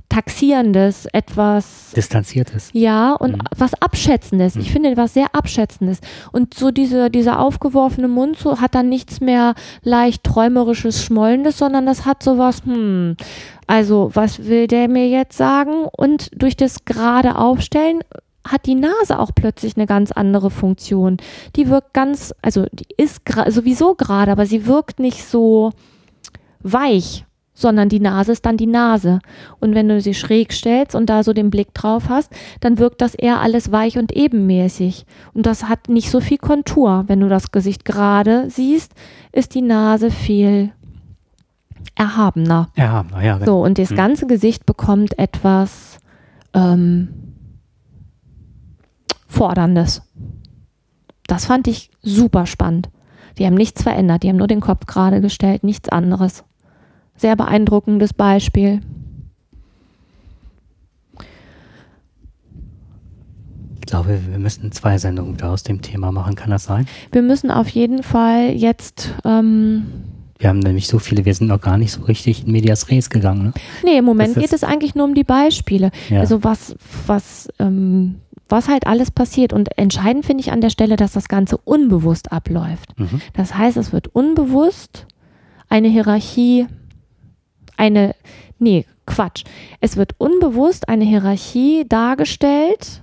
Taxierendes, 0.09 1.05
etwas 1.13 1.93
Distanziertes. 1.95 2.71
ja, 2.73 3.13
und 3.13 3.33
Mhm. 3.33 3.41
was 3.59 3.75
Abschätzendes. 3.83 4.57
Ich 4.57 4.69
Mhm. 4.71 4.73
finde 4.73 4.97
was 4.97 5.13
sehr 5.13 5.35
Abschätzendes. 5.35 6.01
Und 6.33 6.55
so 6.55 6.71
diese, 6.71 7.11
dieser 7.11 7.39
aufgeworfene 7.41 8.09
Mund 8.09 8.39
so 8.39 8.59
hat 8.59 8.75
dann 8.75 8.89
nichts 8.89 9.21
mehr 9.21 9.55
leicht 9.83 10.25
träumerisches, 10.25 11.05
schmollendes, 11.05 11.59
sondern 11.59 11.85
das 11.85 12.07
hat 12.07 12.23
sowas, 12.23 12.63
hm, 12.65 13.17
also 13.67 14.11
was 14.15 14.47
will 14.47 14.67
der 14.67 14.89
mir 14.89 15.09
jetzt 15.09 15.37
sagen? 15.37 15.85
Und 15.95 16.31
durch 16.35 16.57
das 16.57 16.87
gerade 16.87 17.37
Aufstellen 17.37 18.01
hat 18.53 18.67
die 18.67 18.75
Nase 18.75 19.19
auch 19.19 19.31
plötzlich 19.35 19.77
eine 19.77 19.87
ganz 19.87 20.13
andere 20.13 20.51
Funktion. 20.51 21.17
Die 21.57 21.69
wirkt 21.69 21.95
ganz, 21.95 22.35
also 22.43 22.67
die 22.73 22.87
ist 22.97 23.27
gra- 23.27 23.51
sowieso 23.51 23.95
gerade, 23.95 24.33
aber 24.33 24.47
sie 24.47 24.67
wirkt 24.67 24.99
nicht 25.01 25.25
so 25.25 25.71
weich, 26.61 27.25
sondern 27.55 27.89
die 27.89 27.99
Nase 28.01 28.33
ist 28.33 28.47
dann 28.47 28.57
die 28.57 28.67
Nase. 28.67 29.19
Und 29.61 29.75
wenn 29.75 29.89
du 29.89 30.01
sie 30.01 30.15
schräg 30.15 30.53
stellst 30.53 30.95
und 30.95 31.07
da 31.11 31.23
so 31.23 31.33
den 31.33 31.51
Blick 31.51 31.75
drauf 31.75 32.09
hast, 32.09 32.31
dann 32.61 32.79
wirkt 32.79 33.01
das 33.01 33.15
eher 33.15 33.41
alles 33.41 33.73
weich 33.73 33.99
und 33.99 34.13
ebenmäßig. 34.13 35.07
Und 35.35 35.47
das 35.47 35.65
hat 35.69 35.89
nicht 35.89 36.11
so 36.11 36.21
viel 36.21 36.39
Kontur. 36.39 37.05
Wenn 37.09 37.21
du 37.21 37.29
das 37.29 37.51
Gesicht 37.51 37.85
gerade 37.85 38.49
siehst, 38.51 38.93
ist 39.33 39.55
die 39.55 39.63
Nase 39.63 40.11
viel 40.11 40.73
erhabener. 41.95 42.69
Na 42.77 43.05
ja, 43.23 43.41
So, 43.45 43.61
und 43.63 43.79
das 43.79 43.91
Mhm. 43.91 43.97
ganze 43.97 44.27
Gesicht 44.27 44.67
bekommt 44.67 45.19
etwas 45.19 45.99
ähm, 46.55 47.28
Forderndes. 49.29 50.03
Das 51.29 51.45
fand 51.45 51.69
ich 51.69 51.91
super 52.03 52.47
spannend. 52.47 52.89
Die 53.39 53.47
haben 53.47 53.55
nichts 53.55 53.83
verändert, 53.83 54.25
die 54.25 54.29
haben 54.29 54.37
nur 54.37 54.49
den 54.49 54.61
Kopf 54.61 54.87
gerade 54.87 55.21
gestellt, 55.21 55.63
nichts 55.63 55.89
anderes. 55.89 56.43
Sehr 57.15 57.37
beeindruckendes 57.37 58.13
Beispiel. 58.13 58.81
ich 63.89 63.91
glaube, 63.91 64.21
wir 64.29 64.39
müssen 64.39 64.71
zwei 64.71 64.99
Sendungen 64.99 65.33
wieder 65.33 65.49
aus 65.49 65.63
dem 65.63 65.81
Thema 65.81 66.13
machen. 66.13 66.35
Kann 66.35 66.51
das 66.51 66.65
sein? 66.65 66.87
Wir 67.11 67.23
müssen 67.23 67.51
auf 67.51 67.71
jeden 67.71 68.03
Fall 68.03 68.51
jetzt, 68.51 69.15
ähm, 69.25 69.87
Wir 70.39 70.51
haben 70.51 70.59
nämlich 70.59 70.89
so 70.89 70.99
viele, 70.99 71.25
wir 71.25 71.35
sind 71.35 71.47
noch 71.47 71.63
gar 71.63 71.79
nicht 71.79 71.93
so 71.93 72.03
richtig 72.03 72.45
in 72.45 72.53
Medias 72.53 72.91
Res 72.91 73.09
gegangen. 73.09 73.45
Ne? 73.45 73.53
nee, 73.83 73.97
im 73.97 74.05
Moment 74.05 74.37
Das 74.37 74.43
geht 74.43 74.53
es 74.53 74.63
eigentlich 74.63 74.95
nur 74.95 75.07
um 75.07 75.15
die 75.15 75.25
Beispiele. 75.25 75.91
Ja. 76.11 76.21
Also 76.21 76.45
was, 76.45 76.77
was, 77.07 77.49
ähm, 77.59 78.17
was 78.49 78.69
halt 78.69 78.87
alles 78.87 79.11
passiert. 79.11 79.53
Und 79.53 79.77
entscheidend 79.79 80.25
finde 80.27 80.43
ich 80.43 80.53
an 80.53 80.61
der 80.61 80.71
Stelle, 80.71 80.97
dass 80.97 81.13
das 81.13 81.29
Ganze 81.29 81.57
unbewusst 81.59 82.33
abläuft. 82.33 82.99
Mhm. 82.99 83.21
Das 83.35 83.55
heißt, 83.55 83.77
es 83.77 83.93
wird 83.93 84.09
unbewusst 84.09 85.07
eine 85.69 85.89
Hierarchie, 85.89 86.67
eine, 87.77 88.15
nee, 88.59 88.87
Quatsch. 89.07 89.45
Es 89.81 89.97
wird 89.97 90.15
unbewusst 90.19 90.89
eine 90.89 91.05
Hierarchie 91.05 91.87
dargestellt, 91.89 93.03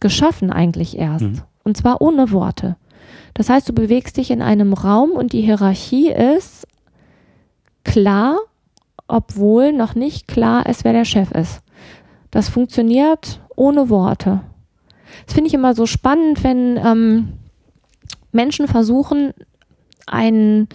geschaffen 0.00 0.50
eigentlich 0.50 0.98
erst. 0.98 1.24
Mhm. 1.24 1.42
Und 1.64 1.76
zwar 1.76 2.00
ohne 2.00 2.30
Worte. 2.30 2.76
Das 3.34 3.50
heißt, 3.50 3.68
du 3.68 3.72
bewegst 3.72 4.16
dich 4.16 4.30
in 4.30 4.40
einem 4.40 4.72
Raum 4.72 5.10
und 5.10 5.32
die 5.32 5.42
Hierarchie 5.42 6.10
ist 6.10 6.66
klar, 7.84 8.38
obwohl 9.08 9.72
noch 9.72 9.94
nicht 9.94 10.26
klar 10.26 10.66
ist, 10.66 10.84
wer 10.84 10.92
der 10.92 11.04
Chef 11.04 11.30
ist. 11.32 11.60
Das 12.36 12.50
funktioniert 12.50 13.40
ohne 13.56 13.88
Worte. 13.88 14.42
Das 15.24 15.32
finde 15.32 15.48
ich 15.48 15.54
immer 15.54 15.74
so 15.74 15.86
spannend, 15.86 16.44
wenn 16.44 16.76
ähm, 16.76 17.32
Menschen 18.30 18.68
versuchen, 18.68 19.32
einen 20.06 20.68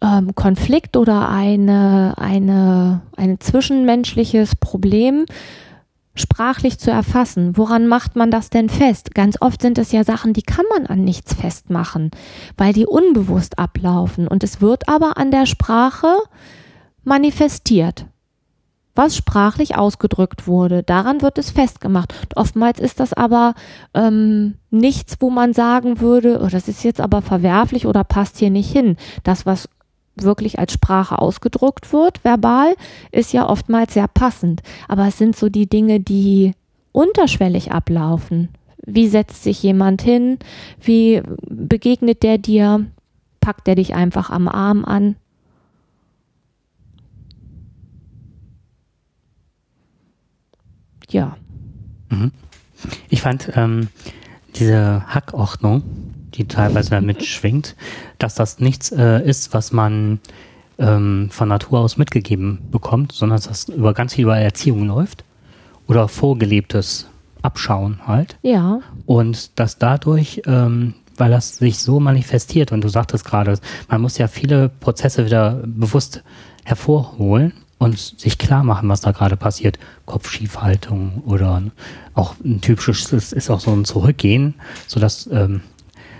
ähm, 0.00 0.34
Konflikt 0.34 0.96
oder 0.96 1.28
eine, 1.28 2.14
eine, 2.16 3.02
ein 3.18 3.38
zwischenmenschliches 3.38 4.56
Problem 4.56 5.26
sprachlich 6.14 6.78
zu 6.78 6.90
erfassen. 6.90 7.58
Woran 7.58 7.86
macht 7.86 8.16
man 8.16 8.30
das 8.30 8.48
denn 8.48 8.70
fest? 8.70 9.14
Ganz 9.14 9.36
oft 9.42 9.60
sind 9.60 9.76
es 9.76 9.92
ja 9.92 10.04
Sachen, 10.04 10.32
die 10.32 10.40
kann 10.40 10.64
man 10.74 10.86
an 10.86 11.04
nichts 11.04 11.34
festmachen, 11.34 12.12
weil 12.56 12.72
die 12.72 12.86
unbewusst 12.86 13.58
ablaufen. 13.58 14.26
Und 14.26 14.42
es 14.42 14.62
wird 14.62 14.88
aber 14.88 15.18
an 15.18 15.32
der 15.32 15.44
Sprache 15.44 16.16
manifestiert. 17.04 18.06
Was 18.98 19.16
sprachlich 19.16 19.76
ausgedrückt 19.76 20.48
wurde. 20.48 20.82
Daran 20.82 21.22
wird 21.22 21.38
es 21.38 21.50
festgemacht. 21.50 22.12
Oftmals 22.34 22.80
ist 22.80 22.98
das 22.98 23.12
aber 23.12 23.54
ähm, 23.94 24.54
nichts, 24.70 25.16
wo 25.20 25.30
man 25.30 25.54
sagen 25.54 26.00
würde, 26.00 26.40
oh, 26.42 26.48
das 26.48 26.66
ist 26.66 26.82
jetzt 26.82 27.00
aber 27.00 27.22
verwerflich 27.22 27.86
oder 27.86 28.02
passt 28.02 28.38
hier 28.38 28.50
nicht 28.50 28.70
hin. 28.70 28.96
Das, 29.22 29.46
was 29.46 29.68
wirklich 30.16 30.58
als 30.58 30.72
Sprache 30.72 31.20
ausgedruckt 31.20 31.92
wird, 31.92 32.24
verbal, 32.24 32.74
ist 33.12 33.32
ja 33.32 33.48
oftmals 33.48 33.94
sehr 33.94 34.08
passend. 34.08 34.62
Aber 34.88 35.06
es 35.06 35.16
sind 35.16 35.36
so 35.36 35.48
die 35.48 35.68
Dinge, 35.68 36.00
die 36.00 36.54
unterschwellig 36.90 37.70
ablaufen. 37.70 38.48
Wie 38.84 39.06
setzt 39.06 39.44
sich 39.44 39.62
jemand 39.62 40.02
hin? 40.02 40.38
Wie 40.80 41.22
begegnet 41.48 42.24
der 42.24 42.38
dir? 42.38 42.86
Packt 43.38 43.68
der 43.68 43.76
dich 43.76 43.94
einfach 43.94 44.30
am 44.30 44.48
Arm 44.48 44.84
an? 44.84 45.14
Ja. 51.08 51.36
Mhm. 52.10 52.32
Ich 53.08 53.22
fand 53.22 53.50
ähm, 53.54 53.88
diese 54.56 55.04
Hackordnung, 55.08 55.82
die 56.34 56.46
teilweise 56.46 56.90
damit 56.90 57.24
schwingt, 57.24 57.74
dass 58.18 58.34
das 58.34 58.60
nichts 58.60 58.92
äh, 58.92 59.22
ist, 59.24 59.54
was 59.54 59.72
man 59.72 60.20
ähm, 60.78 61.28
von 61.30 61.48
Natur 61.48 61.80
aus 61.80 61.96
mitgegeben 61.96 62.58
bekommt, 62.70 63.12
sondern 63.12 63.36
dass 63.36 63.48
das 63.48 63.68
über 63.68 63.94
ganz 63.94 64.14
viel 64.14 64.24
über 64.24 64.38
Erziehung 64.38 64.86
läuft 64.86 65.24
oder 65.86 66.08
vorgelebtes 66.08 67.08
Abschauen 67.42 68.00
halt. 68.06 68.36
Ja. 68.42 68.80
Und 69.06 69.58
dass 69.58 69.78
dadurch, 69.78 70.42
ähm, 70.46 70.94
weil 71.16 71.30
das 71.30 71.56
sich 71.56 71.78
so 71.78 71.98
manifestiert, 71.98 72.72
und 72.72 72.82
du 72.82 72.88
sagtest 72.88 73.24
gerade, 73.24 73.58
man 73.88 74.00
muss 74.00 74.18
ja 74.18 74.28
viele 74.28 74.68
Prozesse 74.68 75.24
wieder 75.24 75.62
bewusst 75.64 76.22
hervorholen 76.64 77.52
und 77.78 77.96
sich 77.98 78.38
klar 78.38 78.64
machen, 78.64 78.88
was 78.88 79.00
da 79.00 79.12
gerade 79.12 79.36
passiert. 79.36 79.78
Kopfschiefhaltung 80.06 81.22
oder 81.26 81.62
auch 82.14 82.34
ein 82.44 82.60
typisches 82.60 83.12
ist, 83.32 83.50
auch 83.50 83.60
so 83.60 83.72
ein 83.72 83.84
Zurückgehen, 83.84 84.54
sodass 84.86 85.28
ähm, 85.32 85.60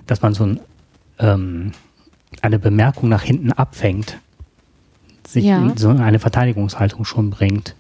dass 0.06 0.22
man 0.22 0.32
so 0.34 0.44
ein, 0.44 0.60
ähm, 1.18 1.72
eine 2.42 2.58
Bemerkung 2.58 3.08
nach 3.08 3.22
hinten 3.22 3.52
abfängt, 3.52 4.18
sich 5.26 5.44
Ja. 5.44 5.58
in 5.58 5.76
so 5.76 5.90
eine 5.90 6.18
Verteidigungshaltung 6.18 7.04
schon 7.04 7.30
bringt, 7.30 7.74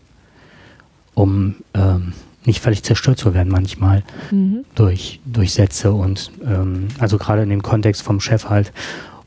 um 1.14 1.56
ähm, 1.74 2.12
nicht 2.44 2.60
völlig 2.60 2.82
zerstört 2.82 3.18
zu 3.18 3.34
werden 3.34 3.50
manchmal 3.50 4.02
Mhm. 4.30 4.64
durch, 4.74 5.20
durch 5.24 5.52
Sätze 5.52 5.92
und 5.92 6.30
ähm, 6.44 6.88
also 6.98 7.18
gerade 7.18 7.42
in 7.42 7.50
dem 7.50 7.62
Kontext 7.62 8.02
vom 8.02 8.20
Chef 8.20 8.48
halt. 8.48 8.72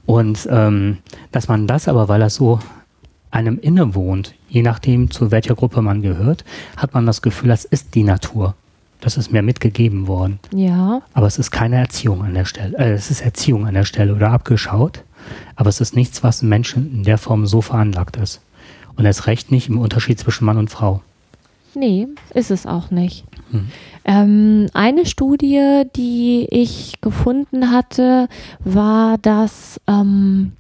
Und 0.06 0.48
ähm, 0.52 0.98
dass 1.32 1.48
man 1.48 1.68
das 1.68 1.88
aber, 1.88 2.08
weil 2.08 2.20
das 2.20 2.36
so 2.36 2.60
einem 3.32 3.60
innewohnt, 3.60 4.36
je 4.50 4.62
nachdem 4.62 5.10
zu 5.10 5.32
welcher 5.32 5.56
Gruppe 5.56 5.82
man 5.82 6.02
gehört, 6.02 6.44
hat 6.78 6.94
man 6.94 7.06
das 7.06 7.22
Gefühl, 7.22 7.50
das 7.50 7.66
ist 7.66 7.96
die 7.96 8.04
Natur. 8.04 8.56
Das 9.00 9.18
ist 9.18 9.32
mir 9.32 9.42
mitgegeben 9.42 10.08
worden. 10.08 10.40
Ja. 10.54 11.02
Aber 11.14 11.26
es 11.26 11.40
ist 11.40 11.50
keine 11.50 11.78
Erziehung 11.78 12.24
an 12.24 12.36
der 12.36 12.46
Stelle. 12.46 12.78
Äh, 12.78 12.92
es 12.92 13.10
ist 13.10 13.22
Erziehung 13.22 13.66
an 13.66 13.74
der 13.74 13.84
Stelle 13.84 14.14
oder 14.14 14.30
abgeschaut. 14.30 15.04
Aber 15.56 15.70
es 15.70 15.82
ist 15.82 15.96
nichts, 15.96 16.24
was 16.24 16.44
Menschen 16.44 16.94
in 16.94 17.04
der 17.04 17.18
Form 17.18 17.48
so 17.48 17.62
veranlagt 17.62 18.18
ist. 18.18 18.42
Und 18.96 19.06
erst 19.06 19.26
recht 19.26 19.52
nicht 19.52 19.70
im 19.70 19.80
Unterschied 19.80 20.20
zwischen 20.20 20.46
Mann 20.46 20.58
und 20.58 20.70
Frau. 20.70 21.02
Nee, 21.74 22.08
ist 22.34 22.52
es 22.52 22.66
auch 22.66 22.92
nicht. 22.92 23.26
Hm. 23.52 23.68
Ähm, 24.04 24.68
eine 24.74 25.06
Studie, 25.06 25.84
die 25.96 26.48
ich 26.50 27.00
gefunden 27.02 27.72
hatte, 27.72 28.28
war, 28.64 29.18
dass 29.18 29.80
ähm, 29.88 30.54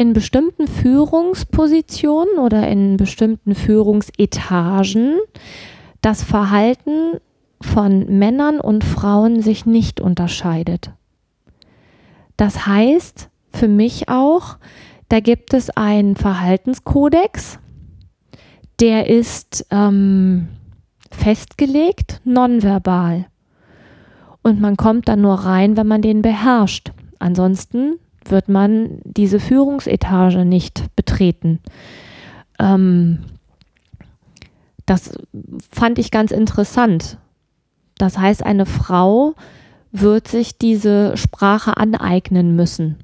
in 0.00 0.14
bestimmten 0.14 0.66
Führungspositionen 0.66 2.38
oder 2.38 2.66
in 2.66 2.96
bestimmten 2.96 3.54
Führungsetagen 3.54 5.18
das 6.00 6.24
Verhalten 6.24 7.18
von 7.60 8.06
Männern 8.06 8.60
und 8.60 8.82
Frauen 8.82 9.42
sich 9.42 9.66
nicht 9.66 10.00
unterscheidet. 10.00 10.92
Das 12.38 12.66
heißt 12.66 13.28
für 13.52 13.68
mich 13.68 14.08
auch, 14.08 14.56
da 15.10 15.20
gibt 15.20 15.52
es 15.52 15.68
einen 15.68 16.16
Verhaltenskodex, 16.16 17.58
der 18.80 19.06
ist 19.06 19.66
ähm, 19.70 20.48
festgelegt, 21.10 22.22
nonverbal. 22.24 23.26
Und 24.40 24.62
man 24.62 24.78
kommt 24.78 25.08
dann 25.08 25.20
nur 25.20 25.34
rein, 25.34 25.76
wenn 25.76 25.88
man 25.88 26.00
den 26.00 26.22
beherrscht. 26.22 26.90
Ansonsten 27.18 27.98
wird 28.26 28.48
man 28.48 29.00
diese 29.04 29.40
Führungsetage 29.40 30.44
nicht 30.44 30.94
betreten. 30.96 31.60
Ähm, 32.58 33.20
das 34.86 35.12
fand 35.70 35.98
ich 35.98 36.10
ganz 36.10 36.30
interessant. 36.30 37.18
Das 37.96 38.18
heißt, 38.18 38.44
eine 38.44 38.66
Frau 38.66 39.34
wird 39.92 40.28
sich 40.28 40.58
diese 40.58 41.16
Sprache 41.16 41.76
aneignen 41.76 42.56
müssen. 42.56 42.96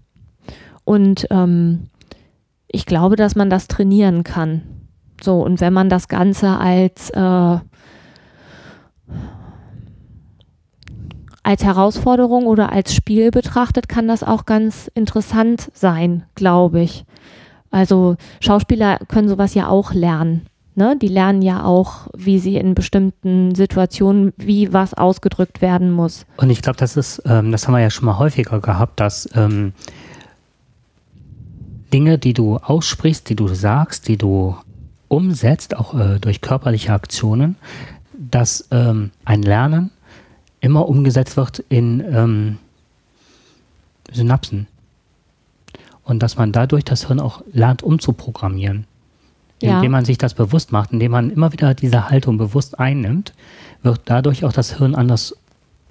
Und 0.85 1.27
ähm, 1.31 1.89
ich 2.69 2.87
glaube, 2.87 3.17
dass 3.17 3.37
man 3.37 3.51
das 3.51 3.69
trainieren 3.69 4.25
kann. 4.25 4.63
So, 5.23 5.43
und 5.43 5.61
wenn 5.61 5.73
man 5.73 5.89
das 5.89 6.09
Ganze 6.09 6.59
als, 6.59 7.11
äh, 7.11 7.59
als 11.47 11.63
Herausforderung 11.63 12.47
oder 12.47 12.73
als 12.73 12.93
Spiel 12.93 13.31
betrachtet, 13.31 13.89
kann 13.89 14.09
das 14.09 14.25
auch 14.25 14.47
ganz 14.47 14.91
interessant 14.95 15.71
sein, 15.75 16.25
glaube 16.35 16.81
ich. 16.81 17.05
Also 17.71 18.17
Schauspieler 18.41 18.99
können 19.07 19.29
sowas 19.29 19.55
ja 19.55 19.69
auch 19.69 19.93
lernen. 19.93 20.47
Ne? 20.75 20.97
Die 21.01 21.09
lernen 21.09 21.43
ja 21.43 21.65
auch, 21.65 22.09
wie 22.17 22.41
sie 22.41 22.57
in 22.57 22.75
bestimmten 22.75 23.55
Situationen, 23.55 24.33
wie 24.37 24.73
was 24.73 24.93
ausgedrückt 24.93 25.63
werden 25.63 25.93
muss. 25.93 26.27
Und 26.37 26.51
ich 26.51 26.63
glaube, 26.63 26.79
das 26.79 26.97
ist, 26.97 27.23
ähm, 27.27 27.53
das 27.53 27.67
haben 27.67 27.75
wir 27.75 27.81
ja 27.81 27.91
schon 27.91 28.07
mal 28.07 28.19
häufiger 28.19 28.61
gehabt, 28.61 28.99
dass 28.99 29.29
ähm, 29.37 29.73
Dinge, 31.93 32.19
die 32.19 32.35
du 32.35 32.57
aussprichst, 32.57 33.29
die 33.29 33.37
du 33.37 33.47
sagst, 33.47 34.09
die 34.09 34.17
du 34.17 34.57
umsetzt, 35.07 35.77
auch 35.77 35.95
äh, 35.95 36.19
durch 36.19 36.41
körperliche 36.41 36.93
Aktionen, 36.93 37.55
dass 38.13 38.67
ähm, 38.73 39.13
ein 39.25 39.43
Lernen 39.43 39.93
immer 40.67 40.89
umgesetzt 40.89 41.37
wird 41.37 41.61
in 41.69 42.01
ähm, 42.01 42.59
Synapsen. 44.13 44.67
Und 46.05 46.23
dass 46.23 46.37
man 46.37 46.53
dadurch 46.53 46.85
das 46.85 47.07
Hirn 47.07 47.21
auch 47.21 47.43
lernt 47.53 47.83
umzuprogrammieren. 47.83 48.87
Ja. 49.63 49.77
Indem 49.77 49.93
man 49.93 50.05
sich 50.05 50.19
das 50.19 50.35
bewusst 50.35 50.71
macht, 50.71 50.93
indem 50.93 51.13
man 51.13 51.31
immer 51.31 51.53
wieder 51.53 51.75
diese 51.75 52.11
Haltung 52.11 52.37
bewusst 52.37 52.79
einnimmt, 52.79 53.33
wird 53.83 54.03
dadurch 54.05 54.45
auch 54.45 54.53
das 54.53 54.77
Hirn 54.77 54.95
anders 54.95 55.35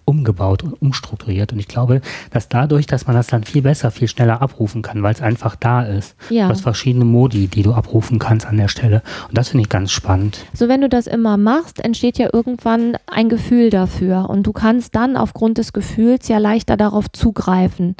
umgebaut 0.05 0.63
und 0.63 0.73
umstrukturiert. 0.81 1.51
Und 1.51 1.59
ich 1.59 1.67
glaube, 1.67 2.01
dass 2.31 2.47
dadurch, 2.47 2.85
dass 2.85 3.07
man 3.07 3.15
das 3.15 3.27
dann 3.27 3.43
viel 3.43 3.61
besser, 3.61 3.91
viel 3.91 4.07
schneller 4.07 4.41
abrufen 4.41 4.81
kann, 4.81 5.03
weil 5.03 5.13
es 5.13 5.21
einfach 5.21 5.55
da 5.55 5.83
ist. 5.83 6.15
Ja. 6.29 6.45
Du 6.47 6.53
hast 6.53 6.61
verschiedene 6.61 7.05
Modi, 7.05 7.47
die 7.47 7.63
du 7.63 7.73
abrufen 7.73 8.19
kannst 8.19 8.45
an 8.45 8.57
der 8.57 8.67
Stelle. 8.67 9.01
Und 9.27 9.37
das 9.37 9.49
finde 9.49 9.63
ich 9.63 9.69
ganz 9.69 9.91
spannend. 9.91 10.45
So, 10.53 10.67
wenn 10.69 10.81
du 10.81 10.89
das 10.89 11.07
immer 11.07 11.37
machst, 11.37 11.83
entsteht 11.83 12.17
ja 12.17 12.29
irgendwann 12.31 12.97
ein 13.07 13.29
Gefühl 13.29 13.69
dafür 13.69 14.29
und 14.29 14.43
du 14.43 14.53
kannst 14.53 14.95
dann 14.95 15.17
aufgrund 15.17 15.57
des 15.57 15.73
Gefühls 15.73 16.27
ja 16.27 16.37
leichter 16.37 16.77
darauf 16.77 17.11
zugreifen. 17.11 17.95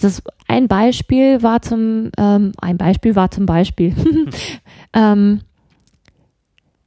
Das 0.00 0.22
ein 0.48 0.68
Beispiel 0.68 1.42
war 1.42 1.62
zum 1.62 2.10
ähm, 2.18 2.52
ein 2.60 2.76
Beispiel 2.76 3.16
war 3.16 3.30
zum 3.30 3.46
Beispiel 3.46 3.94
ähm, 4.92 5.40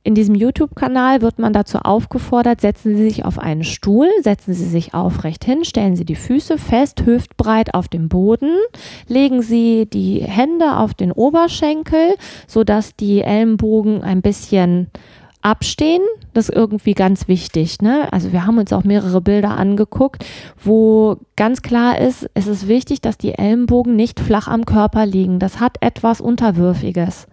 in 0.06 0.14
diesem 0.14 0.36
YouTube-Kanal 0.36 1.24
wird 1.24 1.40
man 1.40 1.52
dazu 1.52 1.80
aufgefordert, 1.80 2.62
setzen 2.62 2.96
Sie 2.96 3.04
sich 3.10 3.26
auf 3.26 3.40
einen 3.40 3.64
Stuhl, 3.64 4.08
setzen 4.22 4.54
Sie 4.54 4.68
sich 4.68 4.94
aufrecht 4.94 5.44
hin, 5.44 5.66
stellen 5.66 5.96
Sie 5.96 6.06
die 6.06 6.16
Füße 6.16 6.60
fest, 6.60 7.06
hüftbreit 7.06 7.74
auf 7.74 7.88
dem 7.88 8.08
Boden, 8.08 8.52
legen 9.08 9.42
Sie 9.42 9.88
die 9.88 10.22
Hände 10.22 10.78
auf 10.78 10.94
den 10.94 11.12
Oberschenkel, 11.12 12.16
sodass 12.46 12.96
die 12.96 13.22
Ellenbogen 13.22 14.04
ein 14.04 14.22
bisschen 14.22 14.92
abstehen. 15.42 16.04
Das 16.36 16.50
ist 16.50 16.56
irgendwie 16.56 16.94
ganz 16.94 17.28
wichtig. 17.28 17.82
Ne? 17.82 18.08
Also 18.14 18.32
wir 18.32 18.46
haben 18.46 18.60
uns 18.60 18.72
auch 18.74 18.84
mehrere 18.84 19.22
Bilder 19.22 19.58
angeguckt, 19.58 20.24
wo 20.64 21.18
ganz 21.36 21.64
klar 21.64 21.98
ist, 21.98 22.30
es 22.36 22.46
ist 22.46 22.68
wichtig, 22.68 23.02
dass 23.02 23.18
die 23.18 23.34
Ellenbogen 23.34 23.96
nicht 23.96 24.20
flach 24.20 24.48
am 24.48 24.66
Körper 24.66 25.08
liegen. 25.08 25.40
Das 25.40 25.60
hat 25.60 25.78
etwas 25.82 26.22
Unterwürfiges. 26.22 27.26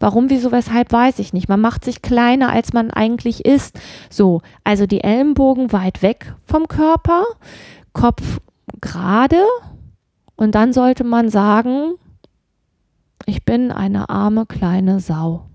Warum, 0.00 0.30
wieso, 0.30 0.50
weshalb, 0.50 0.92
weiß 0.92 1.18
ich 1.18 1.34
nicht. 1.34 1.48
Man 1.48 1.60
macht 1.60 1.84
sich 1.84 2.00
kleiner, 2.00 2.50
als 2.50 2.72
man 2.72 2.90
eigentlich 2.90 3.44
ist. 3.44 3.78
So, 4.08 4.40
also 4.64 4.86
die 4.86 5.04
Ellenbogen 5.04 5.72
weit 5.72 6.02
weg 6.02 6.34
vom 6.44 6.66
Körper, 6.68 7.24
Kopf 7.92 8.40
gerade 8.80 9.42
und 10.36 10.54
dann 10.54 10.72
sollte 10.72 11.04
man 11.04 11.28
sagen, 11.28 11.92
ich 13.26 13.44
bin 13.44 13.70
eine 13.70 14.08
arme 14.08 14.46
kleine 14.46 15.00
Sau. 15.00 15.49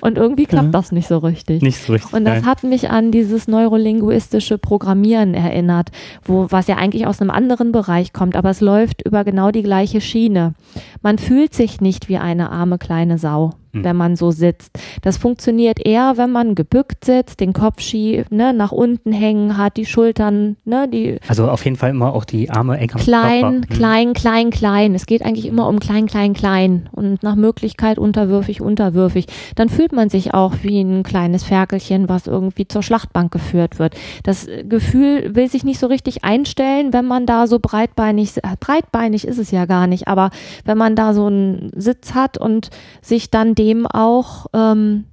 Und 0.00 0.16
irgendwie 0.16 0.46
klappt 0.46 0.74
das 0.74 0.92
nicht 0.92 1.08
so 1.08 1.18
richtig. 1.18 1.62
Nicht 1.62 1.78
so 1.78 1.92
richtig. 1.92 2.12
Und 2.12 2.24
das 2.24 2.40
nein. 2.40 2.46
hat 2.46 2.64
mich 2.64 2.90
an 2.90 3.10
dieses 3.10 3.48
neurolinguistische 3.48 4.58
Programmieren 4.58 5.34
erinnert, 5.34 5.90
wo 6.24 6.46
was 6.50 6.66
ja 6.66 6.76
eigentlich 6.76 7.06
aus 7.06 7.20
einem 7.20 7.30
anderen 7.30 7.72
Bereich 7.72 8.12
kommt, 8.12 8.36
aber 8.36 8.50
es 8.50 8.60
läuft 8.60 9.02
über 9.06 9.24
genau 9.24 9.50
die 9.50 9.62
gleiche 9.62 10.00
Schiene. 10.00 10.54
Man 11.02 11.18
fühlt 11.18 11.54
sich 11.54 11.80
nicht 11.80 12.08
wie 12.08 12.18
eine 12.18 12.50
arme 12.50 12.78
kleine 12.78 13.18
Sau. 13.18 13.52
Hm. 13.74 13.84
wenn 13.84 13.96
man 13.96 14.16
so 14.16 14.30
sitzt. 14.30 14.78
Das 15.02 15.16
funktioniert 15.16 15.84
eher, 15.84 16.14
wenn 16.16 16.30
man 16.30 16.54
gebückt 16.54 17.04
sitzt, 17.04 17.40
den 17.40 17.52
Kopf 17.52 17.80
schief, 17.80 18.30
ne, 18.30 18.52
nach 18.52 18.72
unten 18.72 19.12
hängen 19.12 19.56
hat, 19.56 19.76
die 19.76 19.86
Schultern, 19.86 20.56
ne, 20.64 20.88
die. 20.88 21.18
Also 21.28 21.48
auf 21.48 21.64
jeden 21.64 21.76
Fall 21.76 21.90
immer 21.90 22.14
auch 22.14 22.24
die 22.24 22.50
Arme 22.50 22.78
eng 22.78 22.92
am 22.92 23.00
Klein, 23.00 23.40
Körper. 23.40 23.54
Hm. 23.54 23.68
klein, 23.68 24.12
klein, 24.14 24.50
klein. 24.50 24.94
Es 24.94 25.06
geht 25.06 25.24
eigentlich 25.24 25.46
immer 25.46 25.68
um 25.68 25.80
klein, 25.80 26.06
klein, 26.06 26.34
klein 26.34 26.88
und 26.92 27.22
nach 27.22 27.34
Möglichkeit 27.34 27.98
unterwürfig, 27.98 28.60
unterwürfig. 28.60 29.26
Dann 29.56 29.68
fühlt 29.68 29.92
man 29.92 30.08
sich 30.08 30.32
auch 30.32 30.54
wie 30.62 30.80
ein 30.80 31.02
kleines 31.02 31.44
Ferkelchen, 31.44 32.08
was 32.08 32.26
irgendwie 32.26 32.68
zur 32.68 32.82
Schlachtbank 32.82 33.32
geführt 33.32 33.78
wird. 33.78 33.94
Das 34.22 34.46
Gefühl 34.68 35.34
will 35.34 35.48
sich 35.48 35.64
nicht 35.64 35.80
so 35.80 35.88
richtig 35.88 36.22
einstellen, 36.24 36.92
wenn 36.92 37.04
man 37.04 37.26
da 37.26 37.46
so 37.46 37.58
breitbeinig, 37.58 38.34
breitbeinig 38.60 39.26
ist 39.26 39.38
es 39.38 39.50
ja 39.50 39.66
gar 39.66 39.86
nicht, 39.86 40.06
aber 40.06 40.30
wenn 40.64 40.78
man 40.78 40.94
da 40.94 41.12
so 41.12 41.26
einen 41.26 41.72
Sitz 41.74 42.14
hat 42.14 42.38
und 42.38 42.70
sich 43.02 43.30
dann 43.30 43.54
dem 43.64 43.86
auch 43.86 44.46
ähm, 44.52 45.04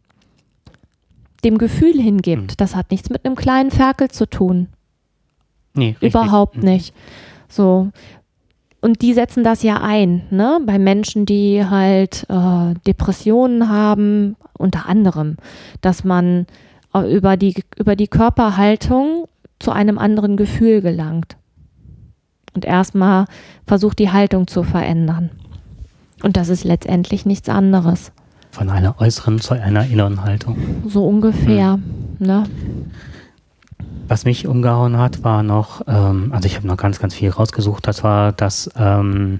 dem 1.43 1.57
Gefühl 1.57 1.99
hingibt. 1.99 2.51
Mhm. 2.51 2.57
Das 2.57 2.75
hat 2.75 2.91
nichts 2.91 3.09
mit 3.09 3.25
einem 3.25 3.35
kleinen 3.35 3.71
Ferkel 3.71 4.09
zu 4.09 4.25
tun. 4.27 4.67
Nee, 5.73 5.95
Überhaupt 6.01 6.57
mhm. 6.57 6.63
nicht. 6.63 6.93
So. 7.47 7.89
Und 8.81 9.01
die 9.01 9.13
setzen 9.13 9.43
das 9.43 9.63
ja 9.63 9.81
ein, 9.81 10.23
ne? 10.31 10.59
Bei 10.65 10.79
Menschen, 10.79 11.25
die 11.25 11.63
halt 11.65 12.25
äh, 12.29 12.73
Depressionen 12.87 13.69
haben, 13.69 14.35
unter 14.57 14.87
anderem, 14.87 15.37
dass 15.81 16.03
man 16.03 16.47
äh, 16.93 17.15
über 17.15 17.37
die, 17.37 17.63
über 17.77 17.95
die 17.95 18.07
Körperhaltung 18.07 19.27
zu 19.59 19.71
einem 19.71 19.97
anderen 19.97 20.35
Gefühl 20.35 20.81
gelangt. 20.81 21.37
Und 22.53 22.65
erstmal 22.65 23.25
versucht, 23.65 23.99
die 23.99 24.11
Haltung 24.11 24.47
zu 24.47 24.63
verändern. 24.63 25.29
Und 26.23 26.35
das 26.35 26.49
ist 26.49 26.63
letztendlich 26.63 27.25
nichts 27.25 27.49
anderes. 27.49 28.11
Von 28.51 28.69
einer 28.69 28.99
äußeren 28.99 29.39
zu 29.39 29.53
einer 29.53 29.85
inneren 29.85 30.23
Haltung. 30.23 30.57
So 30.87 31.05
ungefähr, 31.07 31.73
hm. 31.73 31.83
ne? 32.19 32.43
Was 34.07 34.25
mich 34.25 34.45
umgehauen 34.45 34.97
hat, 34.97 35.23
war 35.23 35.41
noch, 35.41 35.81
ähm, 35.87 36.31
also 36.33 36.45
ich 36.45 36.57
habe 36.57 36.67
noch 36.67 36.75
ganz, 36.75 36.99
ganz 36.99 37.15
viel 37.15 37.29
rausgesucht, 37.29 37.87
das 37.87 38.03
war 38.03 38.33
das 38.33 38.69
ähm, 38.75 39.39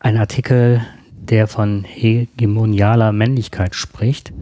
ein 0.00 0.18
Artikel, 0.18 0.82
der 1.10 1.46
von 1.46 1.84
hegemonialer 1.84 3.12
Männlichkeit 3.12 3.74
spricht. 3.74 4.32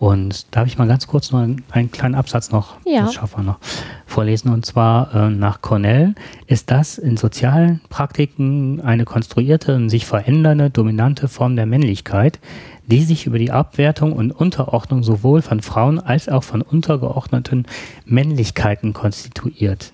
Und 0.00 0.46
da 0.50 0.60
habe 0.60 0.68
ich 0.68 0.78
mal 0.78 0.88
ganz 0.88 1.06
kurz 1.06 1.30
noch 1.30 1.40
einen, 1.40 1.62
einen 1.70 1.90
kleinen 1.90 2.14
Absatz 2.14 2.50
noch, 2.50 2.76
ja. 2.86 3.02
das 3.02 3.12
schaffen 3.12 3.40
wir 3.40 3.52
noch, 3.52 3.58
vorlesen. 4.06 4.50
Und 4.50 4.64
zwar 4.64 5.14
äh, 5.14 5.28
nach 5.28 5.60
Cornell 5.60 6.14
ist 6.46 6.70
das 6.70 6.96
in 6.96 7.18
sozialen 7.18 7.82
Praktiken 7.90 8.80
eine 8.80 9.04
konstruierte 9.04 9.76
und 9.76 9.90
sich 9.90 10.06
verändernde 10.06 10.70
dominante 10.70 11.28
Form 11.28 11.54
der 11.54 11.66
Männlichkeit, 11.66 12.40
die 12.86 13.02
sich 13.02 13.26
über 13.26 13.38
die 13.38 13.50
Abwertung 13.50 14.14
und 14.14 14.32
Unterordnung 14.32 15.02
sowohl 15.02 15.42
von 15.42 15.60
Frauen 15.60 15.98
als 16.00 16.30
auch 16.30 16.44
von 16.44 16.62
untergeordneten 16.62 17.66
Männlichkeiten 18.06 18.94
konstituiert. 18.94 19.92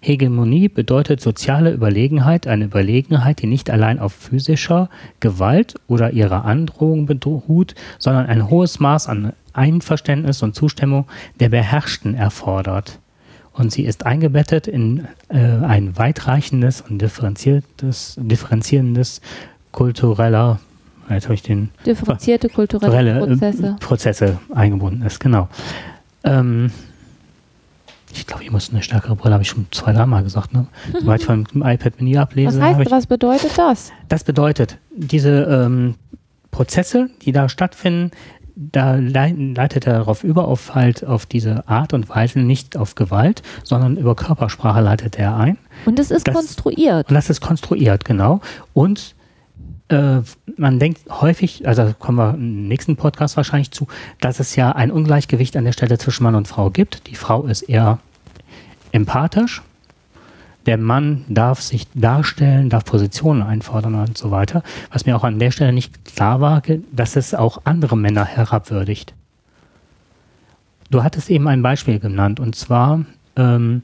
Hegemonie 0.00 0.68
bedeutet 0.68 1.20
soziale 1.20 1.72
Überlegenheit, 1.72 2.46
eine 2.46 2.66
Überlegenheit, 2.66 3.42
die 3.42 3.46
nicht 3.46 3.70
allein 3.70 3.98
auf 3.98 4.12
physischer 4.12 4.88
Gewalt 5.20 5.74
oder 5.88 6.12
ihrer 6.12 6.44
Androhung 6.44 7.06
beruht, 7.06 7.74
sondern 7.98 8.26
ein 8.26 8.48
hohes 8.48 8.78
Maß 8.80 9.08
an 9.08 9.32
Einverständnis 9.52 10.42
und 10.42 10.54
Zustimmung 10.54 11.06
der 11.40 11.48
Beherrschten 11.48 12.14
erfordert. 12.14 13.00
Und 13.52 13.72
sie 13.72 13.84
ist 13.84 14.06
eingebettet 14.06 14.68
in 14.68 15.08
äh, 15.28 15.38
ein 15.38 15.98
weitreichendes 15.98 16.80
und 16.80 17.02
differenziertes, 17.02 18.16
differenzierendes 18.20 19.20
kultureller 19.72 20.60
jetzt 21.10 21.24
habe 21.24 21.34
ich 21.34 21.42
den 21.42 21.70
differenzierte 21.86 22.48
kulturelle 22.48 23.26
Prozesse. 23.26 23.66
Äh, 23.66 23.80
Prozesse 23.80 24.38
eingebunden 24.54 25.02
ist, 25.02 25.20
genau. 25.20 25.48
Ähm, 26.24 26.70
ich 28.12 28.26
glaube, 28.26 28.44
ich 28.44 28.50
muss 28.50 28.70
eine 28.70 28.82
stärkere 28.82 29.16
Brille, 29.16 29.34
habe 29.34 29.42
ich 29.42 29.48
schon 29.48 29.66
zwei, 29.70 29.92
dreimal 29.92 30.22
gesagt. 30.22 30.52
Ne? 30.52 30.66
Sobald 30.98 31.20
ich 31.20 31.26
von 31.26 31.44
dem 31.44 31.62
iPad 31.62 32.00
Mini 32.00 32.16
ablese. 32.16 32.58
Was 32.58 32.64
heißt, 32.64 32.80
ich, 32.80 32.90
was 32.90 33.06
bedeutet 33.06 33.56
das? 33.56 33.92
Das 34.08 34.24
bedeutet, 34.24 34.78
diese 34.94 35.42
ähm, 35.44 35.94
Prozesse, 36.50 37.10
die 37.22 37.32
da 37.32 37.48
stattfinden, 37.48 38.10
da 38.60 38.96
leitet 38.96 39.86
er 39.86 39.94
darauf 39.94 40.24
über, 40.24 40.48
auf 40.48 40.74
halt 40.74 41.04
auf 41.04 41.26
diese 41.26 41.68
Art 41.68 41.92
und 41.92 42.08
Weise, 42.08 42.40
nicht 42.40 42.76
auf 42.76 42.96
Gewalt, 42.96 43.42
sondern 43.62 43.96
über 43.96 44.16
Körpersprache 44.16 44.80
leitet 44.80 45.16
er 45.16 45.36
ein. 45.36 45.58
Und 45.86 45.98
das 45.98 46.10
ist 46.10 46.26
das, 46.26 46.34
konstruiert. 46.34 47.08
Und 47.08 47.14
das 47.14 47.30
ist 47.30 47.40
konstruiert, 47.40 48.04
genau. 48.04 48.40
Und 48.74 49.14
äh, 49.88 50.20
man 50.56 50.78
denkt 50.78 51.00
häufig, 51.10 51.66
also 51.66 51.94
kommen 51.98 52.18
wir 52.18 52.34
im 52.34 52.68
nächsten 52.68 52.96
Podcast 52.96 53.36
wahrscheinlich 53.36 53.70
zu, 53.70 53.88
dass 54.20 54.40
es 54.40 54.56
ja 54.56 54.72
ein 54.72 54.90
Ungleichgewicht 54.90 55.56
an 55.56 55.64
der 55.64 55.72
Stelle 55.72 55.98
zwischen 55.98 56.24
Mann 56.24 56.34
und 56.34 56.48
Frau 56.48 56.70
gibt. 56.70 57.06
Die 57.06 57.14
Frau 57.14 57.44
ist 57.44 57.62
eher 57.62 57.98
empathisch. 58.92 59.62
Der 60.66 60.76
Mann 60.76 61.24
darf 61.28 61.62
sich 61.62 61.86
darstellen, 61.94 62.68
darf 62.68 62.84
Positionen 62.84 63.42
einfordern 63.42 63.94
und 63.94 64.18
so 64.18 64.30
weiter. 64.30 64.62
Was 64.92 65.06
mir 65.06 65.16
auch 65.16 65.24
an 65.24 65.38
der 65.38 65.50
Stelle 65.50 65.72
nicht 65.72 66.04
klar 66.04 66.40
war, 66.42 66.62
dass 66.92 67.16
es 67.16 67.34
auch 67.34 67.62
andere 67.64 67.96
Männer 67.96 68.26
herabwürdigt. 68.26 69.14
Du 70.90 71.02
hattest 71.02 71.30
eben 71.30 71.48
ein 71.48 71.62
Beispiel 71.62 71.98
genannt, 71.98 72.40
und 72.40 72.54
zwar, 72.54 73.04
ähm, 73.36 73.82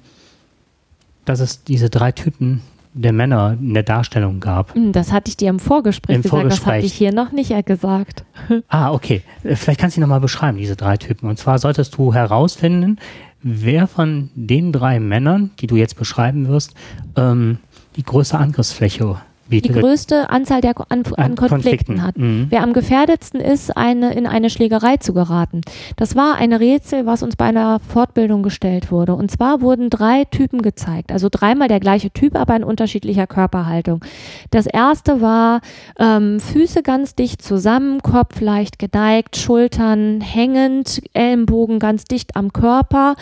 dass 1.24 1.40
es 1.40 1.64
diese 1.64 1.88
drei 1.88 2.12
Typen 2.12 2.62
der 2.94 3.12
Männer 3.12 3.56
in 3.60 3.74
der 3.74 3.82
Darstellung 3.82 4.40
gab. 4.40 4.74
Hm, 4.74 4.92
das 4.92 5.12
hatte 5.12 5.28
ich 5.28 5.36
dir 5.36 5.50
im 5.50 5.58
Vorgespräch 5.58 6.16
Im 6.16 6.22
gesagt, 6.22 6.40
Vorgespräch. 6.40 6.64
das 6.64 6.74
hatte 6.74 6.86
ich 6.86 6.94
hier 6.94 7.12
noch 7.12 7.32
nicht 7.32 7.66
gesagt. 7.66 8.24
Ah, 8.68 8.92
okay. 8.92 9.22
Äh, 9.42 9.56
vielleicht 9.56 9.80
kannst 9.80 9.96
du 9.96 10.00
nochmal 10.00 10.20
beschreiben, 10.20 10.58
diese 10.58 10.76
drei 10.76 10.96
Typen. 10.96 11.28
Und 11.28 11.38
zwar 11.38 11.58
solltest 11.58 11.96
du 11.96 12.14
herausfinden, 12.14 12.98
wer 13.42 13.86
von 13.86 14.30
den 14.34 14.72
drei 14.72 15.00
Männern, 15.00 15.50
die 15.60 15.66
du 15.66 15.76
jetzt 15.76 15.96
beschreiben 15.96 16.48
wirst, 16.48 16.74
ähm, 17.16 17.58
die 17.96 18.02
größte 18.02 18.38
Angriffsfläche 18.38 19.16
die 19.48 19.62
größte 19.62 20.30
Anzahl 20.30 20.60
der 20.60 20.74
an, 20.88 21.02
an, 21.16 21.36
Konflikten, 21.36 22.02
hat. 22.02 22.16
Mhm. 22.16 22.46
Wer 22.50 22.62
am 22.62 22.72
gefährdetsten 22.72 23.40
ist, 23.40 23.76
eine, 23.76 24.14
in 24.14 24.26
eine 24.26 24.50
Schlägerei 24.50 24.96
zu 24.96 25.12
geraten. 25.12 25.60
Das 25.96 26.16
war 26.16 26.36
ein 26.36 26.52
Rätsel, 26.52 27.06
was 27.06 27.22
uns 27.22 27.36
bei 27.36 27.46
einer 27.46 27.80
Fortbildung 27.80 28.42
gestellt 28.42 28.90
wurde. 28.90 29.14
Und 29.14 29.30
zwar 29.30 29.60
wurden 29.60 29.90
drei 29.90 30.24
Typen 30.24 30.62
gezeigt. 30.62 31.12
Also 31.12 31.28
dreimal 31.30 31.68
der 31.68 31.80
gleiche 31.80 32.10
Typ, 32.10 32.36
aber 32.36 32.56
in 32.56 32.64
unterschiedlicher 32.64 33.26
Körperhaltung. 33.26 34.04
Das 34.50 34.66
erste 34.66 35.20
war 35.20 35.60
ähm, 35.98 36.40
Füße 36.40 36.82
ganz 36.82 37.14
dicht 37.14 37.42
zusammen, 37.42 38.02
Kopf 38.02 38.40
leicht 38.40 38.78
geneigt, 38.78 39.36
Schultern 39.36 40.20
hängend, 40.20 41.02
Ellenbogen 41.12 41.78
ganz 41.78 42.04
dicht 42.04 42.36
am 42.36 42.52
Körper. 42.52 43.16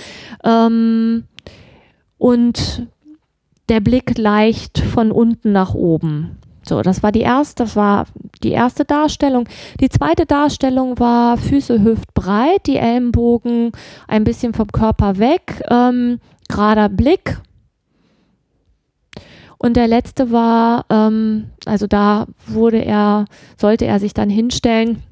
Ähm, 0.44 1.24
und 2.18 2.86
der 3.68 3.80
Blick 3.80 4.18
leicht 4.18 4.78
von 4.78 5.12
unten 5.12 5.52
nach 5.52 5.74
oben. 5.74 6.38
So, 6.64 6.80
das 6.82 7.02
war 7.02 7.10
die 7.10 7.20
erste, 7.20 7.64
das 7.64 7.76
war 7.76 8.06
die 8.42 8.52
erste 8.52 8.84
Darstellung. 8.84 9.48
Die 9.80 9.88
zweite 9.88 10.26
Darstellung 10.26 10.98
war 10.98 11.36
Füße 11.36 11.82
hüftbreit, 11.82 12.66
die 12.66 12.76
Ellenbogen 12.76 13.72
ein 14.06 14.24
bisschen 14.24 14.54
vom 14.54 14.68
Körper 14.68 15.18
weg, 15.18 15.62
ähm, 15.70 16.20
gerader 16.48 16.88
Blick. 16.88 17.40
Und 19.58 19.76
der 19.76 19.88
letzte 19.88 20.30
war, 20.30 20.86
ähm, 20.90 21.50
also 21.66 21.86
da 21.86 22.26
wurde 22.46 22.84
er, 22.84 23.26
sollte 23.56 23.86
er 23.86 23.98
sich 24.00 24.14
dann 24.14 24.28
hinstellen, 24.30 25.02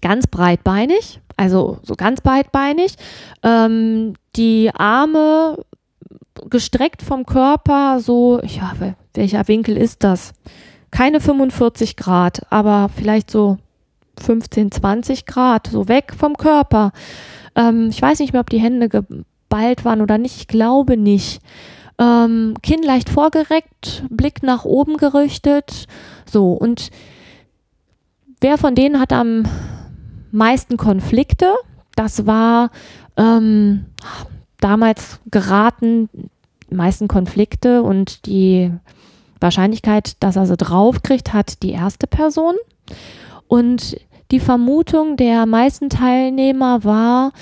ganz 0.00 0.26
breitbeinig, 0.26 1.20
also 1.36 1.78
so 1.82 1.94
ganz 1.94 2.20
breitbeinig, 2.20 2.94
ähm, 3.42 4.14
die 4.36 4.70
Arme 4.74 5.58
gestreckt 6.48 7.02
vom 7.02 7.26
Körper, 7.26 8.00
so, 8.00 8.40
ja, 8.42 8.72
welcher 9.14 9.46
Winkel 9.48 9.76
ist 9.76 10.04
das? 10.04 10.32
Keine 10.90 11.20
45 11.20 11.96
Grad, 11.96 12.42
aber 12.50 12.90
vielleicht 12.94 13.30
so 13.30 13.58
15, 14.20 14.72
20 14.72 15.26
Grad, 15.26 15.68
so 15.68 15.88
weg 15.88 16.12
vom 16.16 16.36
Körper. 16.36 16.92
Ähm, 17.54 17.88
ich 17.90 18.00
weiß 18.00 18.20
nicht 18.20 18.32
mehr, 18.32 18.40
ob 18.40 18.50
die 18.50 18.60
Hände 18.60 18.88
geballt 18.88 19.84
waren 19.84 20.00
oder 20.00 20.18
nicht. 20.18 20.36
Ich 20.36 20.48
glaube 20.48 20.96
nicht. 20.96 21.40
Ähm, 21.98 22.54
Kinn 22.62 22.82
leicht 22.82 23.08
vorgereckt, 23.08 24.04
Blick 24.10 24.42
nach 24.42 24.64
oben 24.64 24.96
gerichtet. 24.96 25.86
So, 26.24 26.52
und 26.52 26.90
wer 28.40 28.58
von 28.58 28.74
denen 28.74 29.00
hat 29.00 29.12
am 29.12 29.44
meisten 30.30 30.76
Konflikte? 30.76 31.54
Das 31.94 32.26
war 32.26 32.70
ähm, 33.16 33.86
damals 34.62 35.20
geraten 35.30 36.08
meisten 36.70 37.08
Konflikte 37.08 37.82
und 37.82 38.26
die 38.26 38.72
Wahrscheinlichkeit, 39.40 40.16
dass 40.20 40.36
er 40.36 40.46
sie 40.46 40.56
draufkriegt, 40.56 41.32
hat 41.32 41.62
die 41.62 41.72
erste 41.72 42.06
Person. 42.06 42.54
Und 43.48 43.96
die 44.30 44.40
Vermutung 44.40 45.16
der 45.16 45.44
meisten 45.46 45.90
Teilnehmer 45.90 46.84
war, 46.84 47.32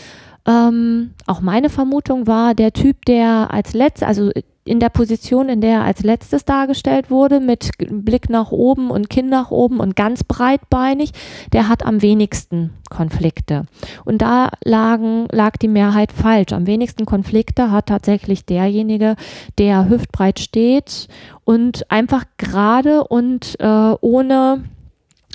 ähm, 0.47 1.13
auch 1.27 1.41
meine 1.41 1.69
Vermutung 1.69 2.27
war, 2.27 2.55
der 2.55 2.73
Typ, 2.73 3.05
der 3.05 3.53
als 3.53 3.75
letztes, 3.75 4.09
also 4.09 4.31
in 4.65 4.79
der 4.79 4.91
Position, 4.91 5.49
in 5.49 5.61
der 5.61 5.79
er 5.79 5.85
als 5.85 6.03
letztes 6.03 6.45
dargestellt 6.45 7.11
wurde, 7.11 7.41
mit 7.41 7.71
Blick 7.79 8.29
nach 8.29 8.51
oben 8.51 8.91
und 8.91 9.09
Kinn 9.09 9.29
nach 9.29 9.51
oben 9.51 9.81
und 9.81 9.97
ganz 9.97 10.23
breitbeinig, 10.23 11.13
der 11.53 11.69
hat 11.69 11.85
am 11.85 12.03
wenigsten 12.03 12.71
Konflikte. 12.91 13.65
Und 14.05 14.21
da 14.21 14.51
lagen, 14.65 15.27
lag 15.33 15.57
die 15.57 15.69
Mehrheit 15.69 16.13
falsch. 16.13 16.53
Am 16.53 16.67
wenigsten 16.67 17.07
Konflikte 17.07 17.71
hat 17.71 17.87
tatsächlich 17.87 18.45
derjenige, 18.45 19.17
der 19.59 19.89
hüftbreit 19.89 20.39
steht 20.39 21.09
und 21.45 21.91
einfach 21.91 22.25
gerade 22.37 23.05
und 23.05 23.59
äh, 23.61 23.95
ohne 24.01 24.65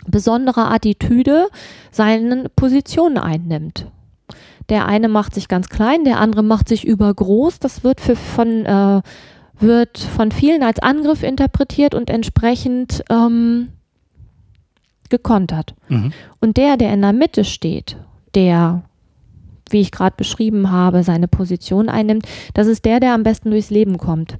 besondere 0.07 0.69
Attitüde 0.69 1.47
seine 1.91 2.49
Position 2.55 3.17
einnimmt. 3.17 3.87
Der 4.69 4.87
eine 4.87 5.07
macht 5.07 5.35
sich 5.35 5.47
ganz 5.47 5.69
klein, 5.69 6.03
der 6.05 6.19
andere 6.19 6.43
macht 6.43 6.69
sich 6.69 6.85
übergroß. 6.85 7.59
Das 7.59 7.83
wird 7.83 8.01
für, 8.01 8.15
von, 8.15 8.65
äh, 8.65 9.01
wird 9.59 9.97
von 9.97 10.31
vielen 10.31 10.63
als 10.63 10.79
Angriff 10.79 11.23
interpretiert 11.23 11.93
und 11.93 12.09
entsprechend 12.09 13.03
ähm, 13.09 13.69
gekontert. 15.09 15.75
Mhm. 15.87 16.13
Und 16.41 16.57
der, 16.57 16.77
der 16.77 16.93
in 16.93 17.01
der 17.01 17.13
Mitte 17.13 17.43
steht, 17.43 17.97
der, 18.33 18.83
wie 19.69 19.81
ich 19.81 19.91
gerade 19.91 20.15
beschrieben 20.17 20.71
habe, 20.71 21.03
seine 21.03 21.27
Position 21.27 21.89
einnimmt, 21.89 22.25
das 22.53 22.67
ist 22.67 22.85
der, 22.85 22.99
der 22.99 23.13
am 23.13 23.23
besten 23.23 23.51
durchs 23.51 23.69
Leben 23.69 23.97
kommt. 23.97 24.37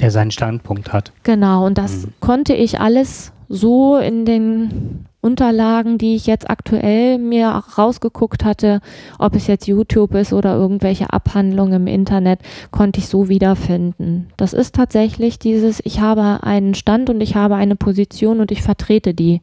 Der 0.00 0.10
seinen 0.10 0.30
Standpunkt 0.30 0.92
hat. 0.92 1.12
Genau, 1.22 1.64
und 1.64 1.78
das 1.78 2.06
mhm. 2.06 2.12
konnte 2.20 2.54
ich 2.54 2.80
alles 2.80 3.32
so 3.48 3.96
in 3.96 4.24
den 4.24 5.06
Unterlagen, 5.22 5.98
die 5.98 6.16
ich 6.16 6.26
jetzt 6.26 6.50
aktuell 6.50 7.16
mir 7.16 7.48
rausgeguckt 7.48 8.44
hatte, 8.44 8.80
ob 9.20 9.36
es 9.36 9.46
jetzt 9.46 9.68
YouTube 9.68 10.14
ist 10.14 10.32
oder 10.32 10.56
irgendwelche 10.56 11.12
Abhandlungen 11.12 11.82
im 11.82 11.86
Internet, 11.86 12.40
konnte 12.72 12.98
ich 12.98 13.06
so 13.06 13.28
wiederfinden. 13.28 14.26
Das 14.36 14.52
ist 14.52 14.74
tatsächlich 14.74 15.38
dieses, 15.38 15.80
ich 15.84 16.00
habe 16.00 16.42
einen 16.42 16.74
Stand 16.74 17.08
und 17.08 17.20
ich 17.20 17.36
habe 17.36 17.54
eine 17.54 17.76
Position 17.76 18.40
und 18.40 18.50
ich 18.50 18.62
vertrete 18.62 19.14
die. 19.14 19.40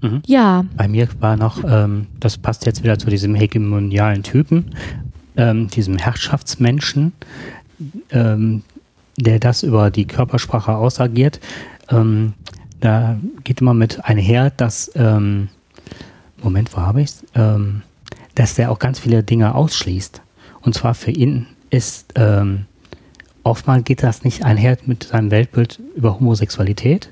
Mhm. 0.00 0.22
Ja. 0.24 0.64
Bei 0.78 0.88
mir 0.88 1.06
war 1.20 1.36
noch, 1.36 1.62
ähm, 1.62 2.06
das 2.18 2.38
passt 2.38 2.64
jetzt 2.64 2.82
wieder 2.82 2.98
zu 2.98 3.10
diesem 3.10 3.34
hegemonialen 3.34 4.22
Typen, 4.22 4.74
ähm, 5.36 5.68
diesem 5.68 5.98
Herrschaftsmenschen, 5.98 7.12
ähm, 8.10 8.62
der 9.18 9.38
das 9.40 9.62
über 9.62 9.90
die 9.90 10.06
Körpersprache 10.06 10.74
ausagiert 10.74 11.38
ähm, 11.90 12.32
da 12.84 13.16
geht 13.44 13.62
immer 13.62 13.72
mit 13.72 14.04
einher, 14.04 14.50
dass, 14.50 14.90
ähm, 14.94 15.48
Moment, 16.42 16.76
wo 16.76 16.82
habe 16.82 17.00
ich 17.00 17.06
es? 17.08 17.24
Ähm, 17.34 17.82
dass 18.34 18.54
der 18.54 18.70
auch 18.70 18.78
ganz 18.78 18.98
viele 18.98 19.22
Dinge 19.22 19.54
ausschließt. 19.54 20.20
Und 20.60 20.74
zwar 20.74 20.94
für 20.94 21.10
ihn 21.10 21.46
ist, 21.70 22.12
ähm, 22.16 22.66
oftmals 23.42 23.84
geht 23.84 24.02
das 24.02 24.22
nicht 24.22 24.44
einher 24.44 24.76
mit 24.84 25.04
seinem 25.04 25.30
Weltbild 25.30 25.80
über 25.96 26.18
Homosexualität. 26.20 27.10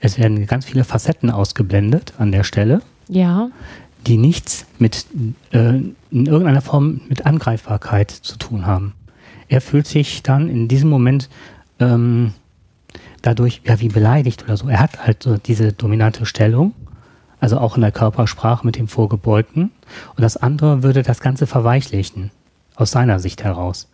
Es 0.00 0.18
werden 0.18 0.46
ganz 0.46 0.64
viele 0.64 0.84
Facetten 0.84 1.30
ausgeblendet 1.30 2.14
an 2.16 2.32
der 2.32 2.44
Stelle. 2.44 2.80
Ja. 3.08 3.50
Die 4.06 4.16
nichts 4.16 4.64
mit, 4.78 5.04
äh, 5.50 5.80
in 6.10 6.26
irgendeiner 6.26 6.62
Form 6.62 7.02
mit 7.10 7.26
Angreifbarkeit 7.26 8.10
zu 8.10 8.38
tun 8.38 8.64
haben. 8.64 8.94
Er 9.48 9.60
fühlt 9.60 9.86
sich 9.86 10.22
dann 10.22 10.48
in 10.48 10.68
diesem 10.68 10.88
Moment 10.88 11.28
ähm, 11.78 12.32
dadurch 13.22 13.62
ja 13.64 13.80
wie 13.80 13.88
beleidigt 13.88 14.44
oder 14.44 14.56
so. 14.56 14.68
Er 14.68 14.80
hat 14.80 15.06
halt 15.06 15.22
so 15.22 15.36
diese 15.36 15.72
dominante 15.72 16.26
Stellung, 16.26 16.72
also 17.40 17.58
auch 17.58 17.76
in 17.76 17.82
der 17.82 17.92
Körpersprache 17.92 18.64
mit 18.66 18.76
dem 18.76 18.88
Vorgebeugten. 18.88 19.70
Und 20.16 20.22
das 20.22 20.36
andere 20.36 20.82
würde 20.82 21.02
das 21.02 21.20
Ganze 21.20 21.46
verweichlichen, 21.46 22.30
aus 22.76 22.90
seiner 22.90 23.18
Sicht 23.18 23.44
heraus. 23.44 23.88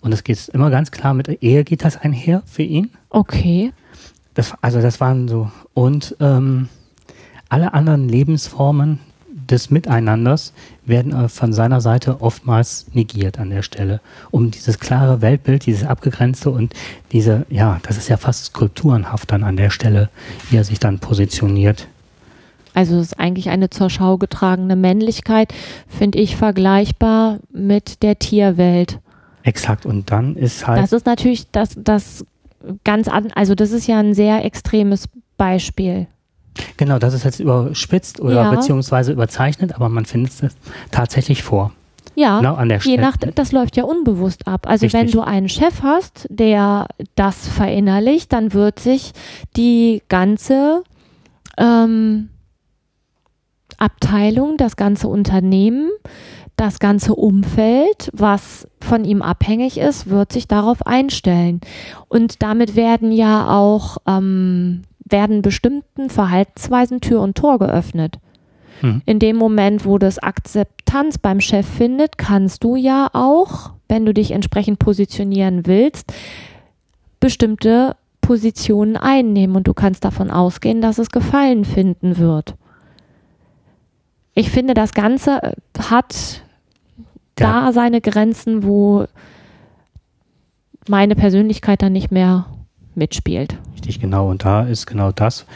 Und 0.00 0.12
es 0.12 0.24
geht 0.24 0.48
immer 0.48 0.70
ganz 0.70 0.90
klar 0.90 1.14
mit 1.14 1.42
Ehe 1.42 1.64
geht 1.64 1.84
das 1.84 1.96
einher 1.96 2.42
für 2.46 2.62
ihn. 2.62 2.90
Okay. 3.10 3.72
Das, 4.34 4.54
also 4.60 4.80
das 4.80 5.00
waren 5.00 5.28
so. 5.28 5.50
Und 5.72 6.16
ähm, 6.20 6.68
alle 7.48 7.74
anderen 7.74 8.08
Lebensformen, 8.08 9.00
des 9.50 9.70
Miteinanders 9.70 10.52
werden 10.84 11.12
äh, 11.12 11.28
von 11.28 11.52
seiner 11.52 11.80
Seite 11.80 12.20
oftmals 12.20 12.86
negiert 12.92 13.38
an 13.38 13.50
der 13.50 13.62
Stelle, 13.62 14.00
um 14.30 14.50
dieses 14.50 14.78
klare 14.78 15.20
Weltbild, 15.20 15.66
dieses 15.66 15.86
abgegrenzte 15.86 16.50
und 16.50 16.74
diese, 17.12 17.46
ja, 17.48 17.80
das 17.82 17.96
ist 17.96 18.08
ja 18.08 18.16
fast 18.16 18.46
skulpturenhaft 18.46 19.30
dann 19.30 19.44
an 19.44 19.56
der 19.56 19.70
Stelle, 19.70 20.08
wie 20.50 20.56
er 20.56 20.64
sich 20.64 20.78
dann 20.78 20.98
positioniert. 20.98 21.88
Also 22.74 22.96
es 22.96 23.06
ist 23.06 23.20
eigentlich 23.20 23.48
eine 23.48 23.70
zur 23.70 23.88
Schau 23.88 24.18
getragene 24.18 24.76
Männlichkeit, 24.76 25.54
finde 25.88 26.18
ich 26.18 26.36
vergleichbar 26.36 27.38
mit 27.50 28.02
der 28.02 28.18
Tierwelt. 28.18 29.00
Exakt, 29.44 29.86
und 29.86 30.10
dann 30.10 30.36
ist 30.36 30.66
halt. 30.66 30.82
Das 30.82 30.92
ist 30.92 31.06
natürlich 31.06 31.50
das, 31.50 31.70
das 31.76 32.26
ganz 32.84 33.08
an, 33.08 33.32
also 33.34 33.54
das 33.54 33.70
ist 33.70 33.86
ja 33.86 33.98
ein 33.98 34.12
sehr 34.12 34.44
extremes 34.44 35.08
Beispiel. 35.38 36.06
Genau, 36.76 36.98
das 36.98 37.14
ist 37.14 37.24
jetzt 37.24 37.40
überspitzt 37.40 38.20
oder 38.20 38.34
ja. 38.34 38.50
beziehungsweise 38.50 39.12
überzeichnet, 39.12 39.74
aber 39.74 39.88
man 39.88 40.04
findet 40.04 40.32
es 40.32 40.56
tatsächlich 40.90 41.42
vor. 41.42 41.72
Ja, 42.14 42.38
genau 42.38 42.54
an 42.54 42.70
der 42.70 42.78
je 42.78 42.96
nach, 42.96 43.16
das 43.18 43.52
läuft 43.52 43.76
ja 43.76 43.84
unbewusst 43.84 44.48
ab. 44.48 44.66
Also 44.66 44.86
Richtig. 44.86 45.00
wenn 45.00 45.10
du 45.10 45.20
einen 45.20 45.50
Chef 45.50 45.82
hast, 45.82 46.26
der 46.30 46.86
das 47.14 47.46
verinnerlicht, 47.46 48.32
dann 48.32 48.54
wird 48.54 48.80
sich 48.80 49.12
die 49.54 50.02
ganze 50.08 50.82
ähm, 51.58 52.30
Abteilung, 53.76 54.56
das 54.56 54.76
ganze 54.76 55.08
Unternehmen, 55.08 55.90
das 56.56 56.78
ganze 56.78 57.14
Umfeld, 57.14 58.10
was 58.14 58.66
von 58.80 59.04
ihm 59.04 59.20
abhängig 59.20 59.76
ist, 59.76 60.08
wird 60.08 60.32
sich 60.32 60.48
darauf 60.48 60.86
einstellen. 60.86 61.60
Und 62.08 62.42
damit 62.42 62.76
werden 62.76 63.12
ja 63.12 63.48
auch 63.48 63.98
ähm, 64.06 64.84
werden 65.08 65.42
bestimmten 65.42 66.10
Verhaltensweisen 66.10 67.00
Tür 67.00 67.20
und 67.20 67.36
Tor 67.36 67.58
geöffnet. 67.58 68.18
Hm. 68.80 69.02
In 69.06 69.18
dem 69.18 69.36
Moment, 69.36 69.84
wo 69.84 69.98
das 69.98 70.18
Akzeptanz 70.18 71.18
beim 71.18 71.40
Chef 71.40 71.66
findet, 71.66 72.18
kannst 72.18 72.64
du 72.64 72.76
ja 72.76 73.08
auch, 73.12 73.72
wenn 73.88 74.04
du 74.04 74.12
dich 74.12 74.32
entsprechend 74.32 74.78
positionieren 74.78 75.66
willst, 75.66 76.12
bestimmte 77.20 77.96
Positionen 78.20 78.96
einnehmen 78.96 79.56
und 79.56 79.68
du 79.68 79.74
kannst 79.74 80.04
davon 80.04 80.30
ausgehen, 80.30 80.80
dass 80.80 80.98
es 80.98 81.10
Gefallen 81.10 81.64
finden 81.64 82.18
wird. 82.18 82.54
Ich 84.34 84.50
finde, 84.50 84.74
das 84.74 84.92
Ganze 84.92 85.42
äh, 85.42 85.52
hat 85.78 86.42
ja. 87.38 87.62
da 87.64 87.72
seine 87.72 88.00
Grenzen, 88.00 88.64
wo 88.64 89.06
meine 90.88 91.14
Persönlichkeit 91.14 91.82
dann 91.82 91.92
nicht 91.92 92.10
mehr 92.10 92.46
mitspielt. 92.94 93.56
Richtig, 93.86 94.00
genau. 94.00 94.28
Und 94.28 94.44
da 94.44 94.62
ist 94.62 94.86
genau 94.86 95.12
das, 95.12 95.46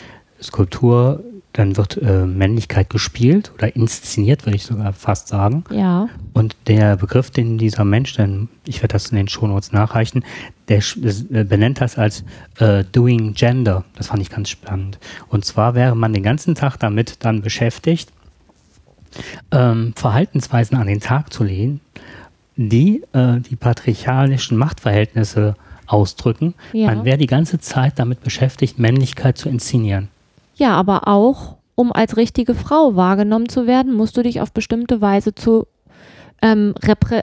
Skulptur, 0.40 1.24
dann 1.52 1.76
wird 1.76 1.96
äh, 1.96 2.26
Männlichkeit 2.26 2.88
gespielt 2.88 3.50
oder 3.56 3.74
inszeniert, 3.74 4.46
würde 4.46 4.54
ich 4.54 4.62
sogar 4.62 4.92
fast 4.92 5.26
sagen. 5.26 5.64
Ja. 5.70 6.08
Und 6.32 6.56
der 6.68 6.96
Begriff, 6.96 7.32
den 7.32 7.58
dieser 7.58 7.84
Mensch, 7.84 8.14
denn 8.14 8.48
ich 8.66 8.82
werde 8.82 8.92
das 8.92 9.08
in 9.08 9.16
den 9.16 9.26
Shownotes 9.26 9.72
nachreichen, 9.72 10.24
der 10.68 10.78
äh, 10.78 11.42
benennt 11.42 11.80
das 11.80 11.98
als 11.98 12.24
äh, 12.60 12.84
Doing 12.92 13.34
Gender. 13.34 13.84
Das 13.96 14.06
fand 14.06 14.22
ich 14.22 14.30
ganz 14.30 14.48
spannend. 14.48 15.00
Und 15.28 15.44
zwar 15.44 15.74
wäre 15.74 15.96
man 15.96 16.12
den 16.12 16.22
ganzen 16.22 16.54
Tag 16.54 16.76
damit 16.76 17.24
dann 17.24 17.42
beschäftigt, 17.42 18.12
ähm, 19.50 19.92
Verhaltensweisen 19.96 20.78
an 20.78 20.86
den 20.86 21.00
Tag 21.00 21.32
zu 21.32 21.42
legen, 21.42 21.80
die 22.54 23.02
äh, 23.12 23.40
die 23.40 23.56
patriarchalischen 23.56 24.56
Machtverhältnisse 24.56 25.56
äh, 25.58 25.69
ausdrücken. 25.92 26.54
Ja. 26.72 26.86
Man 26.86 27.04
wäre 27.04 27.18
die 27.18 27.26
ganze 27.26 27.58
Zeit 27.58 27.98
damit 27.98 28.22
beschäftigt, 28.22 28.78
Männlichkeit 28.78 29.38
zu 29.38 29.48
inszenieren. 29.48 30.08
Ja, 30.54 30.72
aber 30.72 31.08
auch, 31.08 31.56
um 31.74 31.92
als 31.92 32.16
richtige 32.16 32.54
Frau 32.54 32.96
wahrgenommen 32.96 33.48
zu 33.48 33.66
werden, 33.66 33.94
musst 33.94 34.16
du 34.16 34.22
dich 34.22 34.40
auf 34.40 34.52
bestimmte 34.52 35.00
Weise 35.00 35.34
zu, 35.34 35.66
ähm, 36.42 36.74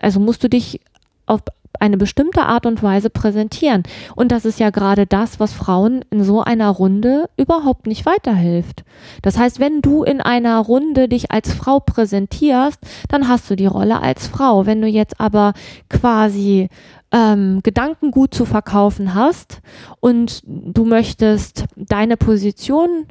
also 0.02 0.20
musst 0.20 0.44
du 0.44 0.50
dich 0.50 0.82
auf 1.28 1.42
eine 1.80 1.98
bestimmte 1.98 2.44
Art 2.44 2.66
und 2.66 2.82
Weise 2.84 3.10
präsentieren. 3.10 3.84
Und 4.16 4.32
das 4.32 4.46
ist 4.46 4.60
ja 4.60 4.70
gerade 4.70 5.06
das, 5.06 5.40
was 5.40 5.54
Frauen 5.54 6.04
in 6.10 6.24
so 6.24 6.42
einer 6.42 6.70
Runde 6.70 7.30
überhaupt 7.38 7.88
nicht 7.88 8.06
weiterhilft. 8.06 8.84
Das 9.22 9.38
heißt, 9.38 9.60
wenn 9.60 9.82
du 9.82 10.04
in 10.04 10.22
einer 10.22 10.60
Runde 10.60 11.08
dich 11.08 11.32
als 11.32 11.54
Frau 11.54 11.80
präsentierst, 11.80 12.80
dann 13.10 13.28
hast 13.28 13.50
du 13.50 13.56
die 13.56 13.68
Rolle 13.68 14.02
als 14.02 14.28
Frau. 14.28 14.66
Wenn 14.66 14.82
du 14.82 14.88
jetzt 14.88 15.20
aber 15.20 15.54
quasi 15.90 16.70
ähm, 17.12 17.62
Gedankengut 17.64 18.34
zu 18.34 18.46
verkaufen 18.46 19.14
hast 19.14 19.62
und 20.00 20.42
du 20.46 20.86
möchtest 20.86 21.66
deine 21.76 22.18
Position 22.18 23.08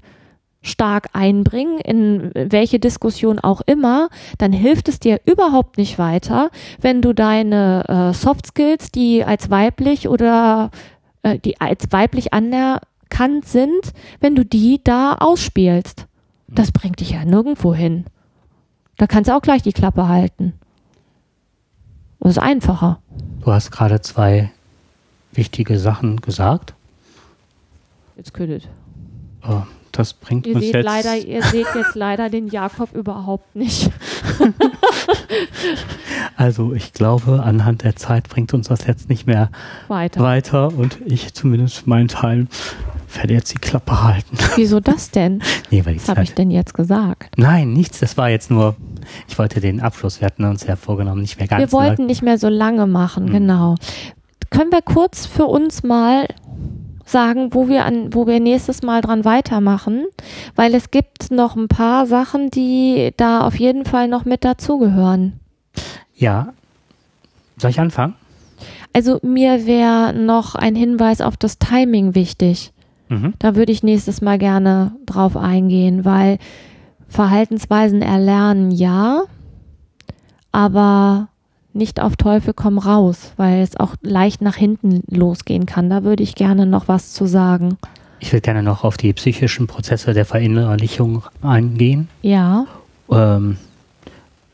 stark 0.63 1.09
einbringen, 1.13 1.79
in 1.79 2.33
welche 2.35 2.79
Diskussion 2.79 3.39
auch 3.39 3.61
immer, 3.67 4.09
dann 4.39 4.53
hilft 4.53 4.89
es 4.89 4.99
dir 4.99 5.21
überhaupt 5.25 5.79
nicht 5.79 5.99
weiter, 5.99 6.51
wenn 6.81 7.03
du 7.03 7.13
deine 7.13 7.85
äh, 7.89 8.15
Soft 8.15 8.47
Skills, 8.47 8.91
die 8.91 9.25
als 9.25 9.49
weiblich 9.51 10.09
oder 10.09 10.71
äh, 11.23 11.39
die 11.39 11.61
als 11.61 11.87
weiblich 11.91 12.35
anerkannt 12.35 13.47
sind, 13.47 13.93
wenn 14.21 14.35
du 14.35 14.45
die 14.45 14.81
da 14.83 15.15
ausspielst. 15.15 16.07
Das 16.49 16.73
bringt 16.73 17.01
dich 17.01 17.11
ja 17.11 17.25
nirgendwo 17.25 17.75
hin. 17.75 18.05
Da 18.99 19.07
kannst 19.07 19.31
du 19.31 19.37
auch 19.37 19.43
gleich 19.43 19.63
die 19.63 19.73
Klappe 19.73 20.09
halten. 20.09 20.55
Das 22.27 22.39
ist 22.39 22.43
einfacher. 22.43 22.99
Du 23.45 23.53
hast 23.53 23.71
gerade 23.71 24.01
zwei 24.01 24.51
wichtige 25.31 25.79
Sachen 25.79 26.21
gesagt. 26.21 26.75
Jetzt 28.17 28.35
ködet. 28.35 28.69
Oh, 29.49 29.63
das 29.93 30.13
bringt 30.13 30.45
Ihr 30.45 30.57
uns 30.57 30.65
seht, 30.65 30.75
jetzt. 30.75 30.85
leider, 30.85 31.17
ihr 31.17 31.41
seht 31.45 31.69
jetzt 31.73 31.95
leider 31.95 32.29
den 32.29 32.49
Jakob 32.49 32.93
überhaupt 32.95 33.55
nicht. 33.55 33.93
Also 36.37 36.75
ich 36.75 36.93
glaube, 36.93 37.43
anhand 37.43 37.83
der 37.83 37.97
Zeit 37.97 38.29
bringt 38.29 38.53
uns 38.53 38.69
das 38.69 38.87
jetzt 38.87 39.09
nicht 39.09 39.27
mehr 39.27 39.51
Weiter. 39.89 40.21
weiter 40.21 40.69
und 40.69 40.99
ich 41.07 41.33
zumindest 41.33 41.87
meinen 41.87 42.09
Teil 42.09 42.47
werde 43.15 43.35
jetzt 43.35 43.53
die 43.53 43.59
Klappe 43.59 44.03
halten. 44.03 44.37
Wieso 44.57 44.81
das 44.81 45.11
denn? 45.11 45.43
Nee, 45.71 45.85
weil 45.85 45.95
die 45.95 46.01
Was 46.01 46.09
habe 46.09 46.23
ich 46.23 46.35
denn 46.35 46.51
jetzt 46.51 46.75
gesagt? 46.75 47.35
Nein, 47.37 47.73
nichts. 47.73 48.01
Das 48.01 48.17
war 48.17 48.29
jetzt 48.31 48.51
nur. 48.51 48.75
Ich 49.29 49.39
wollte 49.39 49.61
den 49.61 49.81
Abschluss. 49.81 50.21
Wir 50.21 50.27
hatten 50.27 50.45
uns 50.45 50.67
ja 50.67 50.77
vorgenommen, 50.77 51.21
nicht 51.21 51.39
mehr 51.39 51.47
ganz 51.49 51.61
Wir 51.61 51.73
wollten 51.73 52.07
nicht 52.07 52.23
mehr 52.23 52.39
so 52.39 52.49
lange 52.49 52.87
machen, 52.87 53.27
Mhm. 53.27 53.33
genau. 53.33 53.75
Können 54.51 54.73
wir 54.73 54.83
kurz 54.83 55.27
für 55.27 55.47
uns 55.47 55.83
mal 55.83 56.27
sagen, 57.05 57.55
wo 57.55 57.69
wir 57.69 57.85
an, 57.85 58.13
wo 58.15 58.27
wir 58.27 58.41
nächstes 58.41 58.83
Mal 58.83 59.01
dran 59.01 59.25
weitermachen? 59.25 60.07
Weil 60.57 60.75
es 60.75 60.91
gibt 60.91 61.31
noch 61.31 61.55
ein 61.57 61.69
paar 61.69 62.07
Sachen, 62.07 62.51
die 62.51 63.13
da 63.17 63.43
auf 63.47 63.59
jeden 63.59 63.85
Fall 63.85 64.09
noch 64.09 64.25
mit 64.25 64.45
dazugehören. 64.45 65.39
Ja. 66.15 66.53
Soll 67.59 67.71
ich 67.71 67.79
anfangen? 67.81 68.15
Also 68.93 69.19
mir 69.23 69.67
wäre 69.67 70.15
noch 70.15 70.55
ein 70.55 70.75
Hinweis 70.75 71.21
auf 71.21 71.37
das 71.37 71.59
Timing 71.59 72.15
wichtig. 72.15 72.73
Mhm. 73.09 73.35
Da 73.39 73.55
würde 73.55 73.73
ich 73.73 73.83
nächstes 73.83 74.21
Mal 74.21 74.39
gerne 74.39 74.93
drauf 75.07 75.37
eingehen, 75.37 76.05
weil 76.05 76.39
Verhaltensweisen 77.09 78.03
erlernen 78.03 78.71
ja, 78.71 79.23
aber 80.53 81.29
nicht 81.73 82.01
auf 82.01 82.17
Teufel 82.17 82.55
komm 82.55 82.79
raus, 82.79 83.33
weil 83.37 83.61
es 83.63 83.77
auch 83.77 83.95
leicht 84.03 84.41
nach 84.41 84.57
hinten 84.57 85.03
losgehen 85.09 85.67
kann. 85.67 85.91
Da 85.91 86.03
würde 86.05 86.23
ich 86.23 86.35
gerne 86.35 86.67
noch 86.67 86.89
was 86.89 87.13
zu 87.13 87.27
sagen. 87.27 87.77
Ich 88.19 88.33
will 88.33 88.41
gerne 88.41 88.63
noch 88.63 88.83
auf 88.83 88.97
die 88.97 89.13
psychischen 89.13 89.67
Prozesse 89.67 90.15
der 90.15 90.25
Verinnerlichung 90.25 91.23
eingehen. 91.43 92.09
Ja, 92.23 92.67
Ähm, 93.11 93.57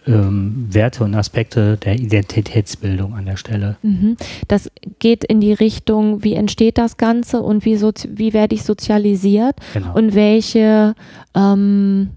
ähm, 0.06 0.66
Werte 0.70 1.04
und 1.04 1.14
Aspekte 1.14 1.76
der 1.76 1.94
Identitätsbildung 1.94 3.14
an 3.14 3.26
der 3.26 3.36
Stelle. 3.36 3.76
mhm. 3.82 4.16
das 4.48 4.70
geht 4.98 5.24
in 5.24 5.40
die 5.40 5.52
Richtung, 5.52 6.24
wie 6.24 6.34
entsteht 6.34 6.78
das 6.78 6.96
Ganze 6.96 7.40
und 7.40 7.64
wie, 7.64 7.80
wie 7.80 8.32
werde 8.32 8.54
ich 8.54 8.64
sozialisiert 8.64 9.56
Genau. 9.74 9.94
und 9.94 10.14
welche 10.14 10.94
ähm, 11.34 12.10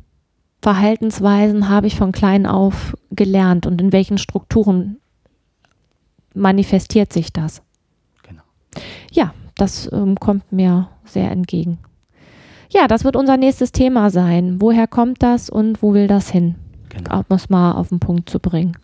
Verhaltensweisen 0.62 1.70
habe 1.70 1.88
ich 1.88 1.96
von 1.96 2.12
klein 2.12 2.46
auf 2.46 2.96
gelernt 3.12 3.68
und 3.68 3.80
in 3.82 3.92
welchen 3.92 4.18
Strukturen 4.18 4.98
manifestiert 6.34 7.14
sich 7.14 7.32
das? 7.32 7.62
Genau. 8.24 8.42
Ja, 9.12 9.34
das 9.56 9.90
ähm, 9.92 10.20
kommt 10.20 10.52
mir 10.52 10.90
sehr 11.06 11.30
entgegen. 11.32 11.78
Ja, 12.72 12.88
das 12.88 13.04
wird 13.06 13.16
unser 13.16 13.38
nächstes 13.38 13.72
Thema 13.72 14.10
sein. 14.10 14.60
Woher 14.60 14.88
kommt 14.88 15.22
das 15.22 15.50
und 15.50 15.82
wo 15.84 15.94
will 15.94 16.08
das 16.08 16.30
hin? 16.30 16.56
Genau. 16.96 17.24
Um 17.28 17.36
es 17.36 17.50
mal 17.50 17.74
auf 17.74 17.90
den 17.90 18.00
Punkt 18.00 18.30
zu 18.30 18.40
bringen. 18.40 18.78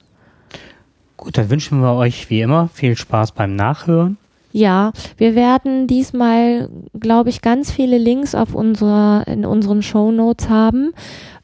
Gut, 1.18 1.38
dann 1.38 1.50
wünschen 1.50 1.82
wir 1.82 1.94
euch 1.94 2.30
wie 2.30 2.42
immer 2.42 2.68
viel 2.70 2.98
Spaß 2.98 3.34
beim 3.34 3.56
Nachhören. 3.56 4.18
Ja, 4.54 4.92
wir 5.18 5.36
werden 5.36 5.88
diesmal, 5.88 6.70
glaube 7.00 7.30
ich, 7.30 7.42
ganz 7.42 7.72
viele 7.72 7.98
Links 7.98 8.36
auf 8.36 8.54
unserer, 8.54 9.26
in 9.28 9.46
unseren 9.46 9.82
Show 9.82 10.12
Notes 10.12 10.50
haben, 10.50 10.92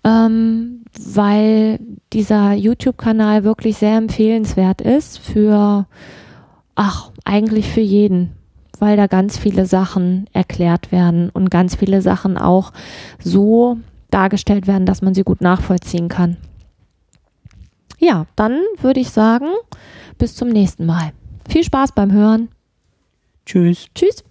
ähm, 0.03 0.83
weil 0.99 1.79
dieser 2.11 2.53
YouTube-Kanal 2.53 3.43
wirklich 3.43 3.77
sehr 3.77 3.97
empfehlenswert 3.97 4.81
ist 4.81 5.19
für, 5.19 5.85
ach, 6.75 7.11
eigentlich 7.23 7.69
für 7.69 7.81
jeden, 7.81 8.31
weil 8.79 8.97
da 8.97 9.07
ganz 9.07 9.37
viele 9.37 9.65
Sachen 9.65 10.27
erklärt 10.33 10.91
werden 10.91 11.29
und 11.29 11.49
ganz 11.49 11.75
viele 11.75 12.01
Sachen 12.01 12.37
auch 12.37 12.73
so 13.19 13.77
dargestellt 14.11 14.67
werden, 14.67 14.85
dass 14.85 15.01
man 15.01 15.13
sie 15.13 15.23
gut 15.23 15.41
nachvollziehen 15.41 16.09
kann. 16.09 16.37
Ja, 17.97 18.25
dann 18.35 18.61
würde 18.79 18.99
ich 18.99 19.09
sagen, 19.09 19.47
bis 20.17 20.35
zum 20.35 20.49
nächsten 20.49 20.85
Mal. 20.85 21.11
Viel 21.49 21.63
Spaß 21.63 21.93
beim 21.93 22.11
Hören. 22.11 22.49
Tschüss. 23.45 23.87
Tschüss. 23.95 24.23